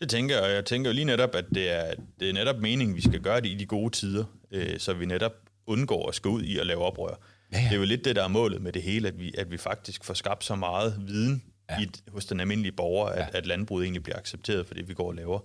Det 0.00 0.10
tænker 0.10 0.40
jeg, 0.42 0.54
jeg 0.54 0.64
tænker 0.64 0.90
jo 0.90 0.94
lige 0.94 1.04
netop, 1.04 1.34
at 1.34 1.44
det 1.54 1.70
er, 1.70 1.94
det 2.20 2.28
er 2.28 2.32
netop 2.32 2.56
meningen, 2.56 2.96
vi 2.96 3.00
skal 3.00 3.20
gøre 3.20 3.40
det 3.40 3.48
i 3.48 3.54
de 3.54 3.66
gode 3.66 3.90
tider, 3.90 4.24
øh, 4.50 4.78
så 4.78 4.94
vi 4.94 5.06
netop 5.06 5.32
undgår 5.66 6.08
at 6.08 6.14
skal 6.14 6.28
ud 6.28 6.42
i 6.42 6.58
at 6.58 6.66
lave 6.66 6.84
oprør. 6.84 7.14
Ja, 7.52 7.58
ja. 7.58 7.64
Det 7.64 7.72
er 7.72 7.78
jo 7.78 7.84
lidt 7.84 8.04
det, 8.04 8.16
der 8.16 8.24
er 8.24 8.28
målet 8.28 8.62
med 8.62 8.72
det 8.72 8.82
hele, 8.82 9.08
at 9.08 9.18
vi, 9.18 9.34
at 9.38 9.50
vi 9.50 9.56
faktisk 9.56 10.04
får 10.04 10.14
skabt 10.14 10.44
så 10.44 10.54
meget 10.54 11.02
viden 11.06 11.42
ja. 11.70 11.80
i, 11.80 11.90
hos 12.08 12.26
den 12.26 12.40
almindelige 12.40 12.72
borger, 12.72 13.08
at, 13.08 13.18
ja. 13.18 13.38
at 13.38 13.46
landbruget 13.46 13.84
egentlig 13.84 14.02
bliver 14.02 14.18
accepteret 14.18 14.66
for 14.66 14.74
det, 14.74 14.88
vi 14.88 14.94
går 14.94 15.08
og 15.08 15.14
laver. 15.14 15.40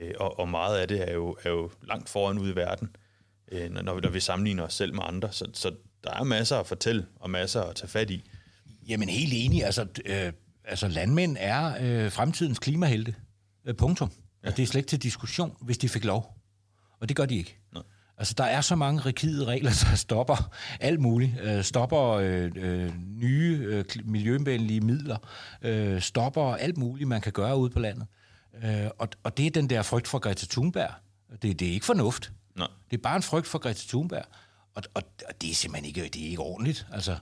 Øh, 0.00 0.12
og, 0.20 0.38
og 0.38 0.48
meget 0.48 0.78
af 0.78 0.88
det 0.88 1.10
er 1.10 1.12
jo, 1.12 1.36
er 1.44 1.50
jo 1.50 1.70
langt 1.82 2.08
foran 2.08 2.38
ude 2.38 2.52
i 2.52 2.56
verden, 2.56 2.96
øh, 3.52 3.70
når, 3.70 4.00
når 4.00 4.08
vi 4.08 4.20
sammenligner 4.20 4.62
os 4.62 4.74
selv 4.74 4.94
med 4.94 5.02
andre. 5.06 5.32
Så, 5.32 5.46
så 5.52 5.74
der 6.04 6.10
er 6.10 6.24
masser 6.24 6.56
at 6.56 6.66
fortælle, 6.66 7.06
og 7.16 7.30
masser 7.30 7.62
at 7.62 7.76
tage 7.76 7.88
fat 7.88 8.10
i. 8.10 8.24
Jamen 8.88 9.08
helt 9.08 9.32
enig. 9.36 9.64
Altså, 9.64 9.86
øh, 10.04 10.32
altså 10.64 10.88
landmænd 10.88 11.36
er 11.40 11.74
øh, 11.80 12.12
fremtidens 12.12 12.58
klimahelte. 12.58 13.14
Øh, 13.64 13.74
punktum. 13.74 14.10
Ja. 14.42 14.48
Og 14.48 14.56
det 14.56 14.62
er 14.62 14.66
slet 14.66 14.78
ikke 14.78 14.88
til 14.88 15.02
diskussion, 15.02 15.56
hvis 15.60 15.78
de 15.78 15.88
fik 15.88 16.04
lov. 16.04 16.38
Og 17.00 17.08
det 17.08 17.16
gør 17.16 17.26
de 17.26 17.36
ikke. 17.36 17.58
Nej. 17.72 17.82
Altså, 18.18 18.34
der 18.38 18.44
er 18.44 18.60
så 18.60 18.76
mange 18.76 19.00
rigide 19.00 19.44
regler, 19.44 19.70
der 19.90 19.96
stopper 19.96 20.50
alt 20.80 21.00
muligt. 21.00 21.32
Øh, 21.42 21.64
stopper 21.64 22.10
øh, 22.10 22.52
øh, 22.56 22.92
nye 23.20 23.58
øh, 23.62 23.84
miljøvenlige 24.04 24.80
midler. 24.80 25.16
Øh, 25.62 26.00
stopper 26.00 26.54
alt 26.54 26.76
muligt, 26.76 27.08
man 27.08 27.20
kan 27.20 27.32
gøre 27.32 27.56
ude 27.56 27.70
på 27.70 27.78
landet. 27.78 28.06
Øh, 28.64 28.86
og, 28.98 29.08
og 29.22 29.36
det 29.36 29.46
er 29.46 29.50
den 29.50 29.70
der 29.70 29.82
frygt 29.82 30.08
for 30.08 30.18
Greta 30.18 30.46
Thunberg. 30.50 30.90
Det, 31.42 31.60
det 31.60 31.68
er 31.68 31.72
ikke 31.72 31.86
fornuft. 31.86 32.32
Nej. 32.56 32.68
Det 32.90 32.96
er 32.96 33.02
bare 33.02 33.16
en 33.16 33.22
frygt 33.22 33.46
for 33.46 33.58
Greta 33.58 33.80
Thunberg. 33.88 34.24
Og, 34.74 34.82
og, 34.94 35.02
og 35.28 35.40
det 35.40 35.50
er 35.50 35.54
simpelthen 35.54 35.88
ikke, 35.88 36.08
det 36.08 36.26
er 36.26 36.30
ikke 36.30 36.42
ordentligt. 36.42 36.86
Altså, 36.92 37.16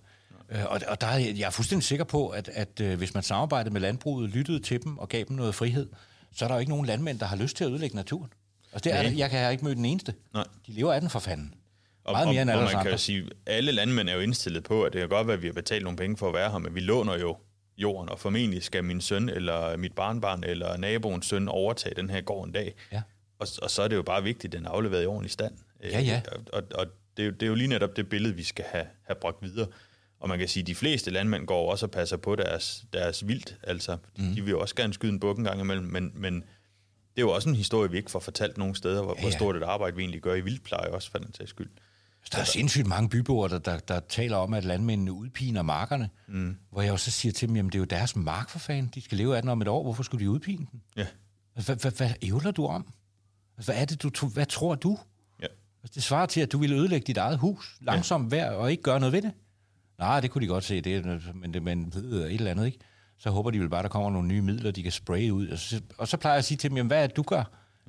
øh, 0.49 0.65
og, 0.65 0.81
og 0.89 1.01
der 1.01 1.07
er, 1.07 1.19
jeg 1.19 1.47
er 1.47 1.51
fuldstændig 1.51 1.85
sikker 1.85 2.05
på, 2.05 2.29
at, 2.29 2.49
at 2.49 2.81
øh, 2.81 2.99
hvis 2.99 3.15
man 3.15 3.23
samarbejdede 3.23 3.73
med 3.73 3.81
landbruget, 3.81 4.31
lyttede 4.31 4.61
til 4.61 4.83
dem 4.83 4.99
og 4.99 5.09
gav 5.09 5.25
dem 5.29 5.37
noget 5.37 5.55
frihed, 5.55 5.91
så 6.33 6.45
er 6.45 6.49
der 6.49 6.55
jo 6.55 6.61
ikke 6.61 6.71
nogen 6.71 6.87
landmænd, 6.87 7.19
der 7.19 7.27
har 7.27 7.37
lyst 7.37 7.57
til 7.57 7.65
at 7.65 7.71
ødelægge 7.71 7.97
naturen. 7.97 8.31
Altså, 8.73 8.91
det 8.91 8.99
er, 8.99 9.11
jeg 9.11 9.31
kan 9.31 9.53
ikke 9.53 9.65
møde 9.65 9.75
den 9.75 9.85
eneste. 9.85 10.15
Nej. 10.35 10.45
De 10.67 10.73
lever 10.73 10.93
af 10.93 11.01
den 11.01 11.11
for 11.11 11.19
fanden. 11.19 11.55
Og, 12.05 12.13
Meget 12.13 12.29
mere 12.29 12.43
end 12.43 12.51
alle 12.51 12.61
og 12.63 12.65
man 12.65 12.75
andre. 12.75 12.83
kan 12.83 12.93
jo 12.93 12.99
sige, 12.99 13.29
alle 13.47 13.73
landmænd 13.73 14.09
er 14.09 14.15
jo 14.15 14.21
indstillet 14.21 14.65
på, 14.65 14.85
at 14.85 14.93
det 14.93 15.01
kan 15.01 15.09
godt 15.09 15.27
være, 15.27 15.37
at 15.37 15.43
vi 15.43 15.47
har 15.47 15.55
betalt 15.55 15.85
nogle 15.85 15.97
penge 15.97 16.17
for 16.17 16.29
at 16.29 16.35
være 16.35 16.51
her, 16.51 16.59
men 16.59 16.75
vi 16.75 16.81
låner 16.81 17.19
jo 17.19 17.37
jorden, 17.79 18.09
og 18.09 18.19
formentlig 18.19 18.63
skal 18.63 18.85
min 18.85 19.01
søn, 19.01 19.29
eller 19.29 19.77
mit 19.77 19.93
barnbarn, 19.93 20.45
eller 20.45 20.77
naboens 20.77 21.27
søn 21.27 21.49
overtage 21.49 21.95
den 21.95 22.11
her 22.11 22.21
gård 22.21 22.47
en 22.47 22.53
dag. 22.53 22.75
Ja. 22.93 23.03
Og, 23.39 23.49
og 23.63 23.71
så 23.71 23.83
er 23.83 23.89
det 23.89 23.97
jo 23.97 24.03
bare 24.03 24.23
vigtigt, 24.23 24.55
at 24.55 24.59
den 24.59 24.67
er 24.67 24.71
afleveret 24.71 25.03
i 25.03 25.07
ordentlig 25.07 25.31
stand. 25.31 25.55
Ja, 25.83 26.01
ja. 26.01 26.23
Og, 26.33 26.43
og, 26.53 26.63
og 26.75 26.87
det, 27.17 27.23
er 27.23 27.27
jo, 27.27 27.33
det 27.33 27.43
er 27.43 27.47
jo 27.47 27.55
lige 27.55 27.69
netop 27.69 27.97
det 27.97 28.09
billede, 28.09 28.35
vi 28.35 28.43
skal 28.43 28.65
have, 28.73 28.87
have 29.07 29.17
bragt 29.21 29.43
videre. 29.43 29.67
Og 30.21 30.29
man 30.29 30.39
kan 30.39 30.49
sige, 30.49 30.61
at 30.61 30.67
de 30.67 30.75
fleste 30.75 31.11
landmænd 31.11 31.47
går 31.47 31.71
også 31.71 31.87
og 31.87 31.91
passer 31.91 32.17
på 32.17 32.37
deres, 32.37 32.85
deres 32.93 33.29
vildt. 33.29 33.57
Altså, 33.63 33.97
mm. 34.19 34.35
de 34.35 34.43
vil 34.43 34.51
jo 34.51 34.61
også 34.61 34.75
gerne 34.75 34.95
skyde 34.95 35.13
en 35.13 35.21
buk 35.21 35.39
en 35.39 35.45
gang 35.45 35.61
imellem, 35.61 35.87
men, 35.87 36.13
men 36.15 36.45
det 37.17 37.23
er 37.23 37.23
jo 37.23 37.31
også 37.31 37.49
en 37.49 37.55
historie, 37.55 37.91
vi 37.91 37.97
ikke 37.97 38.11
får 38.11 38.21
fortalt 38.21 38.59
nogen 38.59 38.75
steder, 38.75 39.03
hvor, 39.03 39.13
ja, 39.13 39.21
ja. 39.21 39.23
hvor 39.23 39.31
stort 39.31 39.57
et 39.57 39.63
arbejde 39.63 39.97
vi 39.97 40.03
egentlig 40.03 40.21
gør 40.23 40.35
i 40.35 40.41
vildpleje 40.41 40.91
også, 40.91 41.11
for 41.11 41.19
den 41.19 41.35
sags 41.35 41.51
skyld. 41.51 41.71
Der 42.33 42.39
er 42.39 42.45
sindssygt 42.45 42.87
mange 42.87 43.09
byboere, 43.09 43.49
der, 43.49 43.59
der, 43.59 43.79
der 43.79 44.01
taler 44.01 44.37
om, 44.37 44.55
at 44.55 44.65
landmændene 44.65 45.13
udpiner 45.13 45.63
markerne. 45.63 46.11
Mm. 46.27 46.57
Hvor 46.71 46.83
jeg 46.83 46.91
jo 46.91 46.97
så 46.97 47.11
siger 47.11 47.33
til 47.33 47.49
dem, 47.49 47.57
jamen 47.57 47.73
det 47.73 47.75
er 47.75 47.81
jo 47.81 47.85
deres 47.85 48.17
mark 48.17 48.51
for 48.51 48.59
fanden. 48.59 48.91
De 48.95 49.01
skal 49.01 49.19
leve 49.19 49.37
af 49.37 49.43
den 49.43 49.49
om 49.49 49.63
et 49.63 49.69
år. 49.69 49.83
Hvorfor 49.83 50.03
skulle 50.03 50.25
de 50.25 50.31
udpine 50.31 50.67
den? 50.71 50.83
Ja. 50.97 51.07
Hvad, 51.55 52.11
ævler 52.23 52.51
du 52.51 52.67
om? 52.67 52.93
Hvad 53.65 53.75
er 53.75 53.85
det, 53.85 54.03
du, 54.03 54.27
hvad 54.27 54.47
tror 54.47 54.75
du? 54.75 54.99
Ja. 55.41 55.47
Altså, 55.83 55.95
det 55.95 56.03
svarer 56.03 56.27
til, 56.27 56.41
at 56.41 56.53
du 56.53 56.59
ville 56.59 56.77
ødelægge 56.77 57.05
dit 57.07 57.17
eget 57.17 57.39
hus 57.39 57.77
langsomt 57.81 58.29
hver, 58.29 58.51
og 58.51 58.71
ikke 58.71 58.83
gøre 58.83 59.01
noget 59.01 59.13
ved 59.13 59.23
det. 59.23 59.33
Nej, 59.99 60.21
det 60.21 60.31
kunne 60.31 60.43
de 60.43 60.49
godt 60.49 60.65
se, 60.65 60.81
det, 60.81 61.05
men, 61.35 61.55
det, 61.55 61.63
men 61.63 61.89
et 61.89 62.33
eller 62.33 62.51
andet, 62.51 62.67
ikke? 62.67 62.79
Så 63.23 63.31
håber 63.31 63.51
de 63.51 63.61
vel 63.61 63.69
bare, 63.69 63.83
der 63.83 63.89
kommer 63.89 64.11
nogle 64.11 64.29
nye 64.29 64.43
midler, 64.43 64.71
de 64.71 64.83
kan 64.83 64.93
spraye 64.93 65.33
ud. 65.33 65.49
Og 65.49 65.59
så, 65.59 65.81
og 65.99 66.09
så 66.09 66.17
plejer 66.17 66.35
jeg 66.35 66.39
at 66.39 66.45
sige 66.45 66.59
til 66.59 66.71
dem, 66.71 66.77
jamen, 66.77 66.89
hvad 66.89 67.03
er 67.03 67.07
det, 67.07 67.17
du 67.17 67.23
gør? 67.23 67.45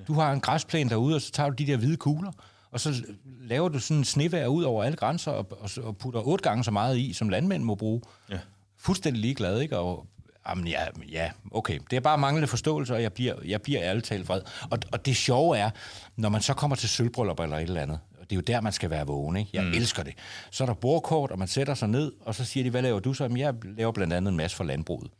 Du 0.07 0.13
har 0.13 0.31
en 0.31 0.39
græsplæne 0.39 0.89
derude, 0.89 1.15
og 1.15 1.21
så 1.21 1.31
tager 1.31 1.49
du 1.49 1.55
de 1.55 1.67
der 1.67 1.77
hvide 1.77 1.97
kugler, 1.97 2.31
og 2.71 2.79
så 2.79 3.03
laver 3.41 3.69
du 3.69 3.79
sådan 3.79 3.97
en 3.97 4.03
snevær 4.03 4.47
ud 4.47 4.63
over 4.63 4.83
alle 4.83 4.97
grænser, 4.97 5.31
og, 5.31 5.47
og, 5.51 5.69
og 5.83 5.97
putter 5.97 6.27
otte 6.27 6.43
gange 6.43 6.63
så 6.63 6.71
meget 6.71 6.97
i, 6.97 7.13
som 7.13 7.29
landmænd 7.29 7.63
må 7.63 7.75
bruge. 7.75 8.01
Ja. 8.29 8.39
Fuldstændig 8.77 9.21
ligeglad, 9.21 9.59
ikke? 9.59 9.77
Og, 9.77 10.07
jamen, 10.49 10.67
ja, 10.67 10.85
ja, 11.11 11.31
okay. 11.51 11.79
Det 11.89 11.95
er 11.97 12.01
bare 12.01 12.17
manglende 12.17 12.47
forståelse, 12.47 12.93
og 12.93 13.01
jeg 13.01 13.13
bliver, 13.13 13.35
jeg 13.45 13.61
bliver 13.61 13.81
ærligt 13.83 14.05
talt 14.05 14.27
vred. 14.27 14.41
Og, 14.69 14.79
og 14.91 15.05
det 15.05 15.15
sjove 15.15 15.57
er, 15.57 15.69
når 16.15 16.29
man 16.29 16.41
så 16.41 16.53
kommer 16.53 16.75
til 16.75 16.89
sølvbryllup 16.89 17.39
eller 17.39 17.57
et 17.57 17.63
eller 17.63 17.81
andet, 17.81 17.99
og 18.19 18.29
det 18.29 18.31
er 18.31 18.35
jo 18.35 18.41
der, 18.41 18.61
man 18.61 18.73
skal 18.73 18.89
være 18.89 19.07
vågen, 19.07 19.37
ikke? 19.37 19.49
Jeg 19.53 19.63
mm. 19.63 19.71
elsker 19.71 20.03
det. 20.03 20.13
Så 20.51 20.63
er 20.63 20.65
der 20.65 20.73
bordkort, 20.73 21.31
og 21.31 21.39
man 21.39 21.47
sætter 21.47 21.73
sig 21.73 21.89
ned, 21.89 22.11
og 22.21 22.35
så 22.35 22.45
siger 22.45 22.63
de, 22.63 22.69
hvad 22.69 22.81
laver 22.81 22.99
du 22.99 23.13
så? 23.13 23.23
Jamen, 23.23 23.37
jeg 23.37 23.53
laver 23.63 23.91
blandt 23.91 24.13
andet 24.13 24.31
en 24.31 24.37
masse 24.37 24.57
for 24.57 24.63
landbruget. 24.63 25.11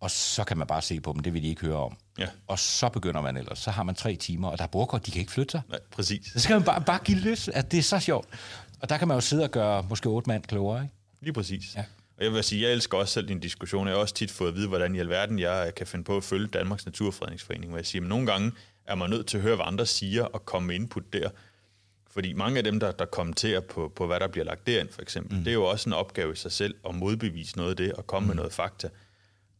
Og 0.00 0.10
så 0.10 0.44
kan 0.44 0.58
man 0.58 0.66
bare 0.66 0.82
se 0.82 1.00
på 1.00 1.12
dem, 1.12 1.22
det 1.22 1.34
vil 1.34 1.42
de 1.42 1.48
ikke 1.48 1.60
høre 1.60 1.76
om. 1.76 1.96
Ja. 2.18 2.26
Og 2.46 2.58
så 2.58 2.88
begynder 2.88 3.20
man 3.20 3.36
ellers. 3.36 3.58
Så 3.58 3.70
har 3.70 3.82
man 3.82 3.94
tre 3.94 4.16
timer, 4.16 4.48
og 4.48 4.58
der 4.58 4.64
er 4.64 4.68
bordkort, 4.68 5.06
de 5.06 5.10
kan 5.10 5.20
ikke 5.20 5.32
flytte 5.32 5.50
sig. 5.50 5.62
Nej, 5.68 5.78
præcis. 5.90 6.26
Så 6.32 6.40
skal 6.40 6.54
man 6.54 6.64
bare, 6.64 6.80
bare 6.80 6.98
give 7.04 7.18
løs, 7.18 7.48
at 7.48 7.72
det 7.72 7.78
er 7.78 7.82
så 7.82 7.98
sjovt. 7.98 8.28
Og 8.80 8.88
der 8.88 8.98
kan 8.98 9.08
man 9.08 9.16
jo 9.16 9.20
sidde 9.20 9.44
og 9.44 9.50
gøre 9.50 9.86
måske 9.88 10.08
otte 10.08 10.28
mand 10.30 10.44
klogere, 10.44 10.82
ikke? 10.82 10.94
Lige 11.20 11.32
præcis. 11.32 11.76
Ja. 11.76 11.84
Og 12.18 12.24
jeg 12.24 12.32
vil 12.32 12.44
sige, 12.44 12.62
jeg 12.62 12.72
elsker 12.72 12.98
også 12.98 13.14
selv 13.14 13.28
din 13.28 13.40
diskussion. 13.40 13.86
Jeg 13.86 13.94
har 13.94 14.00
også 14.00 14.14
tit 14.14 14.30
fået 14.30 14.48
at 14.48 14.54
vide, 14.54 14.68
hvordan 14.68 14.94
i 14.94 14.98
alverden 14.98 15.38
jeg 15.38 15.72
kan 15.76 15.86
finde 15.86 16.04
på 16.04 16.16
at 16.16 16.24
følge 16.24 16.46
Danmarks 16.46 16.86
Naturfredningsforening, 16.86 17.68
hvor 17.70 17.78
jeg 17.78 17.86
siger, 17.86 18.02
at 18.02 18.08
nogle 18.08 18.26
gange 18.26 18.52
er 18.86 18.94
man 18.94 19.10
nødt 19.10 19.26
til 19.26 19.36
at 19.36 19.42
høre, 19.42 19.56
hvad 19.56 19.66
andre 19.68 19.86
siger, 19.86 20.24
og 20.24 20.44
komme 20.44 20.66
med 20.66 20.74
input 20.74 21.12
der. 21.12 21.30
Fordi 22.10 22.32
mange 22.32 22.58
af 22.58 22.64
dem, 22.64 22.80
der, 22.80 22.92
der 22.92 23.04
kommenterer 23.04 23.60
på, 23.60 23.92
på, 23.96 24.06
hvad 24.06 24.20
der 24.20 24.28
bliver 24.28 24.44
lagt 24.44 24.66
derind, 24.66 24.88
for 24.88 25.02
eksempel, 25.02 25.38
mm. 25.38 25.44
det 25.44 25.50
er 25.50 25.54
jo 25.54 25.64
også 25.64 25.88
en 25.88 25.92
opgave 25.92 26.32
i 26.32 26.36
sig 26.36 26.52
selv 26.52 26.74
at 26.88 26.94
modbevise 26.94 27.56
noget 27.56 27.70
af 27.70 27.76
det, 27.76 27.92
og 27.92 28.06
komme 28.06 28.24
mm. 28.24 28.28
med 28.28 28.36
noget 28.36 28.52
fakta. 28.52 28.88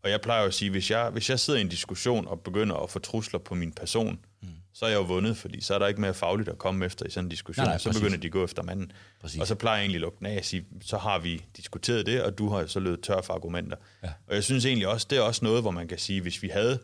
Og 0.02 0.10
jeg 0.10 0.20
plejer 0.20 0.40
jo 0.40 0.46
at 0.46 0.54
sige, 0.54 0.70
hvis 0.70 0.90
jeg, 0.90 1.10
hvis 1.10 1.30
jeg 1.30 1.40
sidder 1.40 1.58
i 1.58 1.62
en 1.62 1.68
diskussion 1.68 2.26
og 2.26 2.40
begynder 2.40 2.76
at 2.76 2.90
få 2.90 2.98
trusler 2.98 3.40
på 3.40 3.54
min 3.54 3.72
person, 3.72 4.20
mm. 4.42 4.48
så 4.72 4.84
er 4.84 4.88
jeg 4.88 4.96
jo 4.96 5.02
vundet, 5.02 5.36
fordi 5.36 5.60
så 5.60 5.74
er 5.74 5.78
der 5.78 5.86
ikke 5.86 6.00
mere 6.00 6.14
fagligt 6.14 6.48
at 6.48 6.58
komme 6.58 6.86
efter 6.86 7.06
i 7.06 7.10
sådan 7.10 7.24
en 7.24 7.28
diskussion. 7.28 7.64
Nej, 7.64 7.72
nej, 7.72 7.78
så 7.78 7.88
præcis. 7.88 8.00
begynder 8.00 8.18
de 8.18 8.26
at 8.26 8.32
gå 8.32 8.44
efter 8.44 8.62
manden. 8.62 8.92
Præcis. 9.20 9.40
Og 9.40 9.46
så 9.46 9.54
plejer 9.54 9.76
jeg 9.76 9.82
egentlig 9.82 9.96
at 9.96 10.00
lukke 10.00 10.18
den 10.18 10.26
af 10.26 10.38
og 10.38 10.44
sige, 10.44 10.66
så 10.80 10.98
har 10.98 11.18
vi 11.18 11.44
diskuteret 11.56 12.06
det, 12.06 12.22
og 12.22 12.38
du 12.38 12.48
har 12.48 12.66
så 12.66 12.80
løbet 12.80 13.04
tør 13.04 13.20
for 13.22 13.34
argumenter. 13.34 13.76
Ja. 14.02 14.08
Og 14.26 14.34
jeg 14.34 14.44
synes 14.44 14.66
egentlig 14.66 14.88
også, 14.88 15.06
det 15.10 15.18
er 15.18 15.22
også 15.22 15.44
noget, 15.44 15.62
hvor 15.62 15.70
man 15.70 15.88
kan 15.88 15.98
sige, 15.98 16.20
hvis 16.20 16.42
vi 16.42 16.48
havde 16.48 16.78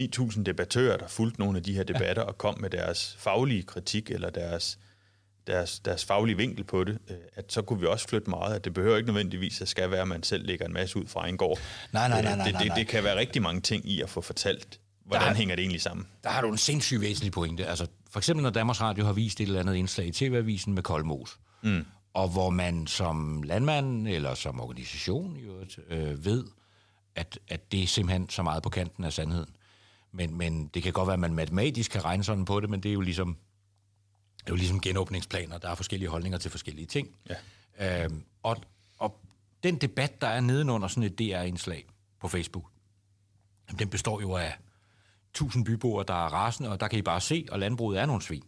9.000 0.00 0.42
debattører, 0.42 0.96
der 0.96 1.08
fulgte 1.08 1.40
nogle 1.40 1.58
af 1.58 1.64
de 1.64 1.74
her 1.74 1.82
debatter 1.82 2.22
ja. 2.22 2.28
og 2.28 2.38
kom 2.38 2.60
med 2.60 2.70
deres 2.70 3.16
faglige 3.18 3.62
kritik 3.62 4.10
eller 4.10 4.30
deres 4.30 4.78
deres, 5.46 5.80
deres 5.80 6.04
faglige 6.04 6.36
vinkel 6.36 6.64
på 6.64 6.84
det, 6.84 6.98
øh, 7.10 7.16
at 7.34 7.52
så 7.52 7.62
kunne 7.62 7.80
vi 7.80 7.86
også 7.86 8.08
flytte 8.08 8.30
meget, 8.30 8.54
at 8.54 8.64
det 8.64 8.74
behøver 8.74 8.96
ikke 8.96 9.06
nødvendigvis 9.06 9.60
at 9.60 9.68
skal 9.68 9.90
være, 9.90 10.02
at 10.02 10.08
man 10.08 10.22
selv 10.22 10.46
lægger 10.46 10.66
en 10.66 10.72
masse 10.72 10.98
ud 10.98 11.06
fra 11.06 11.28
en 11.28 11.36
gård. 11.36 11.58
Nej, 11.92 12.08
nej, 12.08 12.22
nej, 12.22 12.36
nej, 12.36 12.44
det, 12.44 12.54
nej, 12.54 12.62
det, 12.62 12.72
det 12.76 12.88
kan 12.88 13.04
være 13.04 13.16
rigtig 13.16 13.42
mange 13.42 13.60
ting 13.60 13.88
i 13.88 14.00
at 14.00 14.10
få 14.10 14.20
fortalt, 14.20 14.80
hvordan 15.04 15.28
der, 15.28 15.34
hænger 15.34 15.56
det 15.56 15.62
egentlig 15.62 15.82
sammen. 15.82 16.06
Der 16.24 16.30
har 16.30 16.40
du 16.40 16.48
en 16.48 16.58
sindssygt 16.58 17.00
væsentlig 17.00 17.32
pointe. 17.32 17.66
Altså, 17.66 17.86
for 18.10 18.18
eksempel 18.18 18.42
når 18.42 18.50
Danmarks 18.50 18.80
Radio 18.80 19.04
har 19.04 19.12
vist 19.12 19.40
et 19.40 19.46
eller 19.46 19.60
andet 19.60 19.74
indslag 19.74 20.06
i 20.06 20.12
TV-avisen 20.12 20.74
med 20.74 20.82
Koldmos, 20.82 21.38
mm. 21.62 21.84
og 22.14 22.28
hvor 22.28 22.50
man 22.50 22.86
som 22.86 23.42
landmand 23.42 24.08
eller 24.08 24.34
som 24.34 24.60
organisation 24.60 25.36
jo, 25.36 25.64
øh, 25.88 26.24
ved, 26.24 26.44
at, 27.14 27.38
at 27.48 27.72
det 27.72 27.82
er 27.82 27.86
simpelthen 27.86 28.28
så 28.28 28.42
meget 28.42 28.62
på 28.62 28.68
kanten 28.68 29.04
af 29.04 29.12
sandheden. 29.12 29.50
Men, 30.12 30.38
men 30.38 30.66
det 30.66 30.82
kan 30.82 30.92
godt 30.92 31.06
være, 31.06 31.14
at 31.14 31.20
man 31.20 31.34
matematisk 31.34 31.90
kan 31.90 32.04
regne 32.04 32.24
sådan 32.24 32.44
på 32.44 32.60
det, 32.60 32.70
men 32.70 32.82
det 32.82 32.88
er 32.88 32.92
jo 32.92 33.00
ligesom 33.00 33.36
det 34.44 34.48
er 34.48 34.52
jo 34.52 34.56
ligesom 34.56 34.80
genåbningsplaner, 34.80 35.58
der 35.58 35.68
er 35.68 35.74
forskellige 35.74 36.08
holdninger 36.08 36.38
til 36.38 36.50
forskellige 36.50 36.86
ting. 36.86 37.08
Ja. 37.78 38.04
Øhm, 38.04 38.24
og, 38.42 38.56
og 38.98 39.20
den 39.62 39.76
debat, 39.76 40.20
der 40.20 40.26
er 40.26 40.40
nedenunder 40.40 40.88
sådan 40.88 41.02
et 41.02 41.18
DR-indslag 41.18 41.86
på 42.20 42.28
Facebook, 42.28 42.64
den 43.78 43.88
består 43.88 44.20
jo 44.20 44.36
af 44.36 44.58
tusind 45.34 45.64
byboere, 45.64 46.04
der 46.08 46.14
er 46.14 46.28
rasende, 46.28 46.70
og 46.70 46.80
der 46.80 46.88
kan 46.88 46.98
I 46.98 47.02
bare 47.02 47.20
se, 47.20 47.46
og 47.50 47.58
landbruget 47.58 48.00
er 48.00 48.06
nogle 48.06 48.22
svin. 48.22 48.42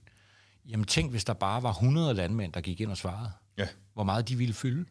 Jamen 0.66 0.87
tænk, 0.87 1.11
hvis 1.11 1.24
der 1.24 1.33
bare 1.33 1.62
var 1.62 1.70
100 1.70 2.14
landmænd, 2.14 2.52
der 2.52 2.61
gik 2.61 2.80
ind 2.80 2.90
og 2.90 2.96
svarede. 2.96 3.33
Ja. 3.59 3.68
Hvor 3.94 4.04
meget 4.04 4.28
de 4.28 4.37
ville 4.37 4.54
fylde. 4.54 4.85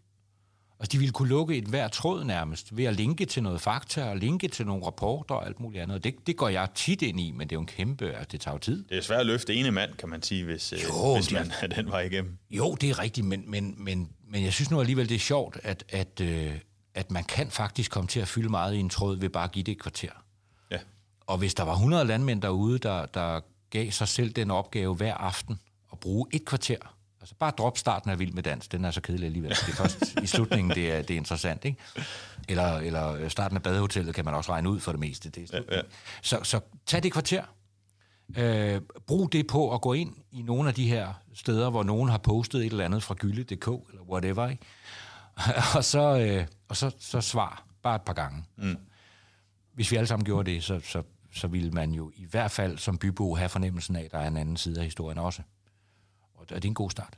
Altså, 0.84 0.92
de 0.92 0.98
ville 0.98 1.12
kunne 1.12 1.30
lukke 1.30 1.58
et 1.58 1.64
hver 1.64 1.88
tråd 1.88 2.24
nærmest, 2.24 2.78
ved 2.78 2.86
at 2.86 2.94
linke 2.96 3.26
til 3.26 3.44
noget 3.44 3.62
fakta, 3.62 4.10
og 4.10 4.18
linke 4.18 4.48
til 4.48 4.66
nogle 4.66 4.86
rapporter 4.86 5.36
og 5.36 5.46
alt 5.46 5.60
muligt 5.60 5.84
andet. 5.84 6.04
Det, 6.04 6.16
det 6.28 6.38
går 6.38 6.50
jeg 6.50 6.68
tit 6.76 7.02
ind 7.02 7.20
i, 7.20 7.32
men 7.32 7.48
det 7.48 7.52
er 7.52 7.56
jo 7.56 7.60
en 7.60 7.68
kæmpe, 7.68 8.06
altså, 8.06 8.28
det 8.32 8.42
tager 8.42 8.56
jo 8.56 8.60
tid. 8.60 8.86
Det 8.90 8.98
er 8.98 9.02
svært 9.02 9.20
at 9.20 9.26
løfte 9.26 9.54
ene 9.54 9.72
mand, 9.72 9.94
kan 9.94 10.10
man 10.10 10.22
sige, 10.22 10.44
hvis, 10.44 10.74
øh, 10.74 10.80
jo, 10.84 11.16
hvis 11.16 11.32
man 11.32 11.52
er 11.62 11.68
den 11.68 11.90
vej 11.90 12.02
igennem. 12.02 12.38
Jo, 12.52 12.76
det 12.76 12.90
er 12.90 13.00
rigtigt, 13.00 13.28
men, 13.28 13.44
men, 13.48 13.76
men, 13.78 14.10
men 14.28 14.44
jeg 14.44 14.54
synes 14.54 14.72
nu 14.72 14.80
alligevel, 14.80 15.10
det 15.10 15.16
er 15.16 15.20
sjovt, 15.20 15.60
at, 15.64 15.84
at, 15.90 16.22
øh, 16.22 16.52
at 16.94 17.12
man 17.12 17.24
kan 17.24 17.52
faktisk 17.52 17.92
komme 17.92 18.08
til 18.08 18.20
at 18.20 18.28
fylde 18.28 18.50
meget 18.50 18.76
i 18.76 18.80
en 18.80 18.90
tråd 18.90 19.18
ved 19.18 19.30
bare 19.30 19.44
at 19.44 19.52
give 19.52 19.64
det 19.64 19.72
et 19.72 19.80
kvarter. 19.80 20.12
Ja. 20.72 20.80
Og 21.28 21.38
hvis 21.38 21.54
der 21.54 21.64
var 21.64 21.74
100 21.74 22.06
landmænd 22.06 22.42
derude, 22.42 22.80
der, 22.80 23.06
der 23.06 23.40
gav 23.70 23.92
sig 23.92 24.08
selv 24.08 24.32
den 24.32 24.52
opgave 24.52 24.96
hver 24.96 25.14
aften 25.14 25.60
at 25.92 26.00
bruge 26.00 26.28
et 26.34 26.46
kvarter 26.46 26.96
Altså 27.24 27.36
bare 27.36 27.52
drop 27.52 27.78
starten 27.78 28.10
af 28.10 28.20
Vild 28.20 28.34
med 28.34 28.44
Dans, 28.44 28.68
den 28.68 28.86
er 28.86 28.92
så 28.92 29.02
kedelig 29.02 29.26
alligevel. 29.26 29.50
Det 29.50 29.70
er 29.70 29.76
først 29.76 30.20
i 30.22 30.28
slutningen, 30.28 30.76
det 30.76 30.92
er, 30.92 31.02
det 31.02 31.14
er 31.14 31.18
interessant, 31.18 31.66
ikke? 31.66 31.80
Eller, 32.50 32.78
eller 32.78 33.30
starten 33.30 33.58
af 33.58 33.64
badehotellet 33.64 34.16
kan 34.16 34.26
man 34.26 34.34
også 34.34 34.52
regne 34.52 34.70
ud 34.70 34.80
for 34.80 34.92
det 34.92 35.00
meste. 35.00 35.30
Det 35.30 35.54
er 35.54 35.62
ja, 35.70 35.76
ja. 35.76 35.82
Så, 36.22 36.40
så 36.44 36.60
tag 36.86 37.04
det 37.04 37.12
kvarter. 37.12 37.44
Øh, 38.38 38.82
brug 39.08 39.32
det 39.32 39.48
på 39.48 39.74
at 39.74 39.82
gå 39.82 39.94
ind 39.94 40.16
i 40.32 40.42
nogle 40.42 40.70
af 40.70 40.76
de 40.76 40.88
her 40.88 41.14
steder, 41.34 41.70
hvor 41.70 41.84
nogen 41.84 42.10
har 42.10 42.18
postet 42.18 42.66
et 42.66 42.72
eller 42.72 42.86
andet 42.86 43.04
fra 43.04 43.16
gylde.dk, 43.20 43.68
eller 43.90 44.02
whatever, 44.10 44.50
ikke? 44.50 44.64
og 45.78 45.84
så, 45.84 46.20
øh, 46.20 46.48
og 46.70 46.78
så, 46.78 46.92
så 47.00 47.22
svar 47.22 47.66
bare 47.84 47.96
et 47.96 48.02
par 48.02 48.14
gange. 48.14 48.44
Mm. 48.58 48.78
Hvis 49.74 49.92
vi 49.92 49.96
alle 49.96 50.08
sammen 50.08 50.26
gjorde 50.26 50.52
det, 50.52 50.64
så, 50.64 50.80
så, 50.80 51.04
så 51.36 51.48
ville 51.48 51.72
man 51.72 51.92
jo 51.92 52.12
i 52.16 52.26
hvert 52.26 52.52
fald 52.52 52.78
som 52.78 52.98
bybo 52.98 53.36
have 53.36 53.50
fornemmelsen 53.50 53.96
af, 53.96 54.04
at 54.04 54.12
der 54.12 54.18
er 54.18 54.28
en 54.28 54.38
anden 54.38 54.58
side 54.58 54.80
af 54.80 54.86
historien 54.86 55.18
også 55.18 55.42
og 56.36 56.50
det 56.50 56.64
er 56.64 56.68
en 56.68 56.74
god 56.74 56.92
start. 56.92 57.18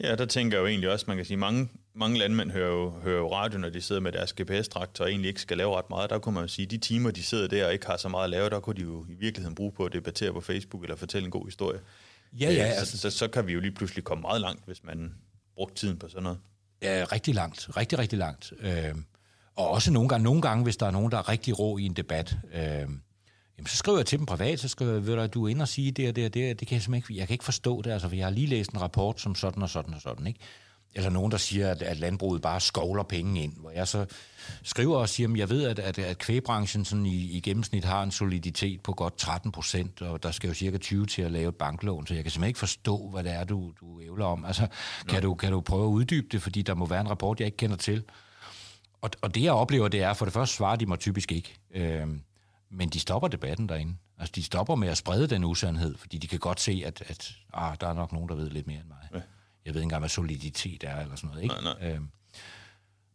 Ja, 0.00 0.14
der 0.14 0.26
tænker 0.26 0.56
jeg 0.56 0.62
jo 0.62 0.66
egentlig 0.66 0.90
også, 0.90 1.04
man 1.08 1.16
kan 1.16 1.26
sige, 1.26 1.36
mange, 1.36 1.68
mange 1.94 2.18
landmænd 2.18 2.50
hører 2.50 2.72
jo, 2.72 2.90
hører 2.90 3.18
jo 3.18 3.32
radio, 3.32 3.58
når 3.58 3.68
de 3.68 3.80
sidder 3.80 4.00
med 4.00 4.12
deres 4.12 4.32
GPS-traktor 4.32 5.04
og 5.04 5.10
egentlig 5.10 5.28
ikke 5.28 5.40
skal 5.40 5.56
lave 5.56 5.76
ret 5.76 5.90
meget. 5.90 6.10
Der 6.10 6.18
kunne 6.18 6.34
man 6.34 6.44
jo 6.44 6.48
sige, 6.48 6.66
de 6.66 6.78
timer, 6.78 7.10
de 7.10 7.22
sidder 7.22 7.48
der 7.48 7.66
og 7.66 7.72
ikke 7.72 7.86
har 7.86 7.96
så 7.96 8.08
meget 8.08 8.24
at 8.24 8.30
lave, 8.30 8.50
der 8.50 8.60
kunne 8.60 8.76
de 8.76 8.82
jo 8.82 9.06
i 9.08 9.14
virkeligheden 9.14 9.54
bruge 9.54 9.72
på 9.72 9.84
at 9.84 9.92
debattere 9.92 10.32
på 10.32 10.40
Facebook 10.40 10.82
eller 10.82 10.96
fortælle 10.96 11.24
en 11.24 11.30
god 11.30 11.44
historie. 11.44 11.80
Ja, 12.32 12.52
ja. 12.52 12.64
Øh, 12.64 12.78
altså. 12.78 12.98
Så, 12.98 13.10
så, 13.10 13.18
så 13.18 13.28
kan 13.28 13.46
vi 13.46 13.52
jo 13.52 13.60
lige 13.60 13.72
pludselig 13.72 14.04
komme 14.04 14.22
meget 14.22 14.40
langt, 14.40 14.66
hvis 14.66 14.84
man 14.84 15.14
brugte 15.54 15.74
tiden 15.74 15.98
på 15.98 16.08
sådan 16.08 16.22
noget. 16.22 16.38
Ja, 16.82 17.04
rigtig 17.12 17.34
langt. 17.34 17.76
Rigtig, 17.76 17.98
rigtig 17.98 18.18
langt. 18.18 18.52
Øh, 18.60 18.94
og 19.56 19.70
også 19.70 19.92
nogle 19.92 20.08
gange, 20.08 20.24
nogle 20.24 20.42
gange, 20.42 20.64
hvis 20.64 20.76
der 20.76 20.86
er 20.86 20.90
nogen, 20.90 21.12
der 21.12 21.18
er 21.18 21.28
rigtig 21.28 21.58
rå 21.58 21.78
i 21.78 21.82
en 21.82 21.92
debat, 21.92 22.36
øh, 22.54 22.88
Jamen, 23.58 23.66
så 23.66 23.76
skriver 23.76 23.98
jeg 23.98 24.06
til 24.06 24.18
dem 24.18 24.26
privat, 24.26 24.60
så 24.60 24.68
skriver 24.68 24.92
jeg, 24.92 25.06
ved 25.06 25.16
du, 25.16 25.26
du 25.26 25.44
er 25.44 25.48
inde 25.48 25.62
og 25.62 25.68
sige 25.68 25.90
det 25.90 26.08
og 26.08 26.16
det 26.16 26.26
og 26.26 26.34
det, 26.34 26.60
det 26.60 26.68
kan 26.68 26.74
jeg 26.74 26.82
simpelthen 26.82 27.12
ikke, 27.14 27.20
jeg 27.20 27.28
kan 27.28 27.34
ikke 27.34 27.44
forstå 27.44 27.82
det, 27.82 27.90
altså, 27.90 28.08
for 28.08 28.16
jeg 28.16 28.26
har 28.26 28.30
lige 28.30 28.46
læst 28.46 28.70
en 28.70 28.80
rapport 28.80 29.20
som 29.20 29.34
sådan 29.34 29.62
og 29.62 29.70
sådan 29.70 29.94
og 29.94 30.00
sådan, 30.00 30.26
ikke? 30.26 30.40
Eller 30.94 31.10
nogen, 31.10 31.32
der 31.32 31.38
siger, 31.38 31.70
at, 31.70 31.82
at 31.82 31.96
landbruget 31.96 32.42
bare 32.42 32.60
skovler 32.60 33.02
penge 33.02 33.42
ind, 33.42 33.52
hvor 33.56 33.70
jeg 33.70 33.88
så 33.88 34.06
skriver 34.62 34.96
og 34.96 35.08
siger, 35.08 35.28
at 35.32 35.38
jeg 35.38 35.50
ved, 35.50 35.64
at, 35.64 35.78
at, 35.78 35.98
at 35.98 36.18
kvægbranchen 36.18 36.84
sådan 36.84 37.06
i, 37.06 37.30
i 37.30 37.40
gennemsnit 37.40 37.84
har 37.84 38.02
en 38.02 38.10
soliditet 38.10 38.80
på 38.80 38.92
godt 38.92 39.18
13 39.18 39.52
procent, 39.52 40.02
og 40.02 40.22
der 40.22 40.30
skal 40.30 40.48
jo 40.48 40.54
cirka 40.54 40.78
20 40.78 41.06
til 41.06 41.22
at 41.22 41.32
lave 41.32 41.48
et 41.48 41.54
banklån, 41.54 42.06
så 42.06 42.14
jeg 42.14 42.24
kan 42.24 42.30
simpelthen 42.30 42.48
ikke 42.48 42.58
forstå, 42.58 43.08
hvad 43.08 43.24
det 43.24 43.32
er, 43.32 43.44
du, 43.44 43.72
du 43.80 44.00
ævler 44.00 44.24
om. 44.24 44.44
Altså, 44.44 44.66
kan, 45.08 45.22
du, 45.22 45.34
kan 45.34 45.52
du 45.52 45.60
prøve 45.60 45.84
at 45.84 45.90
uddybe 45.90 46.26
det, 46.32 46.42
fordi 46.42 46.62
der 46.62 46.74
må 46.74 46.86
være 46.86 47.00
en 47.00 47.10
rapport, 47.10 47.40
jeg 47.40 47.46
ikke 47.46 47.56
kender 47.56 47.76
til? 47.76 48.04
Og, 49.02 49.10
og 49.22 49.34
det, 49.34 49.42
jeg 49.42 49.52
oplever, 49.52 49.88
det 49.88 50.02
er, 50.02 50.14
for 50.14 50.24
det 50.24 50.34
første 50.34 50.56
svarer 50.56 50.76
de 50.76 50.86
mig 50.86 50.98
typisk 50.98 51.32
ikke. 51.32 51.54
Øh, 51.74 52.06
men 52.70 52.88
de 52.88 53.00
stopper 53.00 53.28
debatten 53.28 53.68
derinde. 53.68 53.96
Altså, 54.18 54.32
de 54.32 54.42
stopper 54.42 54.74
med 54.74 54.88
at 54.88 54.98
sprede 54.98 55.26
den 55.26 55.44
usandhed, 55.44 55.96
fordi 55.96 56.18
de 56.18 56.26
kan 56.26 56.38
godt 56.38 56.60
se, 56.60 56.82
at, 56.86 57.02
at 57.06 57.36
ah, 57.52 57.76
der 57.80 57.88
er 57.88 57.94
nok 57.94 58.12
nogen, 58.12 58.28
der 58.28 58.34
ved 58.34 58.50
lidt 58.50 58.66
mere 58.66 58.78
end 58.78 58.88
mig. 58.88 59.08
Ja. 59.14 59.20
Jeg 59.64 59.74
ved 59.74 59.80
ikke 59.80 59.82
engang, 59.82 60.00
hvad 60.00 60.08
soliditet 60.08 60.84
er, 60.84 61.00
eller 61.00 61.16
sådan 61.16 61.28
noget. 61.28 61.42
Ikke? 61.42 61.54
Nej, 61.54 61.74
nej. 61.80 61.90
Øhm, 61.90 62.08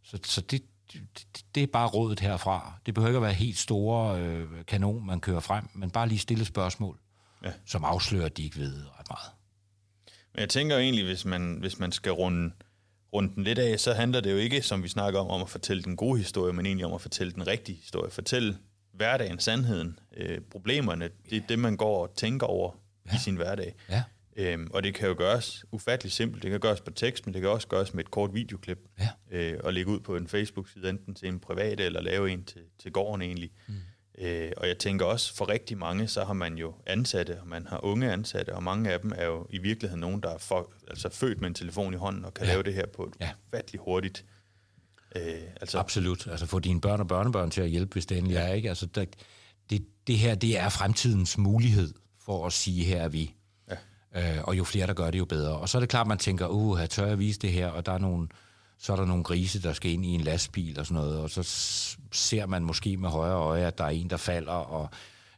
så 0.03 0.19
så 0.23 0.41
det, 0.41 0.63
det, 0.93 1.45
det 1.55 1.63
er 1.63 1.67
bare 1.67 1.87
rådet 1.87 2.19
herfra. 2.19 2.73
Det 2.85 2.93
behøver 2.93 3.09
ikke 3.09 3.17
at 3.17 3.23
være 3.23 3.33
helt 3.33 3.57
store 3.57 4.21
øh, 4.21 4.65
kanon, 4.67 5.05
man 5.05 5.19
kører 5.19 5.39
frem, 5.39 5.69
men 5.73 5.91
bare 5.91 6.07
lige 6.07 6.19
stille 6.19 6.45
spørgsmål, 6.45 6.97
ja. 7.43 7.51
som 7.65 7.83
afslører, 7.83 8.25
at 8.25 8.37
de 8.37 8.43
ikke 8.43 8.57
ved 8.59 8.85
ret 8.99 9.09
meget. 9.09 9.31
Men 10.33 10.39
jeg 10.39 10.49
tænker 10.49 10.77
egentlig, 10.77 11.05
hvis 11.05 11.25
man, 11.25 11.57
hvis 11.59 11.79
man 11.79 11.91
skal 11.91 12.11
runde, 12.11 12.53
runde 13.13 13.35
den 13.35 13.43
lidt 13.43 13.59
af, 13.59 13.79
så 13.79 13.93
handler 13.93 14.21
det 14.21 14.31
jo 14.31 14.37
ikke, 14.37 14.61
som 14.61 14.83
vi 14.83 14.87
snakker 14.87 15.19
om, 15.19 15.27
om 15.27 15.41
at 15.41 15.49
fortælle 15.49 15.83
den 15.83 15.95
gode 15.95 16.17
historie, 16.19 16.53
men 16.53 16.65
egentlig 16.65 16.85
om 16.85 16.93
at 16.93 17.01
fortælle 17.01 17.33
den 17.33 17.47
rigtige 17.47 17.75
historie. 17.75 18.11
Fortælle 18.11 18.57
hverdagen, 18.93 19.39
sandheden, 19.39 19.99
øh, 20.17 20.41
problemerne, 20.51 21.09
det 21.29 21.37
er 21.37 21.41
det, 21.49 21.59
man 21.59 21.77
går 21.77 22.07
og 22.07 22.15
tænker 22.15 22.47
over 22.47 22.71
ja. 23.11 23.15
i 23.15 23.19
sin 23.19 23.35
hverdag. 23.35 23.75
Ja. 23.89 24.03
Øhm, 24.35 24.67
og 24.73 24.83
det 24.83 24.93
kan 24.93 25.07
jo 25.07 25.15
gøres 25.17 25.65
ufatteligt 25.71 26.15
simpelt. 26.15 26.43
Det 26.43 26.51
kan 26.51 26.59
gøres 26.59 26.81
på 26.81 26.91
tekst, 26.91 27.25
men 27.25 27.33
det 27.33 27.41
kan 27.41 27.49
også 27.49 27.67
gøres 27.67 27.93
med 27.93 28.03
et 28.03 28.11
kort 28.11 28.33
videoklip. 28.33 28.79
Ja. 28.99 29.09
Øh, 29.31 29.59
og 29.63 29.73
lægge 29.73 29.91
ud 29.91 29.99
på 29.99 30.15
en 30.15 30.27
Facebook-side, 30.27 30.89
enten 30.89 31.15
til 31.15 31.27
en 31.27 31.39
privat 31.39 31.79
eller 31.79 32.01
lave 32.01 32.31
en 32.31 32.43
til, 32.43 32.61
til 32.79 32.91
gården 32.91 33.21
egentlig. 33.21 33.51
Mm. 33.67 33.75
Øh, 34.17 34.51
og 34.57 34.67
jeg 34.67 34.77
tænker 34.77 35.05
også, 35.05 35.35
for 35.35 35.49
rigtig 35.49 35.77
mange, 35.77 36.07
så 36.07 36.23
har 36.23 36.33
man 36.33 36.57
jo 36.57 36.73
ansatte, 36.85 37.41
og 37.41 37.47
man 37.47 37.67
har 37.67 37.85
unge 37.85 38.11
ansatte, 38.11 38.55
og 38.55 38.63
mange 38.63 38.91
af 38.91 38.99
dem 38.99 39.11
er 39.15 39.25
jo 39.25 39.47
i 39.49 39.57
virkeligheden 39.57 40.01
nogen, 40.01 40.21
der 40.21 40.29
er 40.29 40.37
for, 40.37 40.71
altså 40.87 41.09
født 41.09 41.41
med 41.41 41.47
en 41.47 41.53
telefon 41.53 41.93
i 41.93 41.97
hånden 41.97 42.25
og 42.25 42.33
kan 42.33 42.45
ja. 42.45 42.51
lave 42.51 42.63
det 42.63 42.73
her 42.73 42.85
på 42.85 43.03
et 43.03 43.13
ja. 43.21 43.29
ufatteligt 43.47 43.83
hurtigt. 43.83 44.25
Øh, 45.15 45.41
altså. 45.61 45.79
Absolut. 45.79 46.27
Altså 46.27 46.45
få 46.45 46.59
dine 46.59 46.81
børn 46.81 46.99
og 46.99 47.07
børnebørn 47.07 47.51
til 47.51 47.61
at 47.61 47.69
hjælpe, 47.69 47.93
hvis 47.93 48.05
det 48.05 48.17
endelig 48.17 48.35
ja. 48.35 48.41
er. 48.41 48.53
Ikke? 48.53 48.69
Altså, 48.69 48.85
der, 48.85 49.05
det, 49.69 49.85
det 50.07 50.17
her, 50.17 50.35
det 50.35 50.57
er 50.59 50.69
fremtidens 50.69 51.37
mulighed 51.37 51.93
for 52.25 52.45
at 52.45 52.53
sige, 52.53 52.85
her 52.85 53.01
er 53.01 53.09
vi. 53.09 53.33
Ja. 54.15 54.37
Øh, 54.37 54.43
og 54.43 54.57
jo 54.57 54.63
flere, 54.63 54.87
der 54.87 54.93
gør 54.93 55.11
det, 55.11 55.19
jo 55.19 55.25
bedre. 55.25 55.57
Og 55.57 55.69
så 55.69 55.77
er 55.77 55.79
det 55.79 55.89
klart, 55.89 56.07
man 56.07 56.17
tænker, 56.17 56.47
uh, 56.47 56.79
jeg 56.79 56.89
tør 56.89 57.05
jeg 57.05 57.19
vise 57.19 57.39
det 57.39 57.51
her, 57.51 57.67
og 57.67 57.85
der 57.85 57.91
er 57.91 57.97
nogle 57.97 58.27
så 58.81 58.93
er 58.93 58.97
der 58.97 59.05
nogle 59.05 59.23
grise, 59.23 59.61
der 59.61 59.73
skal 59.73 59.91
ind 59.91 60.05
i 60.05 60.09
en 60.09 60.21
lastbil 60.21 60.79
og 60.79 60.85
sådan 60.85 61.03
noget, 61.03 61.19
og 61.19 61.29
så 61.29 61.43
ser 62.11 62.45
man 62.45 62.63
måske 62.63 62.97
med 62.97 63.09
højre 63.09 63.35
øje, 63.35 63.65
at 63.65 63.77
der 63.77 63.83
er 63.83 63.89
en, 63.89 64.09
der 64.09 64.17
falder, 64.17 64.51
og 64.51 64.89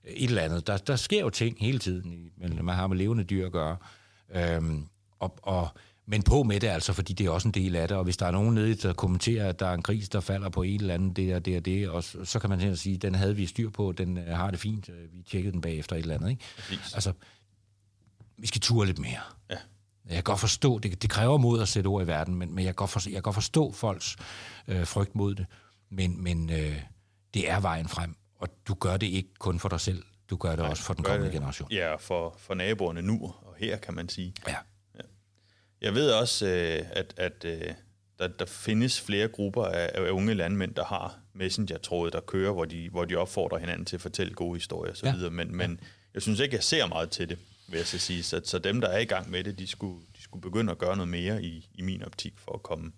et 0.03 0.29
eller 0.29 0.41
andet. 0.41 0.67
Der, 0.67 0.77
der 0.77 0.95
sker 0.95 1.19
jo 1.19 1.29
ting 1.29 1.57
hele 1.59 1.79
tiden, 1.79 2.31
men 2.37 2.65
man 2.65 2.75
har 2.75 2.87
med 2.87 2.97
levende 2.97 3.23
dyr 3.23 3.45
at 3.45 3.51
gøre. 3.51 3.77
Øhm, 4.35 4.87
og, 5.19 5.37
og, 5.41 5.67
men 6.05 6.23
på 6.23 6.43
med 6.43 6.59
det 6.59 6.67
altså, 6.67 6.93
fordi 6.93 7.13
det 7.13 7.25
er 7.25 7.29
også 7.29 7.47
en 7.47 7.53
del 7.53 7.75
af 7.75 7.87
det, 7.87 7.97
og 7.97 8.03
hvis 8.03 8.17
der 8.17 8.25
er 8.25 8.31
nogen 8.31 8.55
nede, 8.55 8.75
der 8.75 8.93
kommenterer, 8.93 9.49
at 9.49 9.59
der 9.59 9.67
er 9.67 9.73
en 9.73 9.81
gris, 9.81 10.09
der 10.09 10.19
falder 10.19 10.49
på 10.49 10.63
et 10.63 10.81
eller 10.81 10.93
andet, 10.93 11.17
det 11.17 11.35
og 11.35 11.45
det 11.45 11.57
og 11.57 11.65
det, 11.65 11.89
og 11.89 12.03
så, 12.03 12.25
så 12.25 12.39
kan 12.39 12.49
man 12.49 12.59
til 12.59 12.77
sige, 12.77 12.97
den 12.97 13.15
havde 13.15 13.35
vi 13.35 13.45
styr 13.45 13.69
på, 13.69 13.91
den 13.91 14.17
øh, 14.17 14.27
har 14.27 14.51
det 14.51 14.59
fint, 14.59 14.89
øh, 14.89 15.13
vi 15.13 15.23
tjekkede 15.23 15.53
den 15.53 15.61
bagefter 15.61 15.95
et 15.95 15.99
eller 15.99 16.15
andet. 16.15 16.29
Ikke? 16.29 16.43
Altså, 16.93 17.13
vi 18.37 18.47
skal 18.47 18.61
ture 18.61 18.85
lidt 18.85 18.99
mere. 18.99 19.19
Ja. 19.49 19.57
Jeg 20.05 20.13
kan 20.15 20.23
godt 20.23 20.39
forstå, 20.39 20.79
det, 20.79 21.01
det 21.01 21.09
kræver 21.09 21.37
mod 21.37 21.61
at 21.61 21.67
sætte 21.67 21.87
ord 21.87 22.03
i 22.03 22.07
verden, 22.07 22.35
men, 22.35 22.55
men 22.55 22.65
jeg, 22.65 22.69
kan 22.69 22.75
godt 22.75 22.89
forstå, 22.89 23.09
jeg 23.09 23.15
kan 23.15 23.23
godt 23.23 23.33
forstå 23.33 23.71
folks 23.71 24.15
øh, 24.67 24.87
frygt 24.87 25.15
mod 25.15 25.35
det. 25.35 25.45
Men, 25.89 26.23
men 26.23 26.49
øh, 26.49 26.81
det 27.33 27.49
er 27.49 27.59
vejen 27.59 27.87
frem, 27.87 28.15
og 28.35 28.47
du 28.67 28.73
gør 28.73 28.97
det 28.97 29.07
ikke 29.07 29.29
kun 29.39 29.59
for 29.59 29.69
dig 29.69 29.79
selv, 29.79 30.03
du 30.29 30.37
gør 30.37 30.49
det 30.49 30.59
Nej, 30.59 30.69
også 30.69 30.83
for 30.83 30.93
den 30.93 31.03
kommende 31.03 31.25
det, 31.25 31.33
generation. 31.33 31.71
Ja, 31.71 31.95
for, 31.95 32.35
for 32.39 32.53
naboerne 32.53 33.01
nu 33.01 33.23
og 33.23 33.55
her, 33.57 33.77
kan 33.77 33.93
man 33.93 34.09
sige. 34.09 34.33
Ja. 34.47 34.55
Jeg 35.83 35.95
ved 35.95 36.11
også, 36.11 36.45
øh, 36.45 36.85
at, 36.91 37.13
at 37.17 37.45
øh, 37.45 37.73
der, 38.19 38.27
der 38.27 38.45
findes 38.45 39.01
flere 39.01 39.27
grupper 39.27 39.65
af, 39.65 39.91
af 39.93 40.09
unge 40.09 40.33
landmænd, 40.33 40.75
der 40.75 40.85
har 40.85 41.19
messenger-tråde, 41.33 42.11
der 42.11 42.19
kører, 42.19 42.51
hvor 42.51 42.65
de, 42.65 42.89
hvor 42.89 43.05
de 43.05 43.15
opfordrer 43.15 43.57
hinanden 43.57 43.85
til 43.85 43.95
at 43.95 44.01
fortælle 44.01 44.33
gode 44.33 44.57
historier 44.57 44.91
osv., 44.91 45.07
ja. 45.07 45.29
men, 45.29 45.55
men 45.55 45.79
jeg 46.13 46.21
synes 46.21 46.39
ikke, 46.39 46.55
jeg 46.55 46.63
ser 46.63 46.87
meget 46.87 47.09
til 47.09 47.29
det 47.29 47.37
vil 47.67 47.77
jeg 47.77 47.87
så 47.87 47.97
sige. 47.97 48.23
Så, 48.23 48.41
så 48.43 48.59
dem, 48.59 48.81
der 48.81 48.87
er 48.87 48.99
i 48.99 49.05
gang 49.05 49.31
med 49.31 49.43
det, 49.43 49.59
de 49.59 49.67
skulle, 49.67 50.05
de 50.17 50.21
skulle 50.21 50.41
begynde 50.41 50.71
at 50.71 50.77
gøre 50.77 50.95
noget 50.95 51.09
mere 51.09 51.43
i, 51.43 51.69
i 51.73 51.81
min 51.81 52.03
optik 52.03 52.33
for 52.37 52.53
at 52.53 52.63
komme 52.63 52.91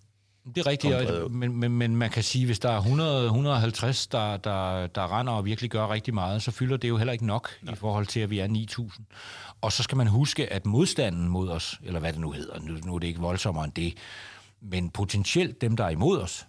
det 0.46 0.58
er 0.58 0.68
rigtigt, 0.68 0.94
og, 0.94 1.32
men, 1.32 1.56
men, 1.56 1.72
men 1.72 1.96
man 1.96 2.10
kan 2.10 2.24
sige, 2.24 2.46
hvis 2.46 2.60
der 2.60 2.70
er 2.70 2.78
100, 2.78 3.26
150, 3.26 4.08
der, 4.08 4.38
der, 4.38 4.88
der 4.88 5.20
render 5.20 5.34
og 5.34 5.46
virkelig 5.46 5.72
gør 5.72 5.92
rigtig 5.92 6.14
meget, 6.14 6.44
så 6.44 6.52
fylder 6.52 6.78
det 6.78 6.90
jo 6.90 6.98
heller 6.98 7.14
ikke 7.14 7.26
nok 7.26 7.50
Nej. 7.62 7.74
i 7.74 7.78
forhold 7.78 8.08
til, 8.08 8.20
at 8.20 8.30
vi 8.30 8.40
er 8.40 8.48
9.000. 8.48 9.04
Og 9.62 9.72
så 9.72 9.84
skal 9.84 9.98
man 9.98 10.08
huske, 10.08 10.54
at 10.54 10.66
modstanden 10.66 11.28
mod 11.28 11.50
os, 11.50 11.80
eller 11.84 12.00
hvad 12.00 12.14
det 12.14 12.22
nu 12.22 12.32
hedder, 12.32 12.60
nu, 12.60 12.78
nu 12.86 12.96
er 12.96 13.00
det 13.00 13.08
ikke 13.08 13.20
voldsommere 13.20 13.66
end 13.66 13.74
det, 13.74 13.94
men 14.62 14.90
potentielt 14.90 15.62
dem, 15.62 15.78
der 15.78 15.84
er 15.84 15.90
imod 15.90 16.20
os, 16.20 16.46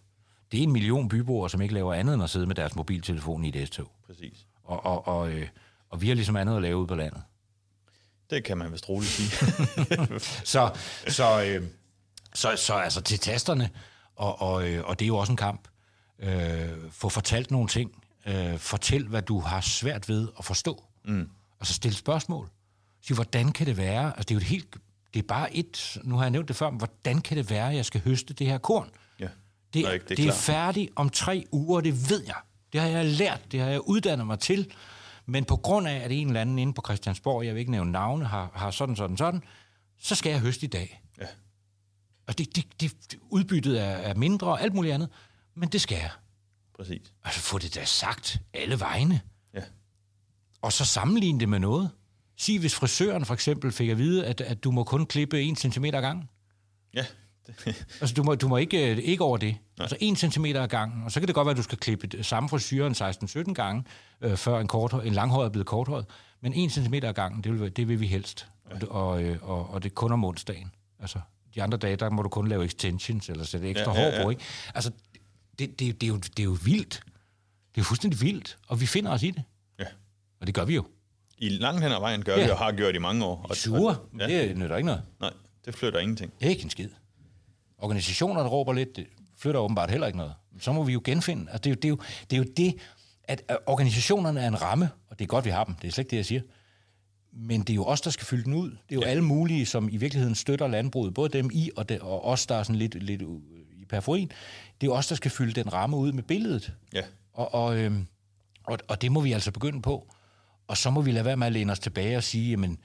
det 0.52 0.58
er 0.58 0.62
en 0.62 0.72
million 0.72 1.08
byboere, 1.08 1.50
som 1.50 1.60
ikke 1.60 1.74
laver 1.74 1.94
andet 1.94 2.14
end 2.14 2.22
at 2.22 2.30
sidde 2.30 2.46
med 2.46 2.54
deres 2.54 2.76
mobiltelefon 2.76 3.44
i 3.44 3.48
et 3.48 3.68
S-tog. 3.68 3.92
Præcis. 4.06 4.46
Og, 4.64 4.86
og, 4.86 5.08
og, 5.08 5.30
øh, 5.30 5.48
og 5.90 6.02
vi 6.02 6.08
har 6.08 6.14
ligesom 6.14 6.36
andet 6.36 6.56
at 6.56 6.62
lave 6.62 6.76
ude 6.76 6.86
på 6.86 6.94
landet. 6.94 7.22
Det 8.30 8.44
kan 8.44 8.58
man 8.58 8.72
vist 8.72 8.88
roligt 8.88 9.10
sige. 9.10 9.28
så, 10.54 10.70
så, 11.08 11.44
øh, 11.44 11.62
så, 12.36 12.56
så 12.56 12.74
altså 12.74 13.00
til 13.00 13.18
tasterne, 13.18 13.70
og, 14.16 14.42
og, 14.42 14.68
øh, 14.68 14.84
og 14.84 14.98
det 14.98 15.04
er 15.04 15.06
jo 15.06 15.16
også 15.16 15.32
en 15.32 15.36
kamp. 15.36 15.68
Øh, 16.18 16.68
få 16.90 17.08
fortalt 17.08 17.50
nogle 17.50 17.68
ting. 17.68 18.04
Øh, 18.26 18.58
fortæl, 18.58 19.06
hvad 19.06 19.22
du 19.22 19.40
har 19.40 19.60
svært 19.60 20.08
ved 20.08 20.28
at 20.38 20.44
forstå. 20.44 20.84
Mm. 21.04 21.28
Og 21.58 21.66
så 21.66 21.74
stille 21.74 21.96
spørgsmål. 21.96 22.50
Sig, 23.02 23.14
hvordan 23.14 23.52
kan 23.52 23.66
det 23.66 23.76
være? 23.76 24.06
Altså, 24.06 24.22
det 24.22 24.30
er 24.30 24.34
jo 24.34 24.38
et 24.38 24.46
helt... 24.46 24.76
Det 25.14 25.22
er 25.22 25.26
bare 25.26 25.56
et... 25.56 25.98
Nu 26.04 26.16
har 26.16 26.22
jeg 26.22 26.30
nævnt 26.30 26.48
det 26.48 26.56
før, 26.56 26.70
men 26.70 26.78
hvordan 26.78 27.20
kan 27.20 27.36
det 27.36 27.50
være, 27.50 27.70
at 27.70 27.76
jeg 27.76 27.84
skal 27.84 28.00
høste 28.00 28.34
det 28.34 28.46
her 28.46 28.58
korn? 28.58 28.90
Ja. 29.20 29.28
Det, 29.74 29.82
Nej, 29.82 29.92
det, 29.92 30.10
er, 30.10 30.16
det 30.16 30.26
er 30.26 30.32
færdigt 30.32 30.90
om 30.96 31.10
tre 31.10 31.44
uger, 31.52 31.80
det 31.80 32.10
ved 32.10 32.22
jeg. 32.26 32.36
Det 32.72 32.80
har 32.80 32.88
jeg 32.88 33.04
lært, 33.04 33.52
det 33.52 33.60
har 33.60 33.68
jeg 33.68 33.88
uddannet 33.88 34.26
mig 34.26 34.38
til. 34.38 34.70
Men 35.26 35.44
på 35.44 35.56
grund 35.56 35.88
af, 35.88 35.96
at 35.96 36.12
en 36.12 36.26
eller 36.26 36.40
anden 36.40 36.58
inde 36.58 36.72
på 36.72 36.82
Christiansborg, 36.84 37.46
jeg 37.46 37.54
vil 37.54 37.60
ikke 37.60 37.70
nævne 37.70 37.92
navne, 37.92 38.24
har, 38.24 38.50
har 38.54 38.70
sådan, 38.70 38.96
sådan, 38.96 39.16
sådan, 39.16 39.42
så 39.98 40.14
skal 40.14 40.30
jeg 40.30 40.40
høste 40.40 40.66
i 40.66 40.68
dag. 40.68 41.02
Ja. 41.20 41.26
Og 42.28 42.38
det, 42.38 42.56
det, 42.56 42.80
det, 42.80 43.18
udbyttet 43.30 43.80
er, 43.80 43.84
er 43.84 44.14
mindre 44.14 44.46
og 44.46 44.62
alt 44.62 44.74
muligt 44.74 44.94
andet, 44.94 45.08
men 45.54 45.68
det 45.68 45.80
skal 45.80 45.98
jeg. 45.98 46.10
Præcis. 46.76 47.12
Altså 47.24 47.40
få 47.40 47.58
det 47.58 47.74
da 47.74 47.84
sagt 47.84 48.40
alle 48.54 48.80
vegne. 48.80 49.20
Ja. 49.54 49.62
Og 50.62 50.72
så 50.72 50.84
sammenligne 50.84 51.40
det 51.40 51.48
med 51.48 51.58
noget. 51.58 51.90
Sig, 52.36 52.58
hvis 52.58 52.74
frisøren 52.74 53.24
for 53.24 53.34
eksempel 53.34 53.72
fik 53.72 53.88
at 53.88 53.98
vide, 53.98 54.26
at, 54.26 54.40
at 54.40 54.64
du 54.64 54.70
må 54.70 54.84
kun 54.84 55.06
klippe 55.06 55.42
1 55.42 55.58
cm 55.58 55.84
ad 55.84 55.90
gangen. 55.90 56.28
Ja, 56.94 57.06
altså, 58.00 58.14
du 58.14 58.22
må, 58.22 58.34
du 58.34 58.48
må 58.48 58.56
ikke, 58.56 58.90
øh, 58.90 58.98
ikke 58.98 59.24
over 59.24 59.36
det. 59.36 59.56
Nej. 59.78 59.84
Altså, 59.84 59.96
1 60.00 60.18
cm 60.18 60.44
ad 60.44 60.68
gangen, 60.68 61.04
og 61.04 61.12
så 61.12 61.20
kan 61.20 61.26
det 61.26 61.34
godt 61.34 61.46
være, 61.46 61.50
at 61.50 61.56
du 61.56 61.62
skal 61.62 61.78
klippe 61.78 62.24
samme 62.24 62.48
frisyren 62.48 62.92
16-17 63.50 63.52
gange, 63.52 63.84
øh, 64.20 64.36
før 64.36 64.60
en, 64.60 64.68
kort, 64.68 64.92
en 65.04 65.12
langhåret 65.12 65.46
er 65.46 65.50
blevet 65.50 65.66
korthåret. 65.66 66.06
Men 66.40 66.52
1 66.54 66.72
cm 66.72 66.94
ad 66.94 67.12
gangen, 67.12 67.44
det 67.44 67.60
vil, 67.60 67.76
det 67.76 67.88
vil 67.88 68.00
vi 68.00 68.06
helst. 68.06 68.46
Ja. 68.70 68.86
Og, 68.86 69.08
og, 69.08 69.22
øh, 69.22 69.38
og, 69.42 69.70
og 69.70 69.82
det 69.82 69.90
er 69.90 69.94
kun 69.94 70.12
om 70.12 70.24
onsdagen. 70.24 70.72
Altså, 71.00 71.20
de 71.56 71.62
andre 71.62 71.78
dage, 71.78 71.96
der 71.96 72.10
må 72.10 72.22
du 72.22 72.28
kun 72.28 72.48
lave 72.48 72.64
extensions, 72.64 73.28
eller 73.28 73.44
sætte 73.44 73.68
ekstra 73.68 73.94
ja, 73.94 74.00
ja, 74.00 74.08
ja. 74.08 74.16
hår 74.16 74.24
på, 74.24 74.30
ikke? 74.30 74.42
Altså, 74.74 74.90
det, 75.58 75.78
det, 75.80 76.00
det, 76.00 76.06
er 76.06 76.08
jo, 76.08 76.16
det 76.16 76.38
er 76.38 76.44
jo 76.44 76.56
vildt. 76.64 77.02
Det 77.74 77.80
er 77.80 77.82
jo 77.82 77.84
fuldstændig 77.84 78.20
vildt, 78.20 78.58
og 78.68 78.80
vi 78.80 78.86
finder 78.86 79.10
os 79.10 79.22
i 79.22 79.30
det. 79.30 79.42
Ja. 79.78 79.84
Og 80.40 80.46
det 80.46 80.54
gør 80.54 80.64
vi 80.64 80.74
jo. 80.74 80.86
I 81.38 81.48
langt 81.48 81.82
hen 81.82 81.92
ad 81.92 82.00
vejen 82.00 82.24
gør 82.24 82.36
ja. 82.36 82.44
vi, 82.44 82.50
og 82.50 82.58
har 82.58 82.72
gjort 82.72 82.94
i 82.94 82.98
mange 82.98 83.24
år. 83.24 83.46
Og, 83.50 83.56
Sure, 83.56 83.96
ja. 84.18 84.26
det 84.26 84.56
nytter 84.58 84.76
ikke 84.76 84.86
noget. 84.86 85.02
Nej, 85.20 85.32
det 85.64 85.74
flytter 85.74 86.00
ingenting. 86.00 86.32
Ikke 86.40 86.62
en 86.64 86.70
skid. 86.70 86.88
Organisationerne 87.78 88.48
råber 88.48 88.72
lidt, 88.72 88.96
det 88.96 89.06
flytter 89.38 89.60
åbenbart 89.60 89.90
heller 89.90 90.06
ikke 90.06 90.18
noget. 90.18 90.34
Så 90.60 90.72
må 90.72 90.84
vi 90.84 90.92
jo 90.92 91.00
genfinde. 91.04 91.42
Altså, 91.52 91.58
det, 91.58 91.66
er 91.66 91.70
jo, 91.70 91.76
det, 91.76 91.84
er 91.84 91.88
jo, 91.88 91.98
det 92.30 92.36
er 92.36 92.38
jo 92.38 92.44
det, 92.56 92.82
at 93.24 93.58
organisationerne 93.66 94.40
er 94.40 94.48
en 94.48 94.62
ramme, 94.62 94.90
og 95.10 95.18
det 95.18 95.24
er 95.24 95.28
godt, 95.28 95.44
vi 95.44 95.50
har 95.50 95.64
dem. 95.64 95.74
Det 95.74 95.88
er 95.88 95.92
slet 95.92 96.02
ikke 96.02 96.10
det, 96.10 96.16
jeg 96.16 96.26
siger. 96.26 96.40
Men 97.38 97.60
det 97.60 97.70
er 97.70 97.74
jo 97.74 97.84
os, 97.84 98.00
der 98.00 98.10
skal 98.10 98.26
fylde 98.26 98.44
den 98.44 98.54
ud. 98.54 98.70
Det 98.70 98.76
er 98.90 98.94
jo 98.94 99.00
ja. 99.00 99.06
alle 99.06 99.24
mulige, 99.24 99.66
som 99.66 99.88
i 99.92 99.96
virkeligheden 99.96 100.34
støtter 100.34 100.66
landbruget. 100.66 101.14
Både 101.14 101.28
dem 101.28 101.50
i, 101.52 101.70
og, 101.76 101.88
det, 101.88 102.00
og 102.00 102.24
os, 102.24 102.46
der 102.46 102.54
er 102.54 102.62
sådan 102.62 102.76
lidt, 102.76 103.02
lidt 103.02 103.22
i 103.72 103.84
periferien. 103.88 104.28
Det 104.80 104.86
er 104.86 104.90
jo 104.90 104.94
os, 104.94 105.06
der 105.06 105.14
skal 105.14 105.30
fylde 105.30 105.52
den 105.52 105.72
ramme 105.72 105.96
ud 105.96 106.12
med 106.12 106.22
billedet. 106.22 106.72
Ja. 106.94 107.02
Og, 107.32 107.54
og, 107.54 107.78
øhm, 107.78 108.06
og, 108.64 108.78
og 108.88 109.02
det 109.02 109.12
må 109.12 109.20
vi 109.20 109.32
altså 109.32 109.50
begynde 109.50 109.82
på. 109.82 110.12
Og 110.68 110.76
så 110.76 110.90
må 110.90 111.02
vi 111.02 111.12
lade 111.12 111.24
være 111.24 111.36
med 111.36 111.46
at 111.46 111.52
læne 111.52 111.72
os 111.72 111.78
tilbage 111.78 112.16
og 112.16 112.24
sige, 112.24 112.50
jamen, 112.50 112.78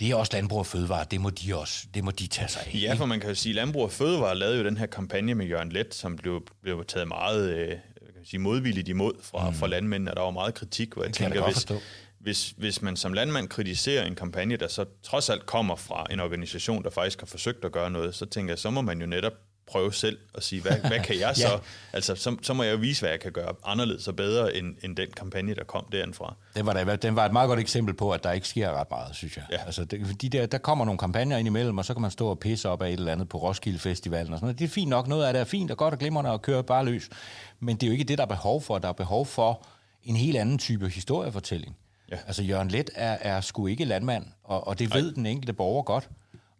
det 0.00 0.10
er 0.10 0.14
også 0.14 0.32
Landbrug 0.32 0.58
og 0.58 0.66
Fødevare, 0.66 1.06
det 1.10 1.20
må 1.20 1.30
de 1.30 1.56
også, 1.56 1.86
det 1.94 2.04
må 2.04 2.10
de 2.10 2.26
tage 2.26 2.48
sig 2.48 2.62
af. 2.66 2.74
Ja, 2.74 2.94
for 2.94 3.06
man 3.06 3.20
kan 3.20 3.28
jo 3.28 3.34
sige, 3.34 3.50
at 3.50 3.56
Landbrug 3.56 3.82
og 3.82 3.92
Fødevare 3.92 4.38
lavede 4.38 4.58
jo 4.58 4.64
den 4.64 4.76
her 4.76 4.86
kampagne 4.86 5.34
med 5.34 5.46
Jørgen 5.46 5.72
Let, 5.72 5.94
som 5.94 6.16
blev, 6.16 6.46
blev 6.62 6.84
taget 6.84 7.08
meget 7.08 7.50
øh, 7.50 7.76
kan 8.18 8.26
sige, 8.26 8.40
modvilligt 8.40 8.88
imod 8.88 9.12
fra, 9.22 9.50
mm. 9.50 9.56
fra 9.56 9.66
landmændene, 9.66 10.10
og 10.10 10.16
der 10.16 10.22
var 10.22 10.30
meget 10.30 10.54
kritik, 10.54 10.94
hvor 10.94 11.04
jeg 11.04 11.12
tænker, 11.12 11.44
hvis, 11.44 11.66
hvis, 12.20 12.54
hvis 12.56 12.82
man 12.82 12.96
som 12.96 13.12
landmand 13.12 13.48
kritiserer 13.48 14.04
en 14.04 14.14
kampagne, 14.14 14.56
der 14.56 14.68
så 14.68 14.84
trods 15.02 15.30
alt 15.30 15.46
kommer 15.46 15.76
fra 15.76 16.06
en 16.10 16.20
organisation, 16.20 16.82
der 16.82 16.90
faktisk 16.90 17.20
har 17.20 17.26
forsøgt 17.26 17.64
at 17.64 17.72
gøre 17.72 17.90
noget, 17.90 18.14
så 18.14 18.26
tænker 18.26 18.52
jeg, 18.52 18.58
så 18.58 18.70
må 18.70 18.80
man 18.80 19.00
jo 19.00 19.06
netop 19.06 19.32
prøve 19.66 19.92
selv 19.92 20.18
at 20.34 20.42
sige, 20.42 20.62
hvad, 20.62 20.72
hvad 20.72 21.00
kan 21.00 21.20
jeg 21.20 21.36
så? 21.46 21.48
ja. 21.48 21.58
Altså, 21.92 22.14
så, 22.14 22.36
så 22.42 22.54
må 22.54 22.62
jeg 22.62 22.72
jo 22.72 22.78
vise, 22.78 23.00
hvad 23.02 23.10
jeg 23.10 23.20
kan 23.20 23.32
gøre 23.32 23.54
anderledes 23.64 24.08
og 24.08 24.16
bedre, 24.16 24.56
end, 24.56 24.76
end 24.84 24.96
den 24.96 25.08
kampagne, 25.16 25.54
der 25.54 25.64
kom 25.64 25.84
derindfra. 25.92 26.34
Den 26.56 26.66
var, 26.66 26.72
der, 26.72 26.96
den 26.96 27.16
var 27.16 27.26
et 27.26 27.32
meget 27.32 27.48
godt 27.48 27.60
eksempel 27.60 27.94
på, 27.94 28.10
at 28.10 28.24
der 28.24 28.32
ikke 28.32 28.48
sker 28.48 28.72
ret 28.72 28.90
meget, 28.90 29.16
synes 29.16 29.36
jeg. 29.36 29.44
Ja. 29.50 29.56
Altså, 29.66 29.84
det, 29.84 30.22
de 30.22 30.28
der, 30.28 30.46
der 30.46 30.58
kommer 30.58 30.84
nogle 30.84 30.98
kampagner 30.98 31.36
ind 31.36 31.48
imellem, 31.48 31.78
og 31.78 31.84
så 31.84 31.94
kan 31.94 32.02
man 32.02 32.10
stå 32.10 32.28
og 32.28 32.38
pisse 32.38 32.68
op 32.68 32.82
af 32.82 32.88
et 32.88 32.92
eller 32.92 33.12
andet 33.12 33.28
på 33.28 33.38
Roskilde 33.38 33.78
Festivalen 33.78 34.32
og 34.32 34.38
sådan 34.38 34.46
noget. 34.46 34.58
Det 34.58 34.64
er 34.64 34.68
fint 34.68 34.90
nok, 34.90 35.08
noget 35.08 35.24
af 35.24 35.32
det 35.32 35.40
er 35.40 35.44
fint 35.44 35.70
og 35.70 35.76
godt 35.76 35.94
og 35.94 36.00
glimrende 36.00 36.30
og 36.30 36.42
køre 36.42 36.64
bare 36.64 36.84
løs. 36.84 37.08
Men 37.60 37.76
det 37.76 37.82
er 37.82 37.86
jo 37.86 37.92
ikke 37.92 38.04
det, 38.04 38.18
der 38.18 38.24
er 38.24 38.28
behov 38.28 38.62
for. 38.62 38.78
Der 38.78 38.88
er 38.88 38.92
behov 38.92 39.26
for 39.26 39.66
en 40.04 40.16
helt 40.16 40.36
anden 40.36 40.58
type 40.58 40.88
historiefortælling. 40.88 41.76
Ja. 42.10 42.16
Altså, 42.26 42.42
Jørgen 42.42 42.68
Let 42.68 42.90
er, 42.94 43.16
er 43.20 43.40
sgu 43.40 43.66
ikke 43.66 43.84
landmand, 43.84 44.26
og, 44.44 44.66
og 44.66 44.78
det 44.78 44.94
ved 44.94 45.08
Ej. 45.08 45.14
den 45.14 45.26
enkelte 45.26 45.52
borger 45.52 45.82
godt 45.82 46.08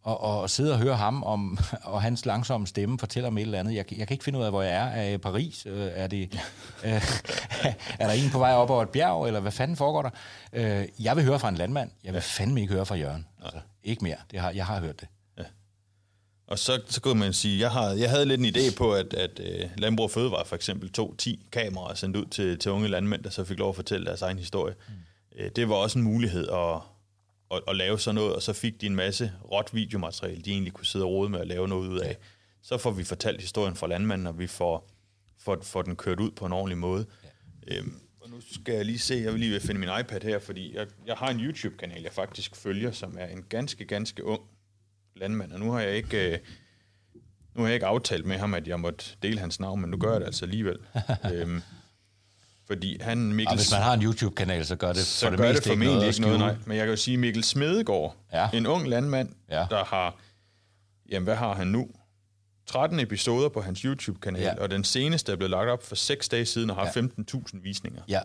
og, 0.03 0.21
og 0.21 0.51
sidde 0.51 0.73
og 0.73 0.79
høre 0.79 0.97
ham 0.97 1.23
om, 1.23 1.59
og 1.85 2.03
hans 2.03 2.27
langsomme 2.27 2.67
stemme 2.67 2.99
fortæller 2.99 3.29
om 3.29 3.39
et 3.39 3.43
eller 3.43 3.59
andet. 3.59 3.75
Jeg, 3.75 3.99
jeg 3.99 4.07
kan 4.07 4.15
ikke 4.15 4.25
finde 4.25 4.39
ud 4.39 4.45
af, 4.45 4.51
hvor 4.51 4.63
jeg 4.63 4.73
er. 4.73 4.85
Er 4.85 5.03
jeg 5.03 5.15
i 5.15 5.19
Paris? 5.19 5.67
Øh, 5.67 5.91
er, 5.95 6.07
det, 6.07 6.33
øh, 6.85 6.93
er 7.99 8.07
der 8.07 8.11
en 8.11 8.31
på 8.31 8.39
vej 8.39 8.53
op 8.53 8.71
over 8.71 8.83
et 8.83 8.89
bjerg, 8.89 9.27
eller 9.27 9.41
hvad 9.41 9.53
fanden 9.53 9.77
foregår 9.77 10.03
der? 10.03 10.11
Øh, 10.53 10.89
jeg 11.01 11.17
vil 11.17 11.25
høre 11.25 11.39
fra 11.39 11.49
en 11.49 11.55
landmand. 11.55 11.91
Jeg 12.05 12.13
vil 12.15 12.23
fandme 12.23 12.61
ikke 12.61 12.73
høre 12.73 12.87
fra 12.87 12.95
Jørgen. 12.95 13.27
Altså, 13.45 13.59
ikke 13.85 14.05
mere. 14.05 14.17
Det 14.31 14.41
har, 14.41 14.51
jeg 14.51 14.67
har 14.67 14.81
hørt 14.81 15.01
det. 15.01 15.09
Ja. 15.39 15.45
Og 16.47 16.59
så, 16.59 16.81
så 16.87 17.01
kunne 17.01 17.21
man 17.21 17.33
sige, 17.33 17.61
jeg, 17.61 17.71
har, 17.71 17.91
jeg 17.91 18.11
havde 18.11 18.27
lidt 18.27 18.41
en 18.41 18.47
idé 18.47 18.77
på, 18.77 18.93
at, 18.95 19.15
at 19.15 19.41
uh, 19.41 19.71
Landbrug 19.77 20.11
Fødevare 20.11 20.45
for 20.47 20.57
eksempel 20.57 20.93
tog 20.93 21.15
10 21.19 21.47
kameraer 21.53 21.95
sendt 21.95 22.17
ud 22.17 22.27
til, 22.27 22.59
til 22.59 22.71
unge 22.71 22.89
landmænd, 22.89 23.23
der 23.23 23.31
så 23.31 23.45
fik 23.45 23.59
lov 23.59 23.69
at 23.69 23.77
fortælle 23.77 24.07
deres 24.07 24.23
egen 24.23 24.39
historie. 24.39 24.75
Mm. 24.89 24.95
Uh, 25.39 25.47
det 25.57 25.69
var 25.69 25.75
også 25.75 25.99
en 25.99 26.05
mulighed 26.05 26.49
at 26.49 26.81
at, 27.51 27.63
at 27.69 27.77
lave 27.77 27.99
sådan 27.99 28.15
noget, 28.15 28.35
og 28.35 28.43
så 28.43 28.53
fik 28.53 28.81
de 28.81 28.87
en 28.87 28.95
masse 28.95 29.33
råt 29.53 29.71
videomateriale, 29.73 30.43
de 30.43 30.51
egentlig 30.51 30.73
kunne 30.73 30.87
sidde 30.87 31.05
og 31.05 31.11
rode 31.11 31.29
med 31.29 31.41
at 31.41 31.47
lave 31.47 31.69
noget 31.69 31.89
ud 31.89 31.99
af. 31.99 32.17
Så 32.63 32.79
får 32.79 32.91
vi 32.91 33.05
fortalt 33.05 33.41
historien 33.41 33.77
fra 33.77 33.87
landmanden, 33.87 34.27
og 34.27 34.39
vi 34.39 34.47
får, 34.47 34.91
får, 35.39 35.59
får 35.63 35.83
den 35.83 35.97
kørt 35.97 36.21
ud 36.21 36.31
på 36.31 36.47
en 36.47 36.53
ordentlig 36.53 36.79
måde. 36.79 37.07
Ja. 37.71 37.77
Øhm, 37.77 38.01
og 38.21 38.31
nu 38.31 38.41
skal 38.53 38.75
jeg 38.75 38.85
lige 38.85 38.99
se, 38.99 39.15
jeg 39.15 39.33
vil 39.33 39.41
lige 39.41 39.53
ved 39.53 39.61
finde 39.61 39.81
min 39.81 39.89
iPad 40.01 40.21
her, 40.21 40.39
fordi 40.39 40.77
jeg, 40.77 40.87
jeg 41.07 41.15
har 41.17 41.31
en 41.31 41.41
YouTube-kanal, 41.41 42.03
jeg 42.03 42.13
faktisk 42.13 42.57
følger, 42.57 42.93
som 42.93 43.17
er 43.21 43.27
en 43.27 43.43
ganske, 43.49 43.85
ganske 43.85 44.25
ung 44.25 44.43
landmand, 45.17 45.53
og 45.53 45.61
nu 45.61 45.71
har 45.71 45.81
jeg 45.81 45.97
ikke... 45.97 46.33
Øh, 46.33 46.39
nu 47.55 47.63
har 47.63 47.69
jeg 47.69 47.75
ikke 47.75 47.87
aftalt 47.87 48.27
med 48.27 48.37
ham, 48.37 48.55
at 48.55 48.69
jeg 48.69 48.81
måtte 48.81 49.05
dele 49.23 49.39
hans 49.39 49.61
navn, 49.61 49.81
men 49.81 49.91
nu 49.91 49.97
gør 49.97 50.13
jeg 50.13 50.21
det 50.21 50.27
altså 50.27 50.45
alligevel. 50.45 50.79
øhm, 51.35 51.63
fordi 52.69 52.99
han, 53.03 53.19
Mikkel... 53.19 53.49
Og 53.49 53.57
hvis 53.57 53.71
man 53.73 53.83
har 53.83 53.95
en 53.95 54.03
YouTube-kanal, 54.03 54.67
så 54.67 54.77
gør 54.77 54.93
det 54.93 55.03
så 55.07 55.27
for 55.27 55.31
det 55.31 55.39
gør 55.39 55.49
meste 55.49 55.63
det 55.65 55.69
formentlig 55.69 55.95
ikke 55.97 56.07
ikke 56.07 56.21
noget, 56.21 56.39
noget, 56.39 56.55
nej. 56.57 56.65
Men 56.67 56.77
jeg 56.77 56.87
kan 56.87 56.91
jo 56.91 56.97
sige, 56.97 57.17
Mikkel 57.17 57.45
Smedegaard, 57.45 58.17
Ja. 58.33 58.49
en 58.55 58.67
ung 58.67 58.89
landmand, 58.89 59.29
Ja. 59.51 59.67
der 59.71 59.85
har, 59.85 60.21
jamen 61.11 61.25
hvad 61.25 61.37
har 61.37 61.55
han 61.55 61.67
nu? 61.67 61.89
13 62.67 63.01
episoder 63.01 63.49
på 63.49 63.61
hans 63.61 63.81
YouTube-kanal, 63.81 64.43
Ja. 64.43 64.55
og 64.63 64.71
den 64.71 64.85
seneste 64.85 65.33
er 65.33 65.37
blevet 65.37 65.51
lagt 65.51 65.69
op 65.69 65.83
for 65.83 65.95
6 65.97 66.29
dage 66.29 66.47
siden 66.47 66.71
og 66.71 66.77
har 66.77 66.83
Ja. 66.85 66.91
ja. 66.97 67.01
15.000 67.01 67.63
visninger. 67.63 68.03
Ja, 68.09 68.21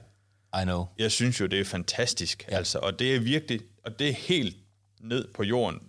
I 0.62 0.64
know. 0.64 0.86
Jeg 1.00 1.12
synes 1.12 1.40
jo, 1.40 1.46
det 1.46 1.60
er 1.60 1.66
fantastisk. 1.66 2.46
Ja. 2.52 2.56
Altså, 2.58 2.80
og 2.80 3.00
det 3.00 3.16
er 3.16 3.20
virkelig, 3.20 3.60
og 3.86 4.00
det 4.00 4.10
er 4.10 4.14
helt 4.14 4.56
ned 5.02 5.28
på 5.36 5.44
jorden. 5.44 5.80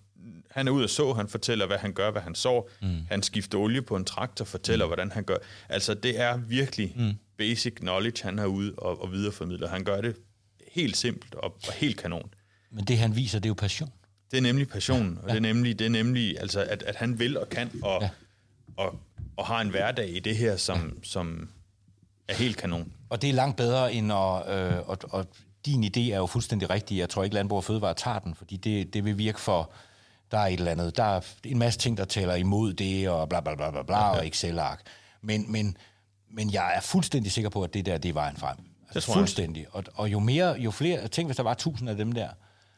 Han 0.55 0.69
er 0.69 0.73
ude 0.73 0.85
og 0.85 0.91
så, 0.91 1.13
han 1.13 1.29
fortæller, 1.29 1.67
hvad 1.67 1.79
han 1.79 1.93
gør, 1.93 2.11
hvad 2.11 2.23
han 2.23 2.35
så. 2.35 2.69
Mm. 2.83 2.89
Han 3.09 3.23
skifter 3.23 3.59
olie 3.59 3.83
på 3.83 3.97
en 3.97 4.05
traktor, 4.05 4.45
fortæller, 4.45 4.85
mm. 4.85 4.89
hvordan 4.89 5.13
han 5.13 5.25
gør. 5.25 5.37
Altså, 5.69 5.95
det 5.95 6.21
er 6.21 6.37
virkelig 6.37 6.93
mm. 6.97 7.13
basic 7.39 7.75
knowledge, 7.75 8.25
han 8.25 8.39
har 8.39 8.47
ude 8.47 8.75
og, 8.79 9.03
og 9.03 9.13
videreformidler. 9.13 9.69
Han 9.69 9.85
gør 9.85 10.01
det 10.01 10.17
helt 10.73 10.97
simpelt 10.97 11.35
og, 11.35 11.57
og 11.67 11.73
helt 11.73 11.97
kanon. 11.97 12.31
Men 12.71 12.85
det, 12.85 12.99
han 12.99 13.17
viser, 13.17 13.39
det 13.39 13.47
er 13.47 13.51
jo 13.51 13.55
passion. 13.55 13.93
Det 14.31 14.37
er 14.37 14.43
nemlig 14.43 14.69
passion, 14.69 15.19
og 15.23 15.29
det 15.29 15.37
er 15.37 15.41
nemlig, 15.41 15.79
det 15.79 15.85
er 15.85 15.91
nemlig 15.91 16.41
altså, 16.41 16.61
at, 16.61 16.83
at 16.83 16.97
han 16.97 17.19
vil 17.19 17.39
og 17.39 17.49
kan, 17.49 17.71
og, 17.83 18.03
Ja. 18.03 18.09
ja. 18.79 18.85
og, 18.85 18.99
og 19.37 19.47
har 19.47 19.61
en 19.61 19.69
hverdag 19.69 20.17
i 20.17 20.21
det 20.21 20.37
her, 20.37 20.57
som, 20.57 20.79
ja. 20.79 20.91
som 21.03 21.49
er 22.29 22.35
helt 22.35 22.57
kanon. 22.57 22.93
Og 23.11 23.23
det 23.23 23.31
er 23.31 23.35
langt 23.35 23.57
bedre 23.57 23.93
end 23.93 24.13
at... 24.13 24.59
Øh, 24.59 24.89
og, 24.89 24.99
og 25.03 25.27
din 25.67 25.85
idé 25.85 26.01
er 26.01 26.17
jo 26.17 26.27
fuldstændig 26.27 26.71
rigtig. 26.71 26.99
Jeg 26.99 27.09
tror 27.09 27.25
ikke, 27.25 27.35
Landbrug 27.35 27.57
og 27.57 27.65
Fødevare 27.65 27.95
tager 27.95 28.19
den, 28.19 28.35
fordi 28.35 28.57
det, 28.57 28.95
det 28.95 29.05
vil 29.05 29.19
virke 29.19 29.41
for... 29.41 29.71
Der 30.35 30.41
er 30.41 30.47
et 30.47 30.59
eller 30.59 30.71
andet. 30.71 30.97
Der 30.97 31.05
er 31.05 31.21
en 31.45 31.59
masse 31.59 31.79
ting, 31.79 31.97
der 31.97 32.05
taler 32.05 32.35
imod 32.35 32.73
det, 32.73 33.09
og 33.09 33.29
bla 33.29 33.41
bla 33.41 33.55
bla 33.55 33.71
bla, 33.71 33.83
bla 33.83 34.11
og 34.11 34.27
Excel-ark. 34.27 34.81
Men, 35.23 35.53
men, 35.53 35.77
men 36.31 36.53
jeg 36.53 36.77
er 36.77 36.81
fuldstændig 36.81 37.33
sikker 37.33 37.51
på, 37.51 37.63
at 37.63 37.75
det 37.75 37.87
der, 37.87 37.99
det 37.99 38.09
er 38.09 38.13
vejen 38.13 38.37
frem. 38.37 38.57
Altså, 38.89 39.01
tror 39.01 39.15
jeg 39.15 39.21
fuldstændig. 39.21 39.67
Og, 39.71 39.85
og 39.95 40.13
jo 40.13 40.19
mere, 40.19 40.53
jo 40.59 40.71
flere... 40.71 41.09
Tænk, 41.09 41.29
hvis 41.29 41.37
der 41.37 41.43
var 41.43 41.55
tusind 41.55 41.91
af 41.91 41.97
dem 41.97 42.13
der. 42.13 42.29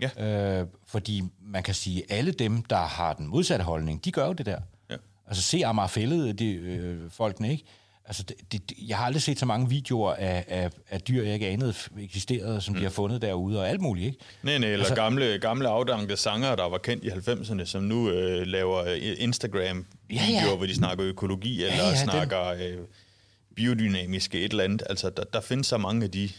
Ja. 0.00 0.60
Øh, 0.60 0.66
fordi 0.86 1.22
man 1.42 1.62
kan 1.62 1.74
sige, 1.74 2.02
alle 2.08 2.32
dem, 2.32 2.62
der 2.62 2.76
har 2.76 3.12
den 3.12 3.26
modsatte 3.26 3.64
holdning, 3.64 4.04
de 4.04 4.12
gør 4.12 4.26
jo 4.26 4.32
det 4.32 4.46
der. 4.46 4.60
Ja. 4.90 4.96
Altså 5.26 5.42
se 5.42 5.66
Amager 5.66 5.88
Fælled, 5.88 6.34
de, 6.34 6.52
øh, 6.52 7.10
folkene, 7.10 7.50
ikke? 7.50 7.64
Altså, 8.08 8.22
det, 8.22 8.52
det, 8.52 8.62
jeg 8.88 8.96
har 8.96 9.04
aldrig 9.04 9.22
set 9.22 9.38
så 9.38 9.46
mange 9.46 9.68
videoer 9.68 10.14
af, 10.14 10.44
af, 10.48 10.70
af 10.90 11.00
dyr, 11.00 11.22
jeg 11.24 11.34
ikke 11.34 11.46
anede 11.48 11.74
eksisterede, 12.00 12.60
som 12.60 12.72
mm. 12.74 12.78
de 12.78 12.84
har 12.84 12.90
fundet 12.90 13.22
derude, 13.22 13.60
og 13.60 13.68
alt 13.68 13.80
muligt, 13.80 14.06
ikke? 14.06 14.18
Nej, 14.42 14.58
nej, 14.58 14.68
eller 14.68 14.78
Altså- 14.84 14.94
gamle, 14.94 15.38
gamle 15.40 15.68
afdankede 15.68 16.16
sanger, 16.16 16.56
der 16.56 16.68
var 16.68 16.78
kendt 16.78 17.04
i 17.04 17.08
90'erne, 17.08 17.64
som 17.64 17.82
nu 17.82 18.10
øh, 18.10 18.46
laver 18.46 18.84
øh, 18.84 18.98
Instagram-videoer, 19.18 20.30
Ja, 20.30 20.46
ja. 20.50 20.56
hvor 20.56 20.66
de 20.66 20.74
snakker 20.74 21.06
økologi, 21.06 21.62
eller 21.62 21.74
ja, 21.76 21.82
ja, 21.84 21.88
den- 21.90 21.96
snakker 21.98 22.46
øh, 22.46 22.76
biodynamiske 23.56 24.38
et 24.44 24.50
eller 24.50 24.64
andet. 24.64 24.82
Altså, 24.90 25.10
der, 25.10 25.24
der 25.24 25.40
findes 25.40 25.66
så 25.66 25.78
mange 25.78 26.04
af 26.04 26.10
de... 26.10 26.30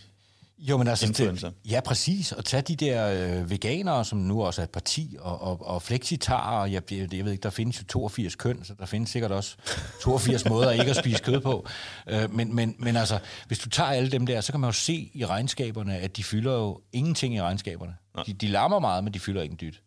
Jo, 0.59 0.77
men 0.77 0.87
altså, 0.87 1.05
Influencer. 1.05 1.49
det, 1.49 1.71
ja, 1.71 1.81
præcis. 1.81 2.31
Og 2.31 2.45
tage 2.45 2.61
de 2.61 2.75
der 2.75 3.09
øh, 3.39 3.49
veganere, 3.49 4.05
som 4.05 4.17
nu 4.17 4.43
også 4.43 4.61
er 4.61 4.63
et 4.63 4.69
parti, 4.69 5.15
og, 5.19 5.41
og, 5.41 5.67
og 5.67 5.81
flexitarer, 5.81 6.65
jeg, 6.65 6.91
jeg, 6.91 7.13
jeg 7.13 7.25
ved 7.25 7.31
ikke, 7.31 7.43
der 7.43 7.49
findes 7.49 7.79
jo 7.79 7.85
82 7.85 8.35
køn, 8.35 8.63
så 8.63 8.73
der 8.79 8.85
findes 8.85 9.09
sikkert 9.09 9.31
også 9.31 9.55
82 10.01 10.45
måder 10.49 10.71
ikke 10.71 10.89
at 10.89 10.95
spise 10.95 11.23
kød 11.23 11.39
på. 11.39 11.67
Øh, 12.07 12.33
men, 12.33 12.55
men, 12.55 12.75
men 12.79 12.95
altså, 12.95 13.19
hvis 13.47 13.59
du 13.59 13.69
tager 13.69 13.89
alle 13.89 14.11
dem 14.11 14.25
der, 14.25 14.41
så 14.41 14.51
kan 14.51 14.59
man 14.59 14.67
jo 14.67 14.71
se 14.71 15.11
i 15.13 15.25
regnskaberne, 15.25 15.97
at 15.97 16.17
de 16.17 16.23
fylder 16.23 16.53
jo 16.53 16.81
ingenting 16.93 17.35
i 17.35 17.41
regnskaberne. 17.41 17.95
De, 18.25 18.33
de 18.33 18.47
larmer 18.47 18.79
meget, 18.79 19.03
men 19.03 19.13
de 19.13 19.19
fylder 19.19 19.41
ikke 19.41 19.53
en 19.53 19.59
dyt. 19.61 19.81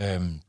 Øhm, 0.00 0.40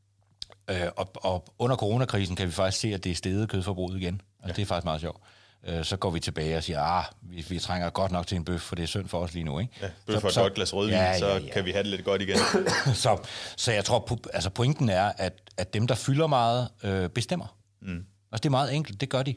øh, 0.69 0.87
og, 0.97 1.11
og 1.15 1.45
under 1.59 1.75
coronakrisen 1.75 2.35
kan 2.35 2.47
vi 2.47 2.51
faktisk 2.51 2.81
se, 2.81 2.93
at 2.93 3.03
det 3.03 3.11
er 3.11 3.15
steget 3.15 3.49
kødforbruget 3.49 4.01
igen. 4.01 4.21
Altså, 4.43 4.47
ja. 4.47 4.53
Det 4.53 4.61
er 4.61 4.65
faktisk 4.65 4.85
meget 4.85 5.01
sjovt. 5.01 5.21
Øh, 5.63 5.85
så 5.85 5.97
går 5.97 6.09
vi 6.09 6.19
tilbage 6.19 6.57
og 6.57 6.63
siger, 6.63 6.81
ah, 6.81 7.03
vi, 7.21 7.45
vi 7.49 7.59
trænger 7.59 7.89
godt 7.89 8.11
nok 8.11 8.27
til 8.27 8.35
en 8.35 8.45
bøf, 8.45 8.61
for 8.61 8.75
det 8.75 8.83
er 8.83 8.87
synd 8.87 9.07
for 9.07 9.19
os 9.19 9.33
lige 9.33 9.43
nu. 9.43 9.59
Ikke? 9.59 9.73
Ja, 9.81 9.89
bøf 10.05 10.23
og 10.23 10.29
et 10.29 10.35
godt 10.35 10.53
glas 10.53 10.73
rødvin, 10.73 10.93
Ja, 10.93 11.03
ja, 11.03 11.11
ja, 11.11 11.19
så 11.19 11.49
kan 11.53 11.65
vi 11.65 11.71
have 11.71 11.83
det 11.83 11.91
lidt 11.91 12.03
godt 12.03 12.21
igen. 12.21 12.37
så, 12.93 13.17
så 13.57 13.71
jeg 13.71 13.85
tror, 13.85 14.19
altså 14.33 14.49
pointen 14.49 14.89
er, 14.89 15.11
at, 15.17 15.33
at 15.57 15.73
dem, 15.73 15.87
der 15.87 15.95
fylder 15.95 16.27
meget, 16.27 16.69
øh, 16.83 17.09
bestemmer. 17.09 17.57
Mm. 17.81 18.05
Altså 18.31 18.41
det 18.43 18.45
er 18.45 18.49
meget 18.49 18.75
enkelt, 18.75 19.01
det 19.01 19.09
gør 19.09 19.23
de. 19.23 19.35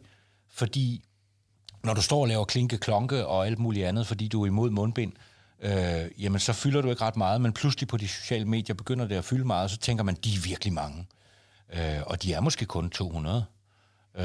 Fordi 0.51 1.05
når 1.85 1.95
du 1.95 2.03
står 2.03 2.21
og 2.21 2.29
laver 2.29 2.45
klinke, 2.45 2.79
klonke 2.79 3.27
og 3.27 3.47
alt 3.47 3.59
muligt 3.59 3.87
andet, 3.87 4.07
fordi 4.07 4.29
du 4.29 4.43
er 4.43 4.47
imod 4.47 4.71
mundbind, 4.71 5.13
øh, 5.63 6.23
jamen 6.23 6.41
så 6.41 6.53
fylder 6.53 6.83
du 6.83 6.91
ikke 6.91 7.03
ret 7.03 7.17
meget, 7.17 7.41
men 7.41 7.53
pludselig 7.53 7.89
på 7.89 7.97
de 7.97 8.09
sociale 8.09 8.45
medier 8.45 8.75
begynder 8.75 9.07
det 9.07 9.17
at 9.17 9.25
fylde 9.25 9.45
meget, 9.45 9.65
og 9.65 9.71
så 9.71 9.77
tænker 9.77 10.05
man, 10.05 10.15
de 10.15 10.35
er 10.35 10.41
virkelig 10.41 10.73
mange. 10.73 11.07
Øh, 11.73 12.01
og 12.07 12.23
de 12.23 12.33
er 12.33 12.41
måske 12.41 12.65
kun 12.65 12.91
200. 12.91 13.45
Øh, 14.15 14.25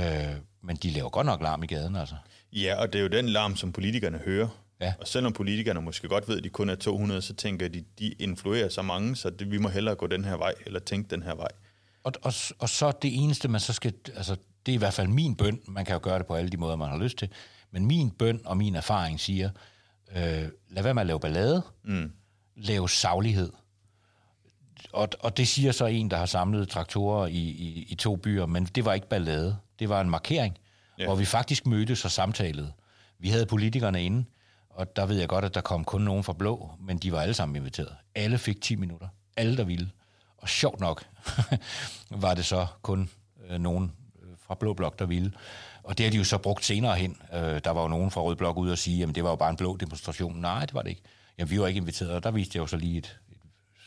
men 0.65 0.75
de 0.75 0.89
laver 0.89 1.09
godt 1.09 1.25
nok 1.25 1.41
larm 1.41 1.63
i 1.63 1.67
gaden, 1.67 1.95
altså. 1.95 2.15
Ja, 2.53 2.75
og 2.81 2.93
det 2.93 2.99
er 2.99 3.03
jo 3.03 3.09
den 3.09 3.29
larm, 3.29 3.55
som 3.55 3.71
politikerne 3.71 4.17
hører. 4.17 4.47
Ja. 4.81 4.93
Og 4.99 5.07
selvom 5.07 5.33
politikerne 5.33 5.81
måske 5.81 6.07
godt 6.07 6.27
ved, 6.27 6.37
at 6.37 6.43
de 6.43 6.49
kun 6.49 6.69
er 6.69 6.75
200, 6.75 7.21
så 7.21 7.33
tænker 7.33 7.67
de, 7.67 7.83
de 7.99 8.07
influerer 8.07 8.69
så 8.69 8.81
mange, 8.81 9.15
så 9.15 9.29
det, 9.29 9.51
vi 9.51 9.57
må 9.57 9.69
hellere 9.69 9.95
gå 9.95 10.07
den 10.07 10.25
her 10.25 10.37
vej, 10.37 10.53
eller 10.65 10.79
tænke 10.79 11.09
den 11.09 11.23
her 11.23 11.35
vej. 11.35 11.47
Og, 12.03 12.13
og, 12.21 12.33
og 12.59 12.69
så 12.69 12.91
det 13.01 13.23
eneste, 13.23 13.47
man 13.47 13.61
så 13.61 13.73
skal... 13.73 13.93
Altså, 14.15 14.35
det 14.65 14.71
er 14.71 14.75
i 14.75 14.77
hvert 14.77 14.93
fald 14.93 15.07
min 15.07 15.35
bøn. 15.35 15.59
Man 15.67 15.85
kan 15.85 15.93
jo 15.93 15.99
gøre 16.03 16.19
det 16.19 16.25
på 16.25 16.35
alle 16.35 16.49
de 16.49 16.57
måder, 16.57 16.75
man 16.75 16.89
har 16.89 16.97
lyst 16.97 17.17
til. 17.17 17.29
Men 17.71 17.85
min 17.85 18.11
bøn 18.11 18.41
og 18.45 18.57
min 18.57 18.75
erfaring 18.75 19.19
siger, 19.19 19.49
øh, 20.11 20.49
lad 20.69 20.83
være 20.83 20.93
med 20.93 21.01
at 21.01 21.07
lave 21.07 21.19
ballade. 21.19 21.61
Mm. 21.83 22.11
Lav 22.55 22.87
saglighed. 22.87 23.51
Og, 24.93 25.09
og 25.19 25.37
det 25.37 25.47
siger 25.47 25.71
så 25.71 25.85
en, 25.85 26.11
der 26.11 26.17
har 26.17 26.25
samlet 26.25 26.69
traktorer 26.69 27.27
i, 27.27 27.37
i, 27.37 27.87
i 27.89 27.95
to 27.95 28.15
byer, 28.15 28.45
men 28.45 28.65
det 28.65 28.85
var 28.85 28.93
ikke 28.93 29.09
ballade. 29.09 29.57
Det 29.79 29.89
var 29.89 30.01
en 30.01 30.09
markering, 30.09 30.57
ja. 30.97 31.05
Hvor 31.05 31.15
vi 31.15 31.25
faktisk 31.25 31.65
mødtes 31.65 32.05
og 32.05 32.11
samtalede. 32.11 32.73
Vi 33.19 33.29
havde 33.29 33.45
politikerne 33.45 34.05
inde, 34.05 34.25
og 34.69 34.95
der 34.95 35.05
ved 35.05 35.19
jeg 35.19 35.29
godt, 35.29 35.45
at 35.45 35.53
der 35.55 35.61
kom 35.61 35.83
kun 35.83 36.01
nogen 36.01 36.23
fra 36.23 36.33
Blå, 36.33 36.71
men 36.79 36.97
de 36.97 37.11
var 37.11 37.21
alle 37.21 37.33
sammen 37.33 37.55
inviteret. 37.55 37.95
Alle 38.15 38.37
fik 38.37 38.61
10 38.61 38.75
minutter. 38.75 39.07
Alle, 39.37 39.57
der 39.57 39.63
ville. 39.63 39.91
Og 40.37 40.49
sjovt 40.49 40.79
nok 40.79 41.05
var 42.23 42.33
det 42.33 42.45
så 42.45 42.67
kun 42.81 43.09
øh, 43.49 43.59
nogen 43.59 43.91
øh, 44.23 44.29
fra 44.47 44.55
Blå 44.55 44.73
Blok, 44.73 44.99
der 44.99 45.05
ville. 45.05 45.31
Og 45.83 45.97
det 45.97 46.05
har 46.05 46.11
de 46.11 46.17
jo 46.17 46.23
så 46.23 46.37
brugt 46.37 46.65
senere 46.65 46.95
hen. 46.95 47.17
Øh, 47.33 47.61
der 47.63 47.71
var 47.71 47.81
jo 47.81 47.87
nogen 47.87 48.11
fra 48.11 48.21
Rød 48.21 48.35
Blok 48.35 48.57
ude 48.57 48.71
og 48.71 48.77
sige, 48.77 49.03
at 49.03 49.15
det 49.15 49.23
var 49.23 49.29
jo 49.29 49.35
bare 49.35 49.49
en 49.49 49.57
blå 49.57 49.77
demonstration. 49.77 50.35
Nej, 50.35 50.65
det 50.65 50.73
var 50.73 50.81
det 50.81 50.89
ikke. 50.89 51.01
Jamen, 51.37 51.51
vi 51.51 51.59
var 51.59 51.67
ikke 51.67 51.77
inviteret, 51.77 52.11
og 52.11 52.23
der 52.23 52.31
viste 52.31 52.57
jeg 52.57 52.61
jo 52.61 52.67
så 52.67 52.77
lige 52.77 52.97
et, 52.97 53.19
et 53.31 53.37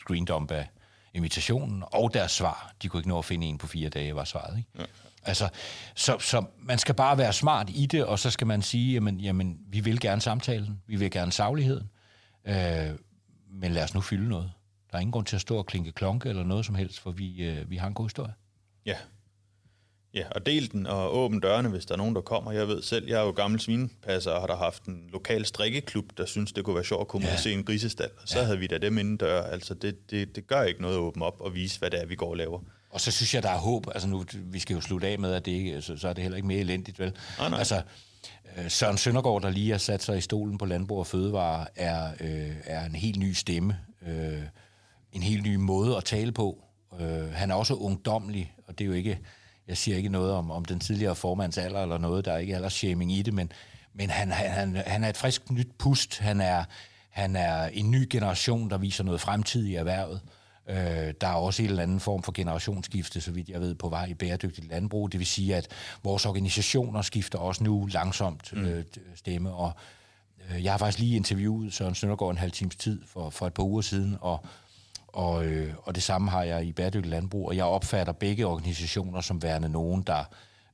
screendump 0.01 0.51
af 0.51 0.69
invitationen 1.13 1.83
og 1.93 2.13
deres 2.13 2.31
svar. 2.31 2.73
De 2.81 2.89
kunne 2.89 2.99
ikke 2.99 3.09
nå 3.09 3.17
at 3.17 3.25
finde 3.25 3.47
en 3.47 3.57
på 3.57 3.67
fire 3.67 3.89
dage, 3.89 4.15
var 4.15 4.23
svaret. 4.23 4.57
Ikke? 4.57 4.69
Ja. 4.79 4.83
Altså, 5.23 5.49
så, 5.95 6.19
så 6.19 6.45
man 6.57 6.77
skal 6.77 6.95
bare 6.95 7.17
være 7.17 7.33
smart 7.33 7.69
i 7.69 7.85
det, 7.85 8.05
og 8.05 8.19
så 8.19 8.29
skal 8.29 8.47
man 8.47 8.61
sige, 8.61 8.93
jamen, 8.93 9.19
jamen 9.19 9.57
vi 9.67 9.79
vil 9.79 9.99
gerne 9.99 10.21
samtalen, 10.21 10.81
vi 10.87 10.95
vil 10.95 11.11
gerne 11.11 11.31
sagligheden, 11.31 11.89
øh, 12.47 12.89
men 13.51 13.71
lad 13.71 13.83
os 13.83 13.93
nu 13.93 14.01
fylde 14.01 14.29
noget. 14.29 14.51
Der 14.91 14.97
er 14.97 14.99
ingen 14.99 15.11
grund 15.11 15.25
til 15.25 15.35
at 15.35 15.41
stå 15.41 15.57
og 15.57 15.65
klinke 15.65 15.91
klonke 15.91 16.29
eller 16.29 16.43
noget 16.43 16.65
som 16.65 16.75
helst, 16.75 16.99
for 16.99 17.11
vi, 17.11 17.43
øh, 17.43 17.69
vi 17.69 17.77
har 17.77 17.87
en 17.87 17.93
god 17.93 18.05
historie. 18.05 18.33
Ja. 18.85 18.95
Ja, 20.13 20.23
og 20.31 20.45
del 20.45 20.71
den 20.71 20.87
og 20.87 21.17
åbn 21.17 21.39
dørene, 21.39 21.69
hvis 21.69 21.85
der 21.85 21.93
er 21.93 21.97
nogen, 21.97 22.15
der 22.15 22.21
kommer. 22.21 22.51
Jeg 22.51 22.67
ved 22.67 22.81
selv, 22.81 23.07
jeg 23.07 23.21
er 23.21 23.25
jo 23.25 23.31
gammel 23.31 23.59
svinepasser 23.59 24.31
og 24.31 24.39
har 24.39 24.47
der 24.47 24.55
haft 24.55 24.83
en 24.83 25.09
lokal 25.13 25.45
strikkeklub, 25.45 26.05
der 26.17 26.25
synes, 26.25 26.53
det 26.53 26.63
kunne 26.63 26.75
være 26.75 26.83
sjovt 26.83 27.01
at 27.01 27.07
komme 27.07 27.27
ja. 27.27 27.33
og 27.33 27.39
se 27.39 27.53
en 27.53 27.63
grisestal. 27.63 28.09
Og 28.21 28.27
så 28.27 28.39
ja. 28.39 28.45
havde 28.45 28.59
vi 28.59 28.67
da 28.67 28.77
dem 28.77 28.97
inden 28.97 29.17
dør. 29.17 29.43
Altså, 29.43 29.73
det, 29.73 30.11
det, 30.11 30.35
det 30.35 30.47
gør 30.47 30.61
ikke 30.63 30.81
noget 30.81 30.95
at 30.95 30.99
åbne 30.99 31.25
op 31.25 31.41
og 31.41 31.55
vise, 31.55 31.79
hvad 31.79 31.91
det 31.91 32.01
er, 32.01 32.05
vi 32.05 32.15
går 32.15 32.29
og 32.29 32.37
laver. 32.37 32.59
Og 32.89 33.01
så 33.01 33.11
synes 33.11 33.33
jeg, 33.33 33.43
der 33.43 33.49
er 33.49 33.57
håb. 33.57 33.87
Altså 33.87 34.07
nu, 34.07 34.25
vi 34.33 34.59
skal 34.59 34.73
jo 34.73 34.81
slutte 34.81 35.07
af 35.07 35.19
med, 35.19 35.33
at 35.33 35.45
det 35.45 35.51
ikke, 35.51 35.81
så, 35.81 35.97
så 35.97 36.07
er 36.07 36.13
det 36.13 36.21
heller 36.21 36.35
ikke 36.35 36.47
mere 36.47 36.59
elendigt, 36.59 36.99
vel? 36.99 37.13
Nej, 37.37 37.49
nej. 37.49 37.59
Altså, 37.59 37.81
øh, 38.57 38.71
Søren 38.71 38.97
Søndergaard, 38.97 39.41
der 39.41 39.49
lige 39.49 39.71
har 39.71 39.77
sat 39.77 40.03
sig 40.03 40.17
i 40.17 40.21
stolen 40.21 40.57
på 40.57 40.65
Landbrug 40.65 40.99
og 40.99 41.07
Fødevare, 41.07 41.65
er, 41.75 42.11
øh, 42.19 42.55
er 42.63 42.85
en 42.85 42.95
helt 42.95 43.19
ny 43.19 43.33
stemme. 43.33 43.77
Øh, 44.07 44.41
en 45.11 45.23
helt 45.23 45.43
ny 45.43 45.55
måde 45.55 45.97
at 45.97 46.03
tale 46.03 46.31
på. 46.31 46.63
Øh, 46.99 47.31
han 47.31 47.51
er 47.51 47.55
også 47.55 47.73
ungdomlig, 47.73 48.53
og 48.67 48.79
det 48.79 48.83
er 48.83 48.87
jo 48.87 48.93
ikke, 48.93 49.19
jeg 49.67 49.77
siger 49.77 49.97
ikke 49.97 50.09
noget 50.09 50.31
om, 50.31 50.51
om 50.51 50.65
den 50.65 50.79
tidligere 50.79 51.15
formands 51.15 51.57
alder 51.57 51.81
eller 51.81 51.97
noget, 51.97 52.25
der 52.25 52.33
er 52.33 52.37
ikke 52.37 52.55
aldersshaming 52.55 53.11
i 53.11 53.21
det, 53.21 53.33
men, 53.33 53.51
men 53.93 54.09
han, 54.09 54.31
han, 54.31 54.51
han, 54.51 54.75
han 54.75 55.03
er 55.03 55.09
et 55.09 55.17
frisk 55.17 55.51
nyt 55.51 55.69
pust. 55.77 56.19
Han 56.19 56.41
er, 56.41 56.63
han 57.09 57.35
er 57.35 57.65
en 57.65 57.91
ny 57.91 58.07
generation, 58.09 58.69
der 58.69 58.77
viser 58.77 59.03
noget 59.03 59.21
fremtid 59.21 59.65
i 59.65 59.75
erhvervet. 59.75 60.21
Øh, 60.23 60.38
der 61.21 61.27
er 61.27 61.33
også 61.33 61.63
en 61.63 61.69
eller 61.69 61.83
anden 61.83 61.99
form 61.99 62.23
for 62.23 62.31
generationsskifte, 62.31 63.21
så 63.21 63.31
vidt 63.31 63.49
jeg 63.49 63.61
ved, 63.61 63.75
på 63.75 63.89
vej 63.89 64.05
i 64.05 64.13
bæredygtigt 64.13 64.67
landbrug. 64.67 65.11
Det 65.11 65.19
vil 65.19 65.27
sige, 65.27 65.55
at 65.55 65.67
vores 66.03 66.25
organisationer 66.25 67.01
skifter 67.01 67.39
også 67.39 67.63
nu 67.63 67.85
langsomt 67.85 68.53
øh, 68.53 68.83
stemme. 69.15 69.53
Og 69.53 69.71
øh, 70.51 70.63
jeg 70.63 70.73
har 70.73 70.77
faktisk 70.77 70.99
lige 70.99 71.15
interviewet 71.15 71.73
Søren 71.73 71.95
Søndergaard 71.95 72.31
en 72.31 72.37
halv 72.37 72.51
times 72.51 72.75
tid 72.75 73.01
for, 73.05 73.29
for 73.29 73.47
et 73.47 73.53
par 73.53 73.63
uger 73.63 73.81
siden, 73.81 74.17
og, 74.21 74.45
og, 75.07 75.45
øh, 75.45 75.73
og 75.83 75.95
det 75.95 76.03
samme 76.03 76.31
har 76.31 76.43
jeg 76.43 76.65
i 76.65 76.71
Bæredygtig 76.71 77.11
Landbrug, 77.11 77.47
og 77.47 77.55
jeg 77.55 77.65
opfatter 77.65 78.13
begge 78.13 78.45
organisationer 78.45 79.21
som 79.21 79.43
værende 79.43 79.69
nogen, 79.69 80.01
der 80.01 80.23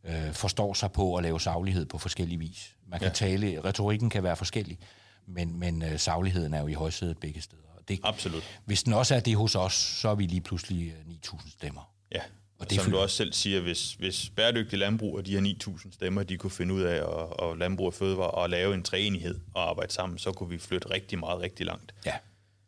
øh, 0.04 0.34
forstår 0.34 0.74
sig 0.74 0.92
på 0.92 1.16
at 1.16 1.24
lave 1.24 1.42
saglighed 1.42 1.86
på 1.86 1.98
forskellige 1.98 2.40
vis. 2.40 2.76
Man 2.88 3.00
kan 3.00 3.08
ja. 3.08 3.14
tale, 3.14 3.62
retorikken 3.66 4.10
kan 4.10 4.24
være 4.24 4.36
forskellig, 4.36 4.80
men, 5.28 5.60
men 5.60 5.82
øh, 5.82 6.00
sagligheden 6.00 6.54
er 6.54 6.62
jo 6.62 6.68
i 6.68 6.74
højsædet 6.74 7.18
begge 7.18 7.42
steder. 7.42 7.62
Det, 7.88 8.00
Absolut. 8.04 8.60
Hvis 8.66 8.84
den 8.84 8.94
også 8.94 9.16
er 9.16 9.20
det 9.20 9.36
hos 9.36 9.56
os, 9.56 9.74
så 9.74 10.10
er 10.10 10.16
vi 10.16 10.26
lige 10.26 10.42
pludselig 10.42 10.94
9.000 11.26 11.52
stemmer. 11.52 11.92
Ja, 12.12 12.22
og 12.60 12.70
det 12.70 12.82
som 12.82 12.92
du 12.92 12.98
også 12.98 13.16
selv 13.16 13.34
siger, 13.34 13.62
hvis, 13.62 13.94
hvis 13.94 14.30
bæredygtig 14.36 14.80
landbrug 14.80 15.18
og 15.18 15.26
de 15.26 15.32
her 15.32 15.56
9.000 15.68 15.94
stemmer, 15.94 16.24
de 16.24 16.38
kunne 16.38 16.52
finde 16.52 16.74
ud 16.74 16.82
af 16.82 16.96
at, 16.96 17.04
og 17.04 17.58
landbrug 17.58 17.88
og 17.88 17.94
fødevare 17.94 18.32
og 18.32 18.50
lave 18.50 18.74
en 18.74 18.84
træenighed 18.84 19.40
og 19.54 19.70
arbejde 19.70 19.94
sammen, 19.94 20.18
så 20.18 20.32
kunne 20.32 20.50
vi 20.50 20.58
flytte 20.58 20.90
rigtig 20.90 21.20
meget, 21.20 21.42
rigtig 21.42 21.66
langt. 21.66 21.94
Ja. 22.06 22.14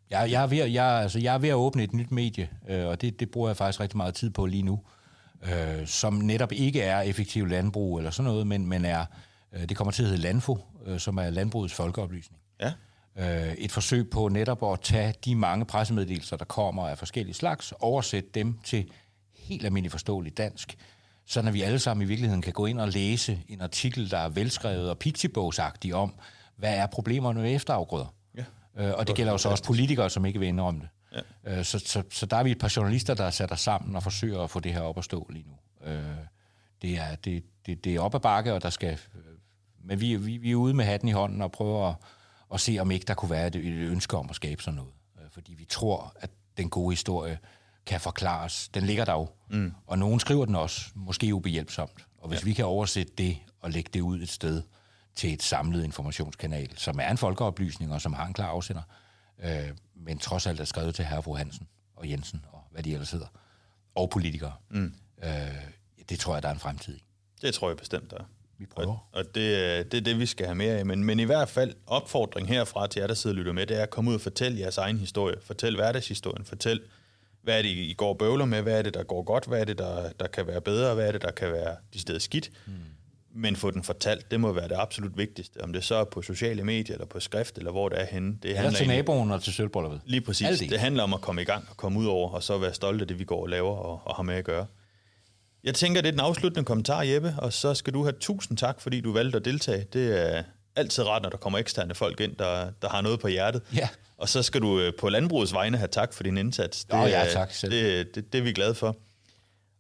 Jeg, 0.10 0.32
jeg, 0.32 0.44
er, 0.44 0.48
ved, 0.48 0.66
jeg, 0.66 0.86
altså, 0.86 1.20
jeg 1.20 1.34
er 1.34 1.38
ved 1.38 1.50
at 1.50 1.56
åbne 1.56 1.84
et 1.84 1.94
nyt 1.94 2.12
medie, 2.12 2.50
øh, 2.70 2.86
og 2.86 3.02
det, 3.02 3.20
det 3.20 3.32
bruger 3.32 3.50
jeg 3.50 3.58
faktisk 3.58 3.80
rigtig 3.80 3.98
meget 3.98 4.16
tid 4.16 4.30
på 4.30 4.46
lige 4.46 4.64
nu, 4.64 4.82
øh, 5.44 5.88
som 5.88 6.14
netop 6.14 6.52
ikke 6.52 6.82
er 6.82 7.02
effektiv 7.02 7.46
landbrug 7.46 7.98
eller 7.98 8.12
sådan 8.12 8.32
noget, 8.32 8.48
men, 8.48 8.68
men 8.68 8.86
er, 8.86 9.06
øh, 9.54 9.70
det 9.70 9.78
kommer 9.78 9.92
til 9.92 10.04
at 10.04 10.10
hedde 10.10 10.22
Landfo, 10.22 10.60
øh, 10.86 11.00
som 11.00 11.18
er 11.18 11.30
landbrugets 11.30 11.74
folkeoplysning. 11.74 12.42
Ja. 12.60 12.74
Øh, 13.18 13.54
et 13.54 13.72
forsøg 13.72 14.10
på 14.10 14.28
netop 14.28 14.64
at 14.74 14.82
tage 14.82 15.14
de 15.26 15.36
mange 15.36 15.66
pressemeddelelser, 15.66 16.38
der 16.38 16.46
kommer 16.46 16.88
af 16.88 16.98
forskellige 16.98 17.36
slags, 17.36 17.74
oversætte 17.80 18.30
dem 18.34 18.60
til 18.64 18.92
helt 19.36 19.66
almindeligt 19.66 19.92
forståeligt 19.92 20.38
dansk, 20.38 20.78
så 21.26 21.42
når 21.42 21.52
vi 21.52 21.62
alle 21.62 21.80
sammen 21.80 22.06
i 22.06 22.08
virkeligheden 22.08 22.42
kan 22.42 22.54
gå 22.54 22.66
ind 22.66 22.80
og 22.80 22.88
læse 22.88 23.44
en 23.48 23.62
artikel, 23.62 24.12
der 24.12 24.18
er 24.18 24.30
velskrevet 24.30 24.90
og 24.90 24.98
pixibåsagtig 24.98 25.96
om, 25.96 26.14
hvad 26.56 26.78
er 26.78 26.86
problemerne 26.86 27.42
med 27.42 27.56
efterafgrøder. 27.56 28.14
Ja. 28.36 28.44
Øh, 28.78 28.94
og 28.98 29.08
det 29.08 29.16
gælder 29.16 29.32
jo 29.32 29.38
så 29.38 29.50
også 29.50 29.64
politikere, 29.64 30.10
som 30.10 30.26
ikke 30.26 30.40
vil 30.40 30.48
indrømme 30.48 30.82
det. 30.82 30.90
Ja. 31.46 31.58
Øh, 31.58 31.66
så, 31.66 31.80
så, 31.80 32.04
så 32.12 32.26
der 32.26 32.38
er 32.38 32.44
vi 32.44 32.52
et 32.52 32.60
par 32.60 32.74
journalister, 32.76 33.14
der 33.14 33.30
sætter 33.30 33.56
sammen 33.56 33.96
og 33.96 34.04
forsøger 34.04 34.42
at 34.42 34.50
få 34.50 34.60
det 34.60 34.74
her 34.74 34.82
op 34.82 34.98
at 34.98 35.04
stå 35.04 35.28
lige 35.30 35.46
nu. 35.48 35.90
Øh, 35.92 36.04
det, 36.82 36.98
er, 36.98 37.16
det, 37.16 37.44
det, 37.66 37.84
det 37.84 37.96
er 37.96 38.00
op 38.00 38.16
ad 38.16 38.20
bakke, 38.20 38.54
og 38.54 38.64
der 38.64 38.70
skal... 38.70 38.94
Øh, 38.94 39.22
men 39.84 40.02
vi, 40.02 40.16
vi, 40.16 40.38
vi 40.38 40.52
er 40.52 40.56
ude 40.56 40.74
med 40.74 40.86
hatten 40.86 41.10
i 41.10 41.12
hånden 41.12 41.42
og 41.42 41.52
prøver 41.52 41.90
at, 41.90 41.96
at 42.54 42.62
se, 42.62 42.78
om 42.80 42.92
ikke 42.92 43.06
der 43.06 43.14
kunne 43.14 43.32
være 43.32 43.48
et, 43.48 43.56
et 43.56 43.74
ønske 43.74 44.18
om 44.18 44.30
at 44.30 44.36
skabe 44.36 44.64
sådan 44.64 44.76
noget. 44.76 44.94
Øh, 45.18 45.30
fordi 45.32 45.54
vi 45.54 45.66
tror, 45.66 46.16
at 46.20 46.30
den 46.58 46.70
gode 46.70 46.92
historie 46.92 47.40
kan 47.86 48.02
forklares. 48.02 48.70
Den 48.74 48.84
ligger 48.84 49.06
der 49.06 49.14
jo. 49.14 49.30
Mm. 49.50 49.74
Og 49.88 50.00
nogen 50.00 50.20
skriver 50.20 50.46
den 50.46 50.56
også, 50.56 50.82
måske 50.96 51.34
ubehjælpsomt. 51.34 52.08
Og 52.18 52.30
hvis 52.30 52.40
ja. 52.40 52.46
vi 52.46 52.54
kan 52.54 52.66
oversætte 52.66 53.14
det 53.18 53.38
og 53.60 53.72
lægge 53.72 53.90
det 53.94 54.02
ud 54.02 54.22
et 54.22 54.30
sted 54.30 54.64
til 55.16 55.34
et 55.34 55.44
samlet 55.44 55.84
informationskanal, 55.84 56.78
som 56.78 57.00
er 57.00 57.12
en 57.12 57.18
folkeoplysning 57.18 57.94
og 57.94 58.02
som 58.02 58.14
har 58.14 58.26
en 58.26 58.34
klar 58.34 58.48
afsender, 58.48 58.82
øh, 59.44 59.70
men 59.96 60.18
trods 60.18 60.48
alt 60.48 60.60
er 60.60 60.66
skrevet 60.66 60.96
til 60.96 61.06
herre 61.06 61.24
fru 61.24 61.36
Hansen 61.36 61.68
og 61.96 62.10
Jensen 62.10 62.46
og 62.52 62.64
hvad 62.72 62.84
de 62.84 62.94
ellers 62.94 63.12
hedder, 63.12 63.28
og 63.96 64.10
politikere. 64.10 64.54
Mm. 64.70 64.94
Øh, 65.24 65.32
det 66.10 66.20
tror 66.20 66.34
jeg, 66.34 66.44
der 66.44 66.50
er 66.50 66.54
en 66.54 66.60
fremtid 66.60 66.98
i. 66.98 67.04
Det 67.42 67.54
tror 67.54 67.70
jeg 67.70 67.78
bestemt, 67.78 68.12
der 68.12 68.18
er. 68.18 68.24
Vi 68.60 68.66
prøver. 68.66 69.08
Og, 69.12 69.20
og 69.20 69.26
det, 69.26 69.92
det 69.92 69.98
er 69.98 70.02
det, 70.02 70.20
vi 70.20 70.26
skal 70.26 70.46
have 70.46 70.56
mere 70.56 70.74
af. 70.74 70.86
Men, 70.86 71.04
men 71.04 71.20
i 71.20 71.24
hvert 71.24 71.50
fald 71.50 71.74
opfordring 71.88 72.48
herfra 72.48 72.88
til 72.88 73.00
jer, 73.00 73.08
der 73.08 73.14
sidder 73.14 73.34
og 73.34 73.38
lytter 73.38 73.54
med, 73.54 73.66
det 73.68 73.78
er 73.78 73.84
at 73.84 73.90
komme 73.90 74.10
ud 74.10 74.16
og 74.16 74.22
fortælle 74.22 74.60
jeres 74.60 74.78
egen 74.78 74.98
historie. 74.98 75.36
Fortæl 75.42 75.76
hverdagshistorien. 75.76 76.46
Fortæl, 76.46 76.82
hvad 77.42 77.58
er 77.58 77.62
det, 77.62 77.70
I 77.70 77.94
går 77.98 78.14
bøvler 78.14 78.46
med? 78.46 78.62
Hvad 78.62 78.78
er 78.78 78.82
det, 78.82 78.94
der 78.94 79.04
går 79.04 79.24
godt? 79.24 79.46
Hvad 79.46 79.62
er 79.62 79.66
det, 79.66 79.78
der, 79.78 80.12
der 80.20 80.28
kan 80.28 80.48
være 80.48 80.62
bedre? 80.62 80.96
Hvad 80.96 81.08
er 81.08 81.12
det, 81.12 81.22
der 81.22 81.32
kan 81.32 81.52
være 81.52 81.76
de 81.94 82.00
steder 82.00 82.20
skidt? 82.20 82.52
Mm. 82.66 82.74
Men 83.36 83.56
få 83.56 83.72
den 83.72 83.84
fortalt, 83.84 84.32
det 84.32 84.40
må 84.40 84.52
være 84.52 84.68
det 84.68 84.76
absolut 84.78 85.18
vigtigste. 85.18 85.64
Om 85.64 85.74
det 85.74 85.84
så 85.84 85.96
er 85.96 86.04
på 86.04 86.22
sociale 86.22 86.64
medier, 86.64 86.96
eller 86.96 87.06
på 87.06 87.20
skrift, 87.20 87.58
eller 87.58 87.72
hvor 87.72 87.90
det 87.90 88.02
er 88.02 88.06
henne. 88.06 88.38
Det 88.44 88.58
eller 88.58 88.72
til 88.72 88.88
naboen 88.88 89.32
og 89.32 89.44
til 89.44 89.54
sølvbrølluppet. 89.54 90.02
Lige 90.06 90.22
præcis. 90.22 90.48
Aldi. 90.48 90.68
Det 90.68 90.80
handler 90.80 91.04
om 91.04 91.14
at 91.14 91.22
komme 91.22 91.42
i 91.42 91.46
gang 91.46 91.66
og 91.70 91.78
komme 91.78 92.00
ud 92.00 92.06
over, 92.06 92.30
og 92.30 92.44
så 92.44 92.58
være 92.58 92.74
stolt 92.74 93.02
af 93.02 93.08
det, 93.08 93.20
vi 93.20 93.24
går 93.24 93.42
og 93.42 93.50
laver 93.50 93.76
og, 93.76 94.02
og 94.06 94.16
har 94.16 94.24
med 94.24 94.36
at 94.36 94.46
gøre. 94.46 94.66
Jeg 95.68 95.76
tænker, 95.76 96.02
det 96.02 96.08
er 96.08 96.12
den 96.12 96.20
afsluttende 96.20 96.66
kommentar, 96.66 97.02
Jeppe, 97.02 97.36
og 97.38 97.54
så 97.54 97.74
skal 97.74 97.94
du 97.94 98.04
have 98.04 98.14
tusind 98.20 98.58
tak, 98.58 98.82
fordi 98.82 99.02
du 99.02 99.14
valgte 99.14 99.38
at 99.38 99.46
deltage. 99.46 99.86
Det 99.94 100.28
er 100.28 100.44
altid 100.76 101.04
rart, 101.04 101.22
når 101.22 101.30
der 101.30 101.38
kommer 101.38 101.60
eksterne 101.60 101.96
folk 101.96 102.20
ind, 102.20 102.36
der, 102.36 102.70
der 102.82 102.90
har 102.90 103.02
noget 103.02 103.20
på 103.20 103.28
hjertet. 103.28 103.62
Ja. 103.76 103.90
Og 104.18 104.30
så 104.30 104.44
skal 104.44 104.62
du 104.62 104.80
øh, 104.80 104.94
på 105.00 105.10
landbrugets 105.10 105.54
vegne 105.54 105.78
have 105.78 105.88
tak 105.88 106.14
for 106.14 106.24
din 106.24 106.38
indsats. 106.38 106.86
Det, 106.86 106.94
oh, 106.94 107.10
ja, 107.10 107.26
tak 107.34 107.52
selv. 107.52 107.72
Det, 107.72 108.16
det, 108.16 108.34
det 108.34 108.40
er 108.40 108.44
vi 108.44 108.52
glade 108.52 108.76
for. 108.76 108.98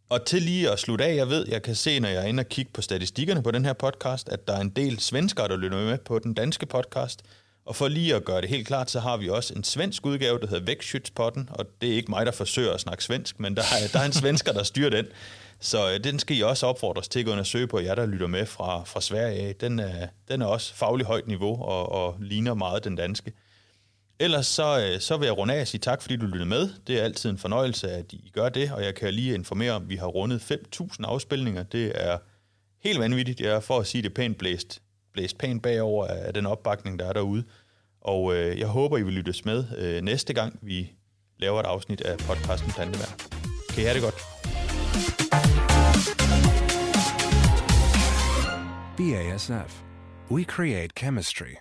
Og 0.09 0.25
til 0.25 0.41
lige 0.41 0.71
at 0.71 0.79
slutte 0.79 1.05
af, 1.05 1.15
jeg 1.15 1.29
ved, 1.29 1.45
jeg 1.47 1.61
kan 1.61 1.75
se, 1.75 1.99
når 1.99 2.09
jeg 2.09 2.23
er 2.23 2.27
inde 2.27 2.41
og 2.41 2.49
kigge 2.49 2.71
på 2.73 2.81
statistikkerne 2.81 3.43
på 3.43 3.51
den 3.51 3.65
her 3.65 3.73
podcast, 3.73 4.29
at 4.29 4.47
der 4.47 4.53
er 4.53 4.61
en 4.61 4.69
del 4.69 4.99
svenskere, 4.99 5.47
der 5.47 5.57
lytter 5.57 5.77
med 5.77 5.97
på 5.97 6.19
den 6.19 6.33
danske 6.33 6.65
podcast. 6.65 7.21
Og 7.65 7.75
for 7.75 7.87
lige 7.87 8.15
at 8.15 8.25
gøre 8.25 8.41
det 8.41 8.49
helt 8.49 8.67
klart, 8.67 8.91
så 8.91 8.99
har 8.99 9.17
vi 9.17 9.29
også 9.29 9.53
en 9.53 9.63
svensk 9.63 10.05
udgave, 10.05 10.39
der 10.39 10.47
hedder 10.47 10.65
Vækstskytspodden, 10.65 11.49
og 11.51 11.65
det 11.81 11.91
er 11.91 11.95
ikke 11.95 12.11
mig, 12.11 12.25
der 12.25 12.31
forsøger 12.31 12.73
at 12.73 12.79
snakke 12.79 13.03
svensk, 13.03 13.39
men 13.39 13.55
der 13.55 13.61
er, 13.61 13.87
der 13.93 13.99
er 13.99 14.05
en 14.05 14.13
svensker, 14.13 14.51
der 14.51 14.63
styrer 14.63 14.89
den. 14.89 15.05
Så 15.59 15.91
øh, 15.91 16.03
den 16.03 16.19
skal 16.19 16.37
I 16.37 16.41
også 16.41 16.65
opfordres 16.67 17.07
til 17.07 17.19
at 17.19 17.25
gå 17.25 17.31
ind 17.31 17.39
og 17.39 17.45
søge 17.45 17.67
på, 17.67 17.79
jer 17.79 17.95
der 17.95 18.05
lytter 18.05 18.27
med 18.27 18.45
fra, 18.45 18.83
fra 18.83 19.01
Sverige. 19.01 19.53
Den 19.53 19.79
er, 19.79 20.07
den 20.27 20.41
er 20.41 20.45
også 20.45 20.73
faglig 20.73 21.05
højt 21.05 21.27
niveau 21.27 21.63
og, 21.63 21.91
og 21.91 22.15
ligner 22.19 22.53
meget 22.53 22.83
den 22.83 22.95
danske. 22.95 23.33
Ellers 24.19 24.47
så, 24.47 24.79
øh, 24.79 24.99
så 24.99 25.17
vil 25.17 25.25
jeg 25.25 25.37
runde 25.37 25.53
af 25.53 25.61
og 25.61 25.67
sige 25.67 25.81
tak, 25.81 26.01
fordi 26.01 26.15
du 26.15 26.25
lyttede 26.25 26.49
med. 26.49 26.69
Det 26.87 26.99
er 26.99 27.03
altid 27.03 27.29
en 27.29 27.37
fornøjelse, 27.37 27.91
at 27.91 28.13
I 28.13 28.31
gør 28.33 28.49
det, 28.49 28.71
og 28.71 28.83
jeg 28.83 28.95
kan 28.95 29.13
lige 29.13 29.33
informere 29.33 29.71
om, 29.71 29.83
at 29.83 29.89
vi 29.89 29.95
har 29.95 30.07
rundet 30.07 30.51
5.000 30.51 30.95
afspilninger. 31.03 31.63
Det 31.63 31.91
er 31.95 32.17
helt 32.83 32.99
vanvittigt. 32.99 33.41
Jeg 33.41 33.49
er 33.49 33.59
for 33.59 33.79
at 33.79 33.87
sige 33.87 34.01
det 34.01 34.13
pænt 34.13 34.37
blæst, 34.37 34.81
blæst 35.13 35.37
pænt 35.37 35.63
bagover 35.63 36.07
af 36.07 36.33
den 36.33 36.45
opbakning, 36.45 36.99
der 36.99 37.05
er 37.05 37.13
derude. 37.13 37.43
Og 38.01 38.35
øh, 38.35 38.59
jeg 38.59 38.67
håber, 38.67 38.97
I 38.97 39.03
vil 39.03 39.13
lyttes 39.13 39.45
med 39.45 39.63
øh, 39.77 40.01
næste 40.01 40.33
gang, 40.33 40.59
vi 40.61 40.91
laver 41.39 41.59
et 41.59 41.65
afsnit 41.65 42.01
af 42.01 42.17
podcasten 42.17 42.71
Plantevær. 42.71 43.15
Kan 43.69 43.83
I 43.83 43.85
have 43.85 43.93
det 43.93 44.03
godt? 44.03 45.26
BASF. 48.97 49.69
We 50.27 50.43
create 50.43 50.95
chemistry. 50.95 51.59